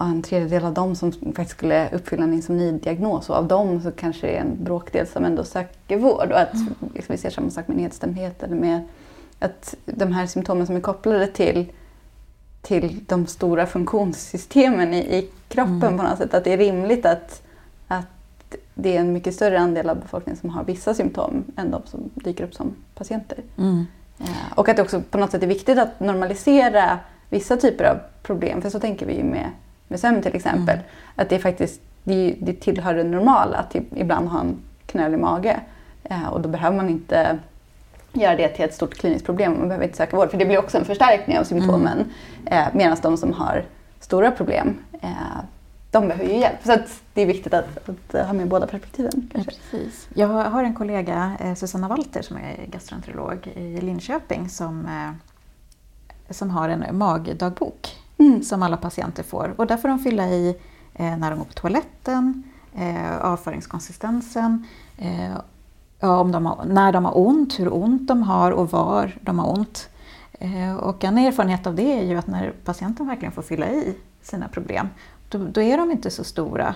en 0.00 0.22
tredjedel 0.22 0.64
av 0.64 0.74
dem 0.74 0.96
som 0.96 1.12
faktiskt 1.12 1.50
skulle 1.50 1.90
uppfylla 1.90 2.24
en 2.24 2.34
insomnidiagnos 2.34 3.30
och 3.30 3.36
av 3.36 3.48
dem 3.48 3.80
så 3.80 3.90
kanske 3.90 4.26
det 4.26 4.36
är 4.36 4.40
en 4.40 4.64
bråkdel 4.64 5.06
som 5.06 5.24
ändå 5.24 5.44
söker 5.44 5.96
vård. 5.96 6.32
Och 6.32 6.40
att 6.40 6.54
mm. 6.54 6.74
liksom, 6.94 7.12
vi 7.12 7.18
ser 7.18 7.30
samma 7.30 7.50
sak 7.50 7.68
med 7.68 7.76
nedstämdhet 7.76 8.42
eller 8.42 8.56
med 8.56 8.80
att 9.40 9.74
de 9.84 10.12
här 10.12 10.26
symptomen 10.26 10.66
som 10.66 10.76
är 10.76 10.80
kopplade 10.80 11.26
till, 11.26 11.72
till 12.62 13.04
de 13.06 13.26
stora 13.26 13.66
funktionssystemen 13.66 14.94
i, 14.94 14.98
i 14.98 15.30
kroppen 15.48 15.82
mm. 15.82 15.96
på 15.96 16.02
något 16.02 16.18
sätt. 16.18 16.34
Att 16.34 16.44
det 16.44 16.52
är 16.52 16.58
rimligt 16.58 17.06
att, 17.06 17.42
att 17.88 18.56
det 18.74 18.96
är 18.96 19.00
en 19.00 19.12
mycket 19.12 19.34
större 19.34 19.58
andel 19.58 19.88
av 19.90 20.00
befolkningen 20.00 20.40
som 20.40 20.50
har 20.50 20.64
vissa 20.64 20.94
symptom 20.94 21.44
än 21.56 21.70
de 21.70 21.82
som 21.86 22.10
dyker 22.14 22.44
upp 22.44 22.54
som 22.54 22.74
patienter. 22.94 23.38
Mm. 23.58 23.86
Ja, 24.18 24.26
och 24.54 24.68
att 24.68 24.76
det 24.76 24.82
också 24.82 25.02
på 25.10 25.18
något 25.18 25.30
sätt 25.30 25.42
är 25.42 25.46
viktigt 25.46 25.78
att 25.78 26.00
normalisera 26.00 26.98
vissa 27.28 27.56
typer 27.56 27.84
av 27.84 27.98
problem. 28.22 28.62
För 28.62 28.70
så 28.70 28.80
tänker 28.80 29.06
vi 29.06 29.16
ju 29.16 29.24
med 29.24 29.50
med 29.90 30.00
sömn 30.00 30.22
till 30.22 30.36
exempel. 30.36 30.74
Mm. 30.74 30.86
Att 31.16 31.28
det 31.28 31.38
faktiskt 31.38 31.80
det, 32.04 32.34
det 32.40 32.52
tillhör 32.52 32.94
det 32.94 33.04
normala 33.04 33.56
att 33.56 33.74
ibland 33.74 34.28
ha 34.28 34.40
en 34.40 34.56
knölig 34.86 35.18
mage. 35.18 35.60
Eh, 36.04 36.28
och 36.28 36.40
då 36.40 36.48
behöver 36.48 36.76
man 36.76 36.88
inte 36.88 37.38
göra 38.12 38.36
det 38.36 38.48
till 38.48 38.64
ett 38.64 38.74
stort 38.74 38.94
kliniskt 38.94 39.26
problem. 39.26 39.52
Man 39.52 39.68
behöver 39.68 39.84
inte 39.84 39.96
söka 39.96 40.16
vård 40.16 40.30
för 40.30 40.38
det 40.38 40.44
blir 40.44 40.58
också 40.58 40.78
en 40.78 40.84
förstärkning 40.84 41.38
av 41.38 41.44
symptomen. 41.44 41.98
Mm. 42.46 42.66
Eh, 42.66 42.74
Medan 42.74 42.96
de 43.02 43.16
som 43.16 43.32
har 43.32 43.64
stora 44.00 44.30
problem 44.30 44.78
eh, 45.00 45.10
de 45.90 46.08
behöver 46.08 46.30
ju 46.30 46.40
hjälp. 46.40 46.58
Så 46.64 46.76
det 47.14 47.22
är 47.22 47.26
viktigt 47.26 47.54
att, 47.54 47.88
att, 47.88 48.26
ha 48.26 48.32
med 48.32 48.48
båda 48.48 48.66
perspektiven. 48.66 49.30
Ja, 49.34 49.40
precis. 49.44 50.08
Jag 50.14 50.28
har 50.28 50.64
en 50.64 50.74
kollega, 50.74 51.36
eh, 51.40 51.54
Susanna 51.54 51.88
Walter, 51.88 52.22
som 52.22 52.36
är 52.36 52.66
gastroenterolog 52.66 53.46
i 53.46 53.80
Linköping 53.80 54.48
som, 54.48 54.88
som 56.30 56.50
har 56.50 56.68
en 56.68 56.98
magdagbok 56.98 57.96
mm. 58.18 58.42
som 58.42 58.62
alla 58.62 58.76
patienter 58.76 59.22
får. 59.22 59.54
Och 59.56 59.66
där 59.66 59.76
får 59.76 59.88
de 59.88 59.98
fylla 59.98 60.28
i 60.28 60.56
när 60.92 61.30
de 61.30 61.38
går 61.38 61.44
på 61.44 61.52
toaletten, 61.52 62.42
avföringskonsistensen, 63.20 64.66
ja, 66.00 66.20
om 66.20 66.32
de 66.32 66.46
har, 66.46 66.64
när 66.64 66.92
de 66.92 67.04
har 67.04 67.18
ont, 67.18 67.60
hur 67.60 67.74
ont 67.74 68.08
de 68.08 68.22
har 68.22 68.50
och 68.50 68.70
var 68.70 69.18
de 69.20 69.38
har 69.38 69.58
ont. 69.58 69.88
Eh, 70.32 70.74
och 70.74 71.04
en 71.04 71.18
erfarenhet 71.18 71.66
av 71.66 71.74
det 71.74 71.98
är 71.98 72.02
ju 72.02 72.18
att 72.18 72.26
när 72.26 72.52
patienten 72.64 73.06
verkligen 73.06 73.32
får 73.32 73.42
fylla 73.42 73.68
i 73.68 73.96
sina 74.22 74.48
problem, 74.48 74.88
då, 75.28 75.38
då 75.38 75.62
är 75.62 75.76
de 75.76 75.90
inte 75.90 76.10
så 76.10 76.24
stora. 76.24 76.74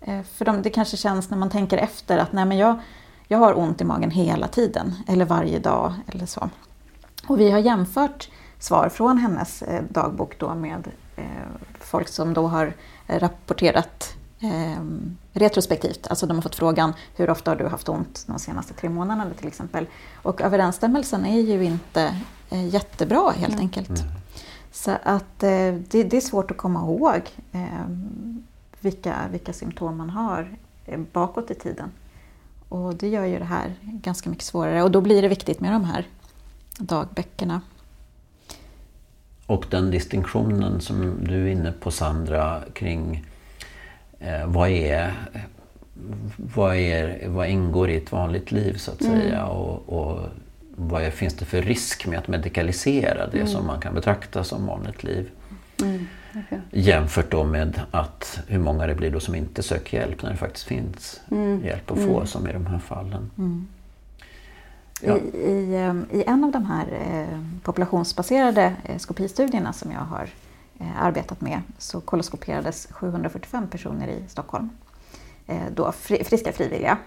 Eh, 0.00 0.22
för 0.22 0.44
de, 0.44 0.62
det 0.62 0.70
kanske 0.70 0.96
känns 0.96 1.30
när 1.30 1.38
man 1.38 1.50
tänker 1.50 1.78
efter 1.78 2.18
att 2.18 2.32
nej, 2.32 2.44
men 2.44 2.58
jag, 2.58 2.78
jag 3.28 3.38
har 3.38 3.58
ont 3.58 3.80
i 3.80 3.84
magen 3.84 4.10
hela 4.10 4.48
tiden, 4.48 4.94
eller 5.08 5.24
varje 5.24 5.58
dag 5.58 5.92
eller 6.06 6.26
så. 6.26 6.50
Och 7.26 7.40
vi 7.40 7.50
har 7.50 7.58
jämfört 7.58 8.30
svar 8.58 8.88
från 8.88 9.18
hennes 9.18 9.62
eh, 9.62 9.82
dagbok 9.88 10.38
då 10.38 10.54
med 10.54 10.88
folk 11.80 12.08
som 12.08 12.34
då 12.34 12.46
har 12.46 12.72
rapporterat 13.06 14.15
eh, 14.40 14.82
retrospektivt. 15.32 16.06
Alltså 16.06 16.26
de 16.26 16.36
har 16.36 16.42
fått 16.42 16.54
frågan 16.54 16.92
hur 17.16 17.30
ofta 17.30 17.50
har 17.50 17.56
du 17.56 17.66
haft 17.66 17.88
ont 17.88 18.24
de 18.26 18.38
senaste 18.38 18.74
tre 18.74 18.88
månaderna 18.88 19.30
till 19.38 19.48
exempel. 19.48 19.86
Och 20.22 20.40
överensstämmelsen 20.40 21.26
är 21.26 21.40
ju 21.40 21.64
inte 21.64 22.20
jättebra 22.50 23.30
helt 23.30 23.52
mm. 23.52 23.60
enkelt. 23.60 24.04
Så 24.72 24.96
att 25.02 25.38
det, 25.38 25.82
det, 25.90 26.16
är 26.16 26.20
svårt 26.20 26.50
att 26.50 26.56
komma 26.56 26.80
ihåg 26.80 27.22
vilka, 28.80 29.16
vilka 29.30 29.52
symptom 29.52 29.96
man 29.96 30.10
har 30.10 30.56
bakåt 31.12 31.50
i 31.50 31.54
tiden. 31.54 31.90
Och 32.68 32.94
det 32.94 33.08
gör 33.08 33.24
ju 33.24 33.38
det 33.38 33.44
här 33.44 33.74
ganska 33.82 34.30
mycket 34.30 34.44
svårare 34.44 34.82
och 34.82 34.90
då 34.90 35.00
blir 35.00 35.22
det 35.22 35.28
viktigt 35.28 35.60
med 35.60 35.72
de 35.72 35.84
här 35.84 36.06
dagböckerna. 36.78 37.60
Och 39.46 39.66
den 39.70 39.90
distinktionen 39.90 40.80
som 40.80 41.24
du 41.24 41.42
är 41.42 41.46
inne 41.46 41.72
på 41.72 41.90
Sandra 41.90 42.62
kring 42.72 43.26
eh, 44.18 44.46
vad, 44.46 44.68
är, 44.68 45.12
vad, 46.36 46.76
är, 46.76 47.28
vad 47.28 47.48
ingår 47.48 47.90
i 47.90 47.96
ett 47.96 48.12
vanligt 48.12 48.52
liv 48.52 48.74
så 48.76 48.90
att 48.90 49.00
mm. 49.00 49.20
säga 49.20 49.46
och, 49.46 49.98
och 49.98 50.20
vad 50.76 51.02
är, 51.02 51.10
finns 51.10 51.34
det 51.34 51.44
för 51.44 51.62
risk 51.62 52.06
med 52.06 52.18
att 52.18 52.28
medikalisera 52.28 53.26
det 53.26 53.38
mm. 53.38 53.48
som 53.48 53.66
man 53.66 53.80
kan 53.80 53.94
betrakta 53.94 54.44
som 54.44 54.66
vanligt 54.66 55.04
liv. 55.04 55.30
Mm. 55.82 56.06
Okay. 56.30 56.58
Jämfört 56.70 57.30
då 57.30 57.44
med 57.44 57.80
att 57.90 58.40
hur 58.46 58.58
många 58.58 58.86
det 58.86 58.94
blir 58.94 59.10
då 59.10 59.20
som 59.20 59.34
inte 59.34 59.62
söker 59.62 59.98
hjälp 59.98 60.22
när 60.22 60.30
det 60.30 60.36
faktiskt 60.36 60.66
finns 60.66 61.20
mm. 61.30 61.64
hjälp 61.64 61.90
att 61.90 61.98
få 61.98 62.16
mm. 62.16 62.26
som 62.26 62.48
i 62.48 62.52
de 62.52 62.66
här 62.66 62.78
fallen. 62.78 63.30
Mm. 63.38 63.66
Ja. 65.02 65.16
I, 65.16 65.38
i, 65.38 65.76
ehm, 65.76 66.06
I, 66.12 66.24
en 66.26 66.44
av 66.44 66.50
de 66.50 66.64
här 66.64 66.86
eh, 66.92 67.40
populationsbaserade 67.62 68.74
eh, 68.84 68.98
skopistudierna 68.98 69.72
som 69.72 69.92
jag 69.92 70.00
har 70.00 70.22
eh, 70.22 70.45
arbetat 70.98 71.40
med 71.40 71.60
så 71.78 72.00
koloskoperades 72.00 72.88
745 72.90 73.68
personer 73.68 74.08
i 74.08 74.24
Stockholm. 74.28 74.70
Då 75.74 75.92
friska 75.92 76.52
frivilliga. 76.52 76.98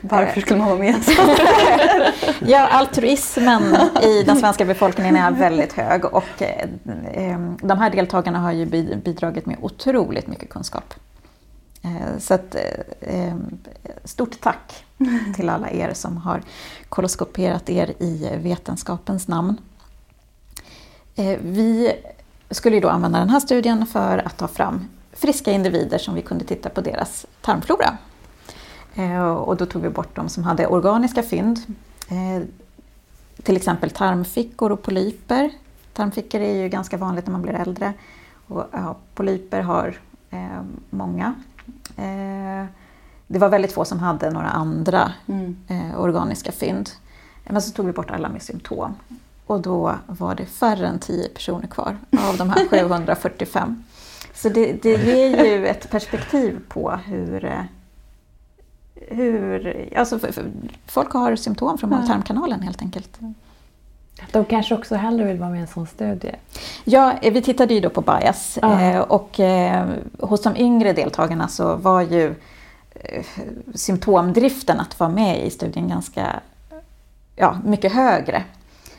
Varför 0.00 0.40
skulle 0.40 0.58
man 0.58 0.68
vara 0.68 0.78
med? 0.78 0.94
ja, 2.40 2.68
altruismen 2.68 3.62
i 4.02 4.22
den 4.22 4.36
svenska 4.36 4.64
befolkningen 4.64 5.16
är 5.16 5.30
väldigt 5.30 5.72
hög 5.72 6.04
och 6.04 6.42
ehm, 6.42 7.56
de 7.62 7.78
här 7.78 7.90
deltagarna 7.90 8.38
har 8.38 8.52
ju 8.52 8.66
bidragit 8.96 9.46
med 9.46 9.56
otroligt 9.60 10.26
mycket 10.26 10.48
kunskap. 10.48 10.94
Eh, 11.82 12.18
så 12.18 12.34
att, 12.34 12.56
eh, 13.00 13.34
stort 14.04 14.40
tack 14.40 14.84
till 15.34 15.48
alla 15.48 15.70
er 15.70 15.92
som 15.94 16.16
har 16.16 16.42
koloskoperat 16.88 17.70
er 17.70 18.02
i 18.02 18.30
vetenskapens 18.36 19.28
namn. 19.28 19.60
Eh, 21.16 21.38
vi 21.42 21.92
skulle 22.50 22.76
ju 22.76 22.80
då 22.80 22.88
använda 22.88 23.18
den 23.18 23.30
här 23.30 23.40
studien 23.40 23.86
för 23.86 24.18
att 24.26 24.36
ta 24.36 24.48
fram 24.48 24.88
friska 25.12 25.52
individer 25.52 25.98
som 25.98 26.14
vi 26.14 26.22
kunde 26.22 26.44
titta 26.44 26.68
på 26.68 26.80
deras 26.80 27.26
tarmflora. 27.40 27.98
Eh, 28.96 29.28
och 29.28 29.56
då 29.56 29.66
tog 29.66 29.82
vi 29.82 29.88
bort 29.88 30.16
de 30.16 30.28
som 30.28 30.44
hade 30.44 30.66
organiska 30.66 31.22
fynd. 31.22 31.60
Eh, 32.08 32.42
till 33.42 33.56
exempel 33.56 33.90
tarmfickor 33.90 34.72
och 34.72 34.82
polyper. 34.82 35.50
Tarmfickor 35.92 36.40
är 36.40 36.62
ju 36.62 36.68
ganska 36.68 36.96
vanligt 36.96 37.26
när 37.26 37.32
man 37.32 37.42
blir 37.42 37.54
äldre. 37.54 37.92
Och, 38.46 38.64
ja, 38.72 38.96
polyper 39.14 39.60
har 39.60 39.98
eh, 40.30 40.62
många. 40.90 41.34
Det 43.26 43.38
var 43.38 43.48
väldigt 43.48 43.72
få 43.72 43.84
som 43.84 43.98
hade 43.98 44.30
några 44.30 44.48
andra 44.48 45.12
mm. 45.26 45.56
organiska 45.96 46.52
fynd. 46.52 46.90
Men 47.44 47.62
så 47.62 47.70
tog 47.70 47.86
vi 47.86 47.92
bort 47.92 48.10
alla 48.10 48.28
med 48.28 48.42
symptom. 48.42 48.94
Och 49.46 49.60
då 49.60 49.94
var 50.06 50.34
det 50.34 50.46
färre 50.46 50.86
än 50.86 50.98
10 50.98 51.28
personer 51.28 51.66
kvar 51.66 51.98
av 52.28 52.36
de 52.36 52.50
här 52.50 52.68
745. 52.70 53.84
Så 54.34 54.48
det, 54.48 54.82
det 54.82 54.92
ger 54.92 55.44
ju 55.44 55.66
ett 55.66 55.90
perspektiv 55.90 56.60
på 56.68 56.90
hur, 56.90 57.44
eh, 57.44 57.60
hur 58.94 59.88
alltså 59.96 60.18
för, 60.18 60.32
för 60.32 60.44
folk 60.86 61.10
har 61.10 61.36
symptom 61.36 61.78
från 61.78 61.90
mag-tarmkanalen 61.90 62.62
helt 62.62 62.82
enkelt. 62.82 63.18
De 64.32 64.44
kanske 64.44 64.74
också 64.74 64.94
hellre 64.94 65.24
vill 65.24 65.38
vara 65.38 65.50
med 65.50 65.58
i 65.58 65.60
en 65.60 65.68
sån 65.68 65.86
studie? 65.86 66.34
Ja, 66.84 67.12
eh, 67.22 67.32
vi 67.32 67.42
tittade 67.42 67.74
ju 67.74 67.80
då 67.80 67.90
på 67.90 68.00
bias 68.00 68.58
ah. 68.62 69.02
och 69.02 69.40
hos 70.18 70.42
de 70.42 70.56
yngre 70.56 70.92
deltagarna 70.92 71.48
så 71.48 71.76
var 71.76 72.02
ju 72.02 72.34
symptomdriften 73.74 74.80
att 74.80 75.00
vara 75.00 75.10
med 75.10 75.46
i 75.46 75.50
studien 75.50 75.88
ganska 75.88 76.40
ja, 77.36 77.58
mycket 77.64 77.92
högre. 77.92 78.44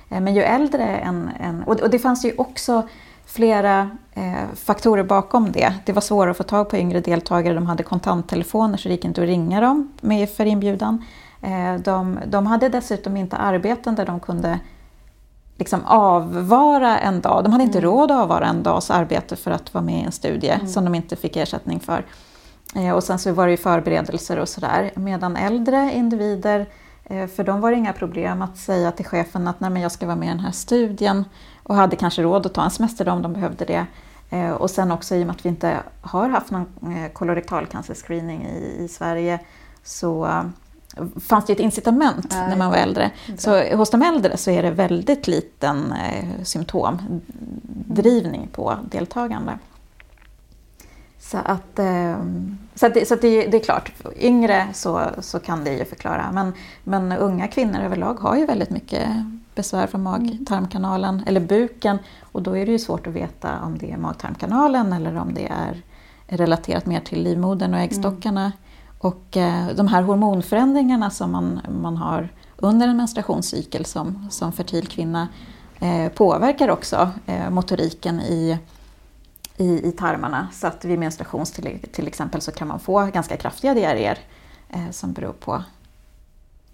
Men 0.10 0.36
ju 0.36 0.42
äldre 0.42 0.84
en... 0.84 1.30
en 1.40 1.64
och 1.64 1.90
det 1.90 2.00
fanns 2.00 2.26
ju 2.26 2.34
också 2.38 2.84
flera 3.28 3.90
eh, 4.14 4.56
faktorer 4.56 5.04
bakom 5.04 5.52
det. 5.52 5.74
Det 5.86 5.94
var 5.94 6.02
svårare 6.02 6.32
att 6.32 6.38
få 6.38 6.44
tag 6.44 6.70
på 6.70 6.78
yngre 6.78 7.00
deltagare, 7.00 7.54
de 7.54 7.66
hade 7.66 7.84
kontanttelefoner 7.84 8.78
så 8.78 8.88
det 8.88 8.94
gick 8.94 9.06
inte 9.06 9.22
att 9.22 9.28
ringa 9.28 9.62
dem 9.62 9.92
med 10.02 10.30
för 10.30 10.46
inbjudan. 10.46 11.06
Eh, 11.42 11.76
de, 11.76 12.20
de, 12.26 12.48
hade 12.48 12.70
dessutom 12.70 13.18
inte 13.18 13.36
arbeten 13.36 13.96
där 13.96 14.06
de 14.06 14.20
kunde 14.20 14.60
liksom 15.56 15.86
avvara 15.86 17.00
en 17.00 17.22
dag. 17.22 17.44
De 17.44 17.52
hade 17.52 17.64
inte 17.64 17.78
mm. 17.78 17.92
råd 17.92 18.12
att 18.12 18.18
avvara 18.18 18.46
en 18.46 18.64
dags 18.64 18.92
arbete 18.92 19.36
för 19.36 19.52
att 19.52 19.74
vara 19.74 19.84
med 19.84 20.00
i 20.00 20.04
en 20.04 20.12
studie 20.12 20.50
mm. 20.50 20.68
som 20.68 20.86
de 20.86 20.96
inte 20.96 21.16
fick 21.16 21.36
ersättning 21.36 21.80
för. 21.80 22.06
Eh, 22.76 22.92
och 22.92 23.04
sen 23.04 23.20
så 23.20 23.32
var 23.32 23.46
det 23.46 23.52
ju 23.52 23.58
förberedelser 23.58 24.40
och 24.40 24.50
sådär. 24.50 24.92
Medan 24.96 25.36
äldre 25.36 25.92
individer 25.94 26.60
Eh, 26.60 26.66
för 27.08 27.44
dem 27.44 27.62
var 27.62 27.72
det 27.72 27.78
inga 27.78 27.94
problem 27.94 28.42
att 28.42 28.58
säga 28.58 28.92
till 28.92 29.06
chefen 29.06 29.48
att 29.48 29.60
Nej, 29.60 29.70
men 29.70 29.82
jag 29.82 29.92
ska 29.92 30.06
vara 30.06 30.16
med 30.16 30.28
i 30.28 30.30
den 30.30 30.40
här 30.40 30.52
studien 30.52 31.26
och 31.64 31.76
hade 31.76 31.96
kanske 31.96 32.22
råd 32.22 32.46
att 32.46 32.54
ta 32.54 32.64
en 32.64 32.72
semester 32.72 33.10
om 33.10 33.22
de 33.22 33.34
behövde 33.34 33.66
det. 33.66 33.86
Eh, 34.30 34.52
och 34.52 34.70
sen 34.70 34.92
också 34.92 35.16
i 35.16 35.24
och 35.24 35.28
med 35.28 35.36
att 35.36 35.46
vi 35.46 35.50
inte 35.50 35.78
har 36.02 36.30
haft 36.30 36.52
någon 36.52 36.68
eh, 36.82 37.12
kolorektalcancerscreening 37.12 38.46
i, 38.46 38.84
i 38.84 38.88
Sverige 38.88 39.40
så 39.84 40.44
fanns 41.20 41.46
det 41.46 41.54
ett 41.54 41.60
incitament 41.60 42.28
Nej. 42.32 42.50
när 42.50 42.56
man 42.56 42.70
var 42.70 42.78
äldre. 42.78 43.12
Så 43.38 43.76
hos 43.76 43.90
de 43.90 44.02
äldre 44.02 44.38
så 44.38 44.52
är 44.52 44.64
det 44.64 44.72
väldigt 44.72 45.28
liten 45.28 45.94
symptomdrivning 46.44 48.48
på 48.52 48.78
deltagande. 48.92 49.58
Så 51.32 51.38
att, 51.38 51.80
ehm, 51.80 52.58
så 52.76 52.86
att, 52.86 52.94
det, 52.94 53.08
så 53.08 53.14
att 53.14 53.22
det, 53.22 53.48
det, 53.48 53.58
är 53.58 53.64
klart, 53.64 53.92
yngre 54.20 54.68
så, 54.74 55.02
så 55.20 55.40
kan 55.40 55.64
det 55.64 55.74
ju 55.74 55.86
förklara. 55.86 56.32
Men, 56.32 56.54
men 56.84 57.12
unga 57.12 57.48
kvinnor 57.48 57.80
överlag 57.80 58.14
har 58.14 58.36
ju 58.36 58.46
väldigt 58.46 58.70
mycket 58.70 59.10
besvär 59.56 59.88
från 59.88 60.04
mag-tarmkanalen 60.04 61.24
eller 61.28 61.40
buken. 61.40 62.00
Och 62.22 62.42
då 62.42 62.58
är 62.58 62.66
det 62.66 62.72
ju 62.72 62.80
svårt 62.80 63.08
att 63.08 63.14
veta 63.14 63.62
om 63.64 63.78
det 63.78 63.92
är 63.92 63.98
mag-tarmkanalen 63.98 64.94
eller 64.94 65.18
om 65.18 65.34
det 65.34 65.48
är 65.48 65.82
relaterat 66.28 66.86
mer 66.86 67.00
till 67.00 67.24
livmodern 67.24 67.74
och 67.74 67.80
äggstockarna. 67.80 68.42
Mm. 68.42 68.58
Och 69.00 69.38
eh, 69.38 69.68
de 69.76 69.88
här 69.88 70.02
hormonförändringarna 70.02 71.10
som 71.10 71.32
man, 71.32 71.62
man 71.82 71.98
har 71.98 72.30
under 72.58 72.88
en 72.88 72.98
menstruationscykel 72.98 73.86
som, 73.86 74.28
som 74.32 74.52
fertil 74.52 74.88
kvinna 74.88 75.28
eh, 75.80 76.12
påverkar 76.12 76.70
också 76.70 77.10
eh, 77.26 77.50
motoriken 77.50 78.20
i 78.20 78.58
i, 79.58 79.88
i 79.88 79.92
tarmarna. 79.92 80.48
Så 80.54 80.68
att 80.68 80.86
vid 80.86 81.00
menstruation 81.00 81.46
till, 81.46 81.80
till 81.92 82.08
exempel 82.08 82.42
så 82.42 82.52
kan 82.52 82.68
man 82.68 82.80
få 82.80 83.06
ganska 83.06 83.38
kraftiga 83.38 83.74
diarréer 83.74 84.18
eh, 84.70 84.92
som 84.92 85.14
beror 85.14 85.34
på, 85.34 85.64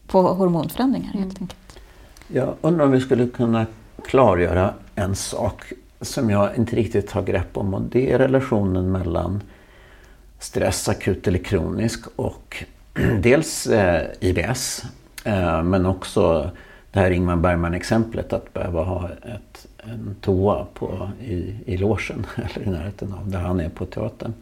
på 0.07 0.21
hormonförändringar 0.21 1.11
mm. 1.13 1.23
helt 1.23 1.41
enkelt. 1.41 1.79
Jag 2.27 2.53
undrar 2.61 2.85
om 2.85 2.91
vi 2.91 3.01
skulle 3.01 3.27
kunna 3.27 3.65
klargöra 4.05 4.73
en 4.95 5.15
sak 5.15 5.73
som 6.01 6.29
jag 6.29 6.57
inte 6.57 6.75
riktigt 6.75 7.11
har 7.11 7.21
grepp 7.21 7.57
om 7.57 7.73
och 7.73 7.81
det 7.81 8.11
är 8.11 8.17
relationen 8.19 8.91
mellan 8.91 9.41
stress, 10.39 10.89
akut 10.89 11.27
eller 11.27 11.39
kronisk 11.39 12.05
och 12.15 12.63
dels 13.19 13.67
eh, 13.67 14.07
IBS 14.19 14.85
eh, 15.23 15.63
men 15.63 15.85
också 15.85 16.51
det 16.91 16.99
här 16.99 17.11
Ingmar 17.11 17.35
Bergman-exemplet 17.35 18.33
att 18.33 18.53
behöva 18.53 18.83
ha 18.83 19.09
ett 19.09 19.52
en 19.85 20.15
toa 20.21 20.65
på, 20.73 21.09
i, 21.21 21.55
i 21.65 21.77
logen 21.77 22.25
eller 22.35 22.67
i 22.67 22.69
närheten 22.69 23.13
av 23.13 23.29
där 23.29 23.39
han 23.39 23.59
är 23.59 23.69
på 23.69 23.85
teatern. 23.85 24.33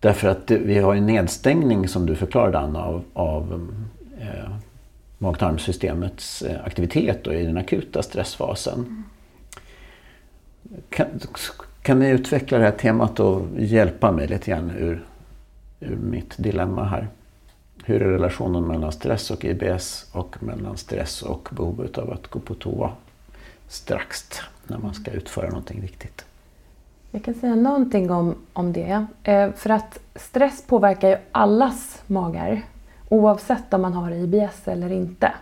Därför 0.00 0.28
att 0.28 0.50
vi 0.50 0.78
har 0.78 0.94
en 0.94 1.06
nedstängning 1.06 1.88
som 1.88 2.06
du 2.06 2.16
förklarade 2.16 2.58
Anna 2.58 2.84
av, 2.84 3.04
av 3.12 3.70
eh, 4.20 4.56
mag-tarmsystemets 5.18 6.42
eh, 6.42 6.64
aktivitet 6.64 7.26
och 7.26 7.34
i 7.34 7.46
den 7.46 7.56
akuta 7.56 8.02
stressfasen. 8.02 9.04
Kan, 10.88 11.06
kan 11.82 11.98
ni 11.98 12.08
utveckla 12.08 12.58
det 12.58 12.64
här 12.64 12.70
temat 12.70 13.20
och 13.20 13.42
hjälpa 13.58 14.12
mig 14.12 14.26
lite 14.26 14.50
grann 14.50 14.70
ur, 14.70 15.04
ur 15.80 15.96
mitt 15.96 16.34
dilemma 16.36 16.84
här? 16.84 17.08
Hur 17.84 18.02
är 18.02 18.10
relationen 18.10 18.66
mellan 18.66 18.92
stress 18.92 19.30
och 19.30 19.44
IBS 19.44 20.06
och 20.12 20.42
mellan 20.42 20.76
stress 20.76 21.22
och 21.22 21.48
behovet 21.52 21.98
av 21.98 22.12
att 22.12 22.26
gå 22.26 22.40
på 22.40 22.54
toa? 22.54 22.90
Strax 23.74 24.40
när 24.66 24.78
man 24.78 24.94
ska 24.94 25.10
utföra 25.10 25.48
någonting 25.48 25.80
viktigt. 25.80 26.24
Jag 27.10 27.24
kan 27.24 27.34
säga 27.34 27.54
någonting 27.54 28.10
om, 28.10 28.34
om 28.52 28.72
det. 28.72 29.06
Eh, 29.22 29.52
för 29.52 29.70
att 29.70 29.98
stress 30.14 30.62
påverkar 30.66 31.08
ju 31.08 31.16
allas 31.32 32.02
magar 32.06 32.62
oavsett 33.08 33.74
om 33.74 33.82
man 33.82 33.92
har 33.92 34.10
IBS 34.10 34.68
eller 34.68 34.92
inte. 34.92 35.32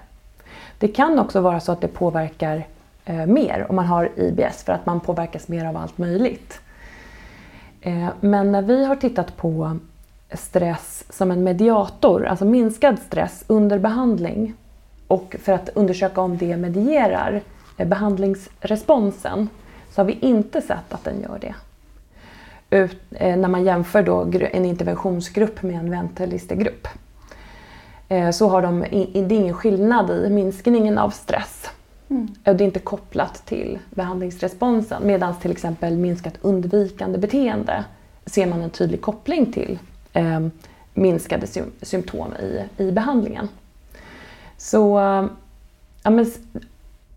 Det 0.79 0.89
kan 0.89 1.19
också 1.19 1.41
vara 1.41 1.61
så 1.61 1.73
att 1.73 1.81
det 1.81 1.89
påverkar 1.89 2.67
eh, 3.05 3.27
mer 3.27 3.67
om 3.69 3.77
man 3.77 3.87
har 3.87 4.11
IBS 4.17 4.65
för 4.65 4.73
att 4.73 4.87
man 4.87 5.01
påverkas 5.01 5.49
mer 5.49 5.65
av 5.65 5.77
allt 5.77 5.99
möjligt. 5.99 6.61
Eh, 7.81 8.09
men 8.21 8.53
när 8.53 8.63
vi 8.63 8.85
har 8.85 8.97
tittat 8.97 9.37
på 9.37 9.79
stress 10.33 11.05
som 11.11 11.31
en 11.31 11.45
mediator, 11.45 12.27
alltså 12.27 12.45
minskad 12.45 12.99
stress 12.99 13.45
under 13.47 13.79
behandling 13.79 14.55
och 15.07 15.37
för 15.43 15.53
att 15.53 15.69
undersöka 15.69 16.21
om 16.21 16.39
det 16.39 16.57
medierar 16.57 17.43
behandlingsresponsen 17.85 19.49
så 19.91 20.01
har 20.01 20.07
vi 20.07 20.19
inte 20.21 20.61
sett 20.61 20.93
att 20.93 21.05
den 21.05 21.21
gör 21.21 21.39
det. 21.41 21.55
Ut, 22.77 22.97
eh, 23.11 23.37
när 23.37 23.49
man 23.49 23.65
jämför 23.65 24.03
då 24.03 24.31
en 24.53 24.65
interventionsgrupp 24.65 25.63
med 25.63 25.75
en 25.75 25.91
väntelistegrupp 25.91 26.89
eh, 28.09 28.31
så 28.31 28.49
har 28.49 28.63
de, 28.63 28.81
det 29.13 29.17
är 29.17 29.33
ingen 29.33 29.55
skillnad 29.55 30.11
i 30.11 30.31
minskningen 30.31 30.99
av 30.99 31.11
stress. 31.11 31.71
Mm. 32.09 32.29
Det 32.43 32.51
är 32.51 32.63
inte 32.63 32.79
kopplat 32.79 33.47
till 33.47 33.79
behandlingsresponsen 33.91 35.07
medan 35.07 35.35
till 35.41 35.51
exempel 35.51 35.97
minskat 35.97 36.35
undvikande 36.41 37.19
beteende 37.19 37.85
ser 38.27 38.47
man 38.47 38.63
en 38.63 38.71
tydlig 38.71 39.01
koppling 39.03 39.53
till 39.53 39.79
eh, 40.13 40.41
minskade 40.95 41.47
sy 41.47 41.63
symptom 41.83 42.33
i, 42.33 42.65
i 42.83 42.93
behandlingen. 42.93 43.49
Så 44.57 44.99
ja, 46.03 46.11
men 46.11 46.27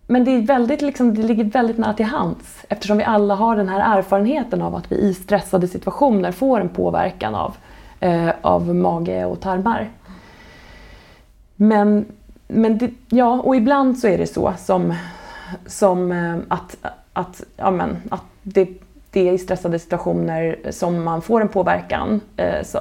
men 0.08 0.26
det, 0.26 0.32
är 0.32 0.42
väldigt, 0.42 0.82
liksom, 0.82 1.14
det 1.14 1.22
ligger 1.22 1.44
väldigt 1.44 1.78
nära 1.78 1.94
till 1.94 2.06
hands 2.06 2.66
eftersom 2.70 2.98
vi 2.98 3.04
alla 3.04 3.36
har 3.36 3.56
den 3.56 3.70
här 3.70 3.98
erfarenheten 3.98 4.62
av 4.62 4.76
att 4.76 4.92
vi 4.92 4.96
i 4.96 5.14
stressade 5.14 5.68
situationer 5.68 6.32
får 6.32 6.62
en 6.62 6.70
påverkan 6.70 7.36
av, 7.36 7.56
eh, 8.00 8.30
av 8.42 8.76
mage 8.76 9.26
och 9.26 9.40
tarmar. 9.40 9.90
Men, 11.56 12.06
men 12.48 12.78
det, 12.78 12.92
ja, 13.10 13.42
och 13.42 13.56
ibland 13.56 14.00
så 14.00 14.08
är 14.08 14.18
det 14.18 14.28
så 14.28 14.54
som, 14.58 14.94
som 15.66 16.12
eh, 16.12 16.38
att, 16.48 16.78
att, 17.14 17.44
ja, 17.58 17.72
men, 17.72 17.98
att 18.10 18.24
det, 18.44 18.70
det 19.12 19.30
är 19.30 19.34
i 19.34 19.38
stressade 19.38 19.80
situationer 19.80 20.58
som 20.70 21.04
man 21.04 21.22
får 21.22 21.42
en 21.42 21.50
påverkan 21.50 22.22
eh, 22.38 22.64
så, 22.64 22.80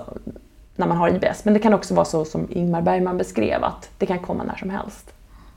när 0.77 0.87
man 0.87 0.97
har 0.97 1.09
IBS. 1.09 1.45
Men 1.45 1.55
det 1.55 1.61
kan 1.61 1.75
också 1.75 1.95
vara 1.95 2.05
så 2.05 2.25
som 2.25 2.47
Ingmar 2.51 2.83
Bergman 2.83 3.19
beskrev 3.19 3.65
att 3.65 3.91
det 3.99 4.07
kan 4.07 4.19
komma 4.19 4.45
när 4.45 4.57
som 4.57 4.71
helst 4.71 5.15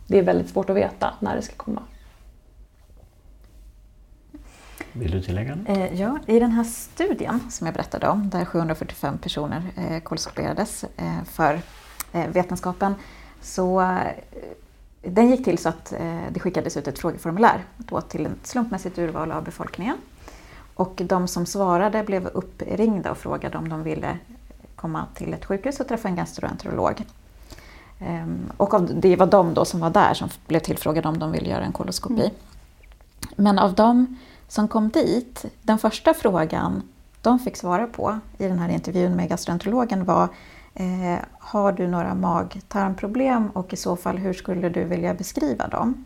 det 0.07 0.17
är 0.17 0.23
väldigt 0.23 0.49
svårt 0.49 0.69
att 0.69 0.75
veta 0.75 1.13
när 1.19 1.35
det 1.35 1.41
ska 1.41 1.55
komma. 1.55 1.81
Vill 4.91 5.11
du 5.11 5.21
tillägga? 5.21 5.57
Eh, 5.67 6.01
ja, 6.01 6.19
i 6.25 6.39
den 6.39 6.51
här 6.51 6.63
studien 6.63 7.39
som 7.51 7.67
jag 7.67 7.73
berättade 7.73 8.07
om, 8.07 8.29
där 8.29 8.45
745 8.45 9.17
personer 9.17 9.63
eh, 9.75 9.99
kolskoperades 9.99 10.85
eh, 10.97 11.23
för 11.23 11.61
vetenskapen, 12.11 12.95
så 13.41 13.97
den 15.01 15.29
gick 15.29 15.45
till 15.45 15.57
så 15.57 15.69
att 15.69 15.93
eh, 15.93 16.21
det 16.31 16.39
skickades 16.39 16.77
ut 16.77 16.87
ett 16.87 16.99
frågeformulär 16.99 17.63
då 17.77 18.01
till 18.01 18.25
ett 18.25 18.47
slumpmässigt 18.47 18.97
urval 18.97 19.31
av 19.31 19.43
befolkningen. 19.43 19.97
Och 20.73 21.01
de 21.05 21.27
som 21.27 21.45
svarade 21.45 22.03
blev 22.03 22.27
uppringda 22.27 23.11
och 23.11 23.17
frågade 23.17 23.57
om 23.57 23.69
de 23.69 23.83
ville 23.83 24.17
komma 24.75 25.05
till 25.15 25.33
ett 25.33 25.45
sjukhus 25.45 25.79
och 25.79 25.87
träffa 25.87 26.07
en 26.07 26.15
gastroenterolog. 26.15 27.05
Ehm, 27.99 28.51
och 28.57 28.81
det 28.81 29.15
var 29.15 29.25
de 29.25 29.53
då 29.53 29.65
som 29.65 29.79
var 29.79 29.89
där 29.89 30.13
som 30.13 30.29
blev 30.47 30.59
tillfrågade 30.59 31.07
om 31.07 31.19
de 31.19 31.31
ville 31.31 31.49
göra 31.49 31.63
en 31.63 31.71
koloskopi. 31.71 32.21
Mm. 32.21 32.31
Men 33.35 33.59
av 33.59 33.73
de 33.73 34.17
som 34.47 34.67
kom 34.67 34.89
dit, 34.89 35.45
den 35.61 35.77
första 35.77 36.13
frågan 36.13 36.81
de 37.21 37.39
fick 37.39 37.57
svara 37.57 37.87
på 37.87 38.19
i 38.37 38.47
den 38.47 38.59
här 38.59 38.69
intervjun 38.69 39.15
med 39.15 39.29
gastroenterologen 39.29 40.05
var 40.05 40.29
eh, 40.73 41.19
Har 41.39 41.71
du 41.71 41.87
några 41.87 42.15
mag-tarmproblem 42.15 43.49
och 43.49 43.73
i 43.73 43.75
så 43.75 43.95
fall 43.95 44.17
hur 44.17 44.33
skulle 44.33 44.69
du 44.69 44.83
vilja 44.83 45.13
beskriva 45.13 45.67
dem? 45.67 46.05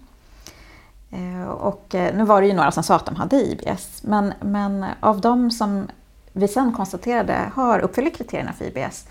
Eh, 1.11 1.49
och 1.49 1.95
eh, 1.95 2.15
nu 2.15 2.23
var 2.23 2.41
det 2.41 2.47
ju 2.47 2.53
några 2.53 2.71
som 2.71 2.83
sa 2.83 2.95
att 2.95 3.05
de 3.05 3.15
hade 3.15 3.35
IBS, 3.35 4.03
men, 4.03 4.33
men 4.39 4.85
av 4.99 5.21
de 5.21 5.51
som 5.51 5.87
vi 6.33 6.47
sen 6.47 6.73
konstaterade 6.73 7.51
har 7.53 7.79
uppfyller 7.79 8.09
kriterierna 8.09 8.53
för 8.53 8.65
IBS 8.65 9.07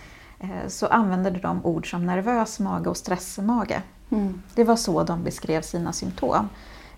så 0.68 0.86
använde 0.86 1.30
de 1.30 1.66
ord 1.66 1.90
som 1.90 2.06
nervös 2.06 2.58
mage 2.58 2.90
och 2.90 2.96
stressmage. 2.96 3.82
Mm. 4.10 4.42
Det 4.54 4.64
var 4.64 4.76
så 4.76 5.02
de 5.02 5.24
beskrev 5.24 5.62
sina 5.62 5.92
symptom. 5.92 6.48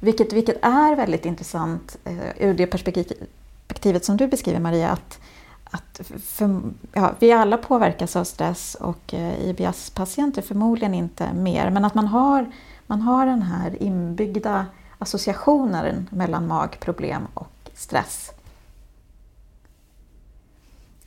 Vilket, 0.00 0.32
vilket 0.32 0.64
är 0.64 0.96
väldigt 0.96 1.26
intressant 1.26 1.96
ur 2.38 2.54
det 2.54 2.66
perspektivet 2.66 4.04
som 4.04 4.16
du 4.16 4.26
beskriver 4.26 4.60
Maria, 4.60 4.90
att, 4.90 5.20
att 5.64 6.00
för, 6.24 6.60
ja, 6.92 7.12
vi 7.18 7.32
alla 7.32 7.56
påverkas 7.56 8.16
av 8.16 8.24
stress 8.24 8.74
och 8.74 9.14
IBS-patienter 9.14 10.42
förmodligen 10.42 10.94
inte 10.94 11.32
mer, 11.32 11.70
men 11.70 11.84
att 11.84 11.94
man 11.94 12.06
har, 12.06 12.52
man 12.86 13.00
har 13.00 13.26
den 13.26 13.42
här 13.42 13.82
inbyggda 13.82 14.66
associationen 14.98 16.08
mellan 16.10 16.46
magproblem 16.46 17.22
och 17.34 17.70
stress. 17.74 18.32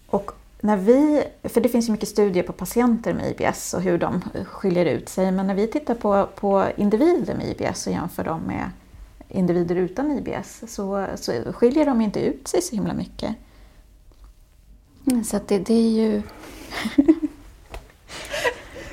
Och 0.08 0.32
när 0.66 0.78
vi, 0.78 1.24
för 1.44 1.62
det 1.62 1.70
finns 1.70 1.88
ju 1.88 1.92
mycket 1.92 2.10
studier 2.10 2.44
på 2.44 2.54
patienter 2.54 3.14
med 3.14 3.32
IBS 3.32 3.74
och 3.74 3.82
hur 3.82 3.98
de 3.98 4.22
skiljer 4.46 4.86
ut 4.86 5.10
sig, 5.10 5.32
men 5.32 5.48
när 5.48 5.56
vi 5.56 5.68
tittar 5.68 5.96
på, 5.96 6.28
på 6.36 6.66
individer 6.76 7.36
med 7.36 7.48
IBS 7.48 7.88
och 7.88 7.94
jämför 7.94 8.24
dem 8.24 8.42
med 8.42 8.70
individer 9.30 9.76
utan 9.76 10.12
IBS 10.12 10.64
så, 10.68 11.06
så 11.16 11.32
skiljer 11.54 11.86
de 11.86 12.02
inte 12.02 12.20
ut 12.20 12.48
sig 12.48 12.62
så 12.62 12.76
himla 12.76 12.94
mycket. 12.94 13.36
Mm. 15.08 15.24
Så 15.24 15.40
det, 15.48 15.60
det 15.60 15.74
är 15.74 15.90
ju... 15.90 16.22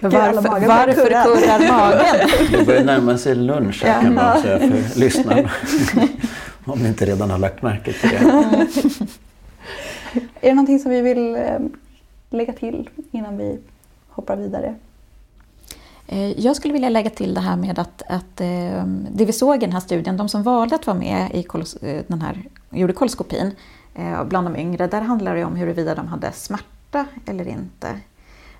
Varför, 0.01 0.66
varför 0.66 1.07
kurrar 1.07 1.68
magen? 1.68 2.29
Det 2.51 2.66
börjar 2.66 2.85
närma 2.85 3.18
sig 3.18 3.35
lunch 3.35 3.83
här 3.85 4.03
kan 4.03 4.14
man 4.14 4.43
säga 4.43 4.59
för 4.59 4.99
lyssnarna. 5.01 5.51
Om 6.64 6.79
ni 6.79 6.89
inte 6.89 7.07
redan 7.07 7.31
har 7.31 7.39
lagt 7.39 7.62
märke 7.62 7.93
till 7.93 8.11
det. 8.11 8.66
Är 10.15 10.49
det 10.49 10.55
någonting 10.55 10.79
som 10.79 10.91
vi 10.91 11.01
vill 11.01 11.35
eh, 11.35 11.59
lägga 12.31 12.53
till 12.53 12.91
innan 13.11 13.37
vi 13.37 13.59
hoppar 14.09 14.37
vidare? 14.37 14.75
Eh, 16.07 16.41
jag 16.41 16.57
skulle 16.57 16.73
vilja 16.73 16.89
lägga 16.89 17.11
till 17.11 17.35
det 17.35 17.41
här 17.41 17.57
med 17.57 17.79
att, 17.79 18.03
att 18.09 18.41
eh, 18.41 18.87
det 19.11 19.25
vi 19.25 19.33
såg 19.33 19.57
i 19.57 19.59
den 19.59 19.73
här 19.73 19.81
studien, 19.81 20.17
de 20.17 20.29
som 20.29 20.43
valde 20.43 20.75
att 20.75 20.87
vara 20.87 20.99
med 20.99 21.31
i 21.35 21.47
den 22.07 22.23
här, 22.23 22.43
gjorde 22.71 22.93
koloskopin 22.93 23.51
bland 24.29 24.47
de 24.47 24.57
yngre, 24.57 24.87
där 24.87 25.01
handlar 25.01 25.35
det 25.35 25.45
om 25.45 25.57
huruvida 25.57 25.95
de 25.95 26.09
hade 26.09 26.33
smärta 26.33 27.07
eller 27.27 27.49
inte. 27.49 28.01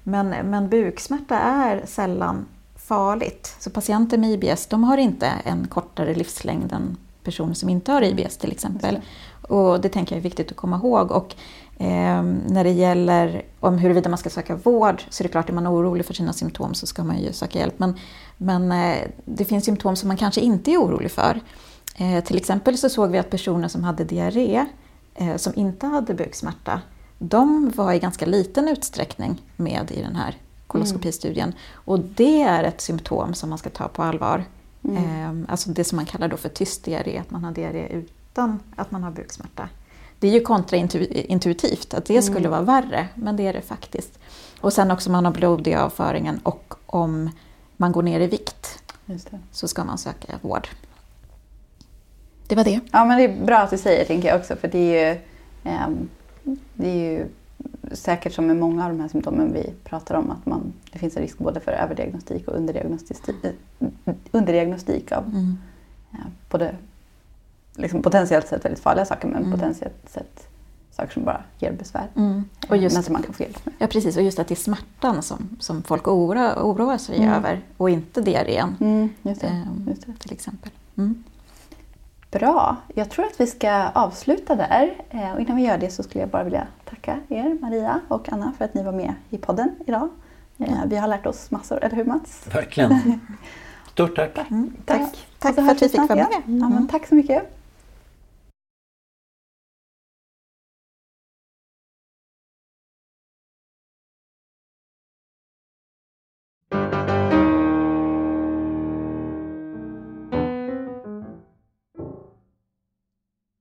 Men, 0.03 0.29
men 0.29 0.69
buksmärta 0.69 1.39
är 1.39 1.87
sällan 1.87 2.47
farligt. 2.77 3.57
Så 3.59 3.71
patienter 3.71 4.19
med 4.19 4.31
IBS 4.31 4.67
de 4.67 4.85
har 4.85 4.97
inte 4.97 5.27
en 5.27 5.67
kortare 5.69 6.15
livslängd 6.15 6.73
än 6.73 6.97
personer 7.25 7.55
som 7.55 7.69
inte 7.69 7.93
har 7.93 8.03
IBS 8.03 8.37
till 8.37 8.53
exempel. 8.53 9.01
Och 9.43 9.81
det 9.81 9.89
tänker 9.89 10.15
jag 10.15 10.19
är 10.19 10.23
viktigt 10.23 10.51
att 10.51 10.57
komma 10.57 10.77
ihåg. 10.77 11.11
Och, 11.11 11.35
eh, 11.79 12.23
när 12.49 12.65
det 12.65 12.71
gäller 12.71 13.43
om 13.61 13.79
huruvida 13.79 14.11
man 14.11 14.19
ska 14.19 14.31
söka 14.31 14.57
vård 14.57 15.03
så 15.11 15.23
är 15.23 15.25
det 15.25 15.33
klart, 15.33 15.49
är 15.49 15.53
man 15.53 15.67
orolig 15.67 16.07
för 16.07 16.15
sina 16.15 16.33
symptom 16.33 16.75
så 16.75 16.87
ska 16.87 17.05
man 17.05 17.19
ju 17.19 17.33
söka 17.33 17.59
hjälp. 17.59 17.79
Men, 17.79 17.95
men 18.37 18.73
eh, 18.73 18.99
det 19.25 19.45
finns 19.45 19.65
symptom 19.65 19.97
som 19.97 20.09
man 20.09 20.17
kanske 20.17 20.41
inte 20.41 20.71
är 20.71 20.79
orolig 20.79 21.11
för. 21.11 21.41
Eh, 21.97 22.25
till 22.25 22.37
exempel 22.37 22.79
så 22.79 22.89
såg 22.89 23.11
vi 23.11 23.19
att 23.19 23.31
personer 23.31 23.69
som 23.69 23.85
hade 23.85 24.05
diarré, 24.05 24.67
eh, 25.15 25.37
som 25.37 25.53
inte 25.57 25.87
hade 25.87 26.15
buksmärta, 26.15 26.81
de 27.19 27.73
var 27.77 27.93
i 27.93 27.99
ganska 27.99 28.27
liten 28.27 28.69
utsträckning 28.69 29.43
med 29.57 29.91
i 29.91 30.03
den 30.03 30.17
här 30.17 30.37
koloskopistudien. 30.67 31.49
Mm. 31.49 31.59
Och 31.75 31.99
det 31.99 32.43
är 32.43 32.65
ett 32.65 32.81
symptom 32.81 33.35
som 33.35 33.49
man 33.49 33.59
ska 33.59 33.71
ta 33.71 33.89
på 33.89 34.03
allvar. 34.03 34.45
Mm. 34.85 35.45
Eh, 35.45 35.51
alltså 35.53 35.71
det 35.71 35.85
som 35.85 35.97
man 35.97 36.07
kallar 36.07 36.29
då 36.29 36.37
för 36.37 36.49
tyst 36.49 36.85
diarré, 36.85 37.19
att 37.19 37.31
man 37.31 37.45
har 37.45 37.53
diarré 37.53 38.03
utan 38.33 38.61
att 38.77 38.91
man 38.91 39.03
har 39.03 39.11
buksmärta. 39.11 39.69
Det 40.19 40.29
är 40.29 40.33
ju 40.33 40.41
kontraintuitivt 40.41 41.95
att 41.95 42.05
det 42.05 42.23
skulle 42.23 42.49
mm. 42.49 42.51
vara 42.51 42.63
värre, 42.63 43.09
men 43.15 43.37
det 43.37 43.47
är 43.47 43.53
det 43.53 43.63
faktiskt. 43.63 44.19
Och 44.61 44.73
sen 44.73 44.91
också 44.91 45.09
om 45.09 45.13
man 45.13 45.25
har 45.25 45.33
blod 45.33 45.67
i 45.67 45.75
avföringen 45.75 46.41
och 46.43 46.75
om 46.87 47.31
man 47.77 47.93
går 47.93 48.03
ner 48.03 48.21
i 48.21 48.27
vikt 48.27 48.83
så 49.51 49.69
ska 49.69 49.85
man 49.85 49.99
söka 49.99 50.39
vård. 50.43 50.69
Det 52.47 52.55
var 52.55 52.65
det. 52.65 52.81
Ja, 52.93 53.05
men 53.05 53.19
det 53.19 53.25
är 53.25 53.45
bra 53.45 53.59
att 53.59 53.71
du 53.71 53.79
säger 53.79 54.05
tänker 54.05 54.29
jag 54.29 54.41
också, 54.41 54.57
för 54.57 54.69
det 54.69 54.79
är 54.79 55.15
ju 55.15 55.21
um 55.65 56.09
det 56.75 56.89
är 56.89 57.11
ju 57.11 57.27
säkert 57.93 58.33
som 58.33 58.47
med 58.47 58.57
många 58.57 58.85
av 58.85 58.91
de 58.91 59.01
här 59.01 59.09
symptomen 59.09 59.53
vi 59.53 59.73
pratar 59.85 60.15
om 60.15 60.31
att 60.31 60.47
man, 60.47 60.73
det 60.93 60.99
finns 60.99 61.17
en 61.17 61.23
risk 61.23 61.39
både 61.39 61.61
för 61.61 61.73
överdiagnostik 61.73 62.49
och 62.49 62.57
underdiagnostik, 62.57 63.19
underdiagnostik 64.31 65.13
av 65.13 65.25
mm. 65.25 65.59
ja, 66.11 66.19
både 66.51 66.75
liksom 67.75 68.03
potentiellt 68.03 68.49
sett 68.49 68.65
väldigt 68.65 68.83
farliga 68.83 69.05
saker 69.05 69.29
men 69.29 69.45
mm. 69.45 69.53
potentiellt 69.53 70.09
sett 70.11 70.49
saker 70.91 71.13
som 71.13 71.25
bara 71.25 71.43
ger 71.59 71.73
besvär. 71.73 72.09
Mm. 72.17 72.45
Och 72.69 72.77
just, 72.77 72.95
men 72.95 73.03
som 73.03 73.13
man 73.13 73.23
kan 73.23 73.35
få 73.35 73.43
hjälp 73.43 73.67
med. 73.67 73.75
Ja 73.79 73.87
precis, 73.87 74.17
och 74.17 74.23
just 74.23 74.39
att 74.39 74.49
det 74.49 74.55
är 74.55 74.57
smärtan 74.57 75.23
som, 75.23 75.57
som 75.61 75.83
folk 75.83 76.09
oroar, 76.09 76.55
oroar 76.55 76.99
sig 76.99 77.17
mm. 77.17 77.33
över 77.33 77.61
och 77.77 77.91
inte 77.91 78.21
diarrén. 78.21 78.77
Mm, 78.81 79.09
just 79.23 79.41
det, 79.41 79.47
ehm, 79.47 79.87
just 79.89 80.07
det. 80.07 80.13
Till 80.19 80.33
exempel. 80.33 80.71
Mm. 80.97 81.25
Bra. 82.31 82.77
Jag 82.95 83.11
tror 83.11 83.25
att 83.25 83.41
vi 83.41 83.47
ska 83.47 83.89
avsluta 83.89 84.55
där. 84.55 84.95
Eh, 85.11 85.33
och 85.33 85.41
innan 85.41 85.57
vi 85.57 85.63
gör 85.63 85.79
det 85.79 85.91
så 85.91 86.03
skulle 86.03 86.21
jag 86.21 86.29
bara 86.31 86.45
vilja 86.45 86.67
tacka 86.85 87.21
er, 87.29 87.59
Maria 87.61 88.01
och 88.09 88.33
Anna, 88.33 88.53
för 88.59 88.65
att 88.65 88.75
ni 88.75 88.83
var 88.83 88.93
med 88.93 89.15
i 89.31 89.39
podden 89.39 89.71
idag. 89.87 90.09
Eh, 90.59 90.85
vi 90.87 90.97
har 90.97 91.09
lärt 91.09 91.27
oss 91.27 91.51
massor, 91.51 91.85
eller 91.85 91.97
hur 91.97 92.05
Mats? 92.05 92.47
Verkligen. 92.55 93.21
Stort 93.93 94.17
tack. 94.17 94.39
Mm, 94.51 94.73
tack. 94.85 95.01
Tack, 95.01 95.17
tack 95.39 95.55
för 95.55 95.73
att 95.73 95.83
vi 95.83 95.89
fick 95.89 96.01
vara 96.01 96.15
med. 96.15 96.29
Ja, 96.47 96.69
men 96.69 96.89
tack 96.89 97.07
så 97.07 97.15
mycket. 97.15 97.62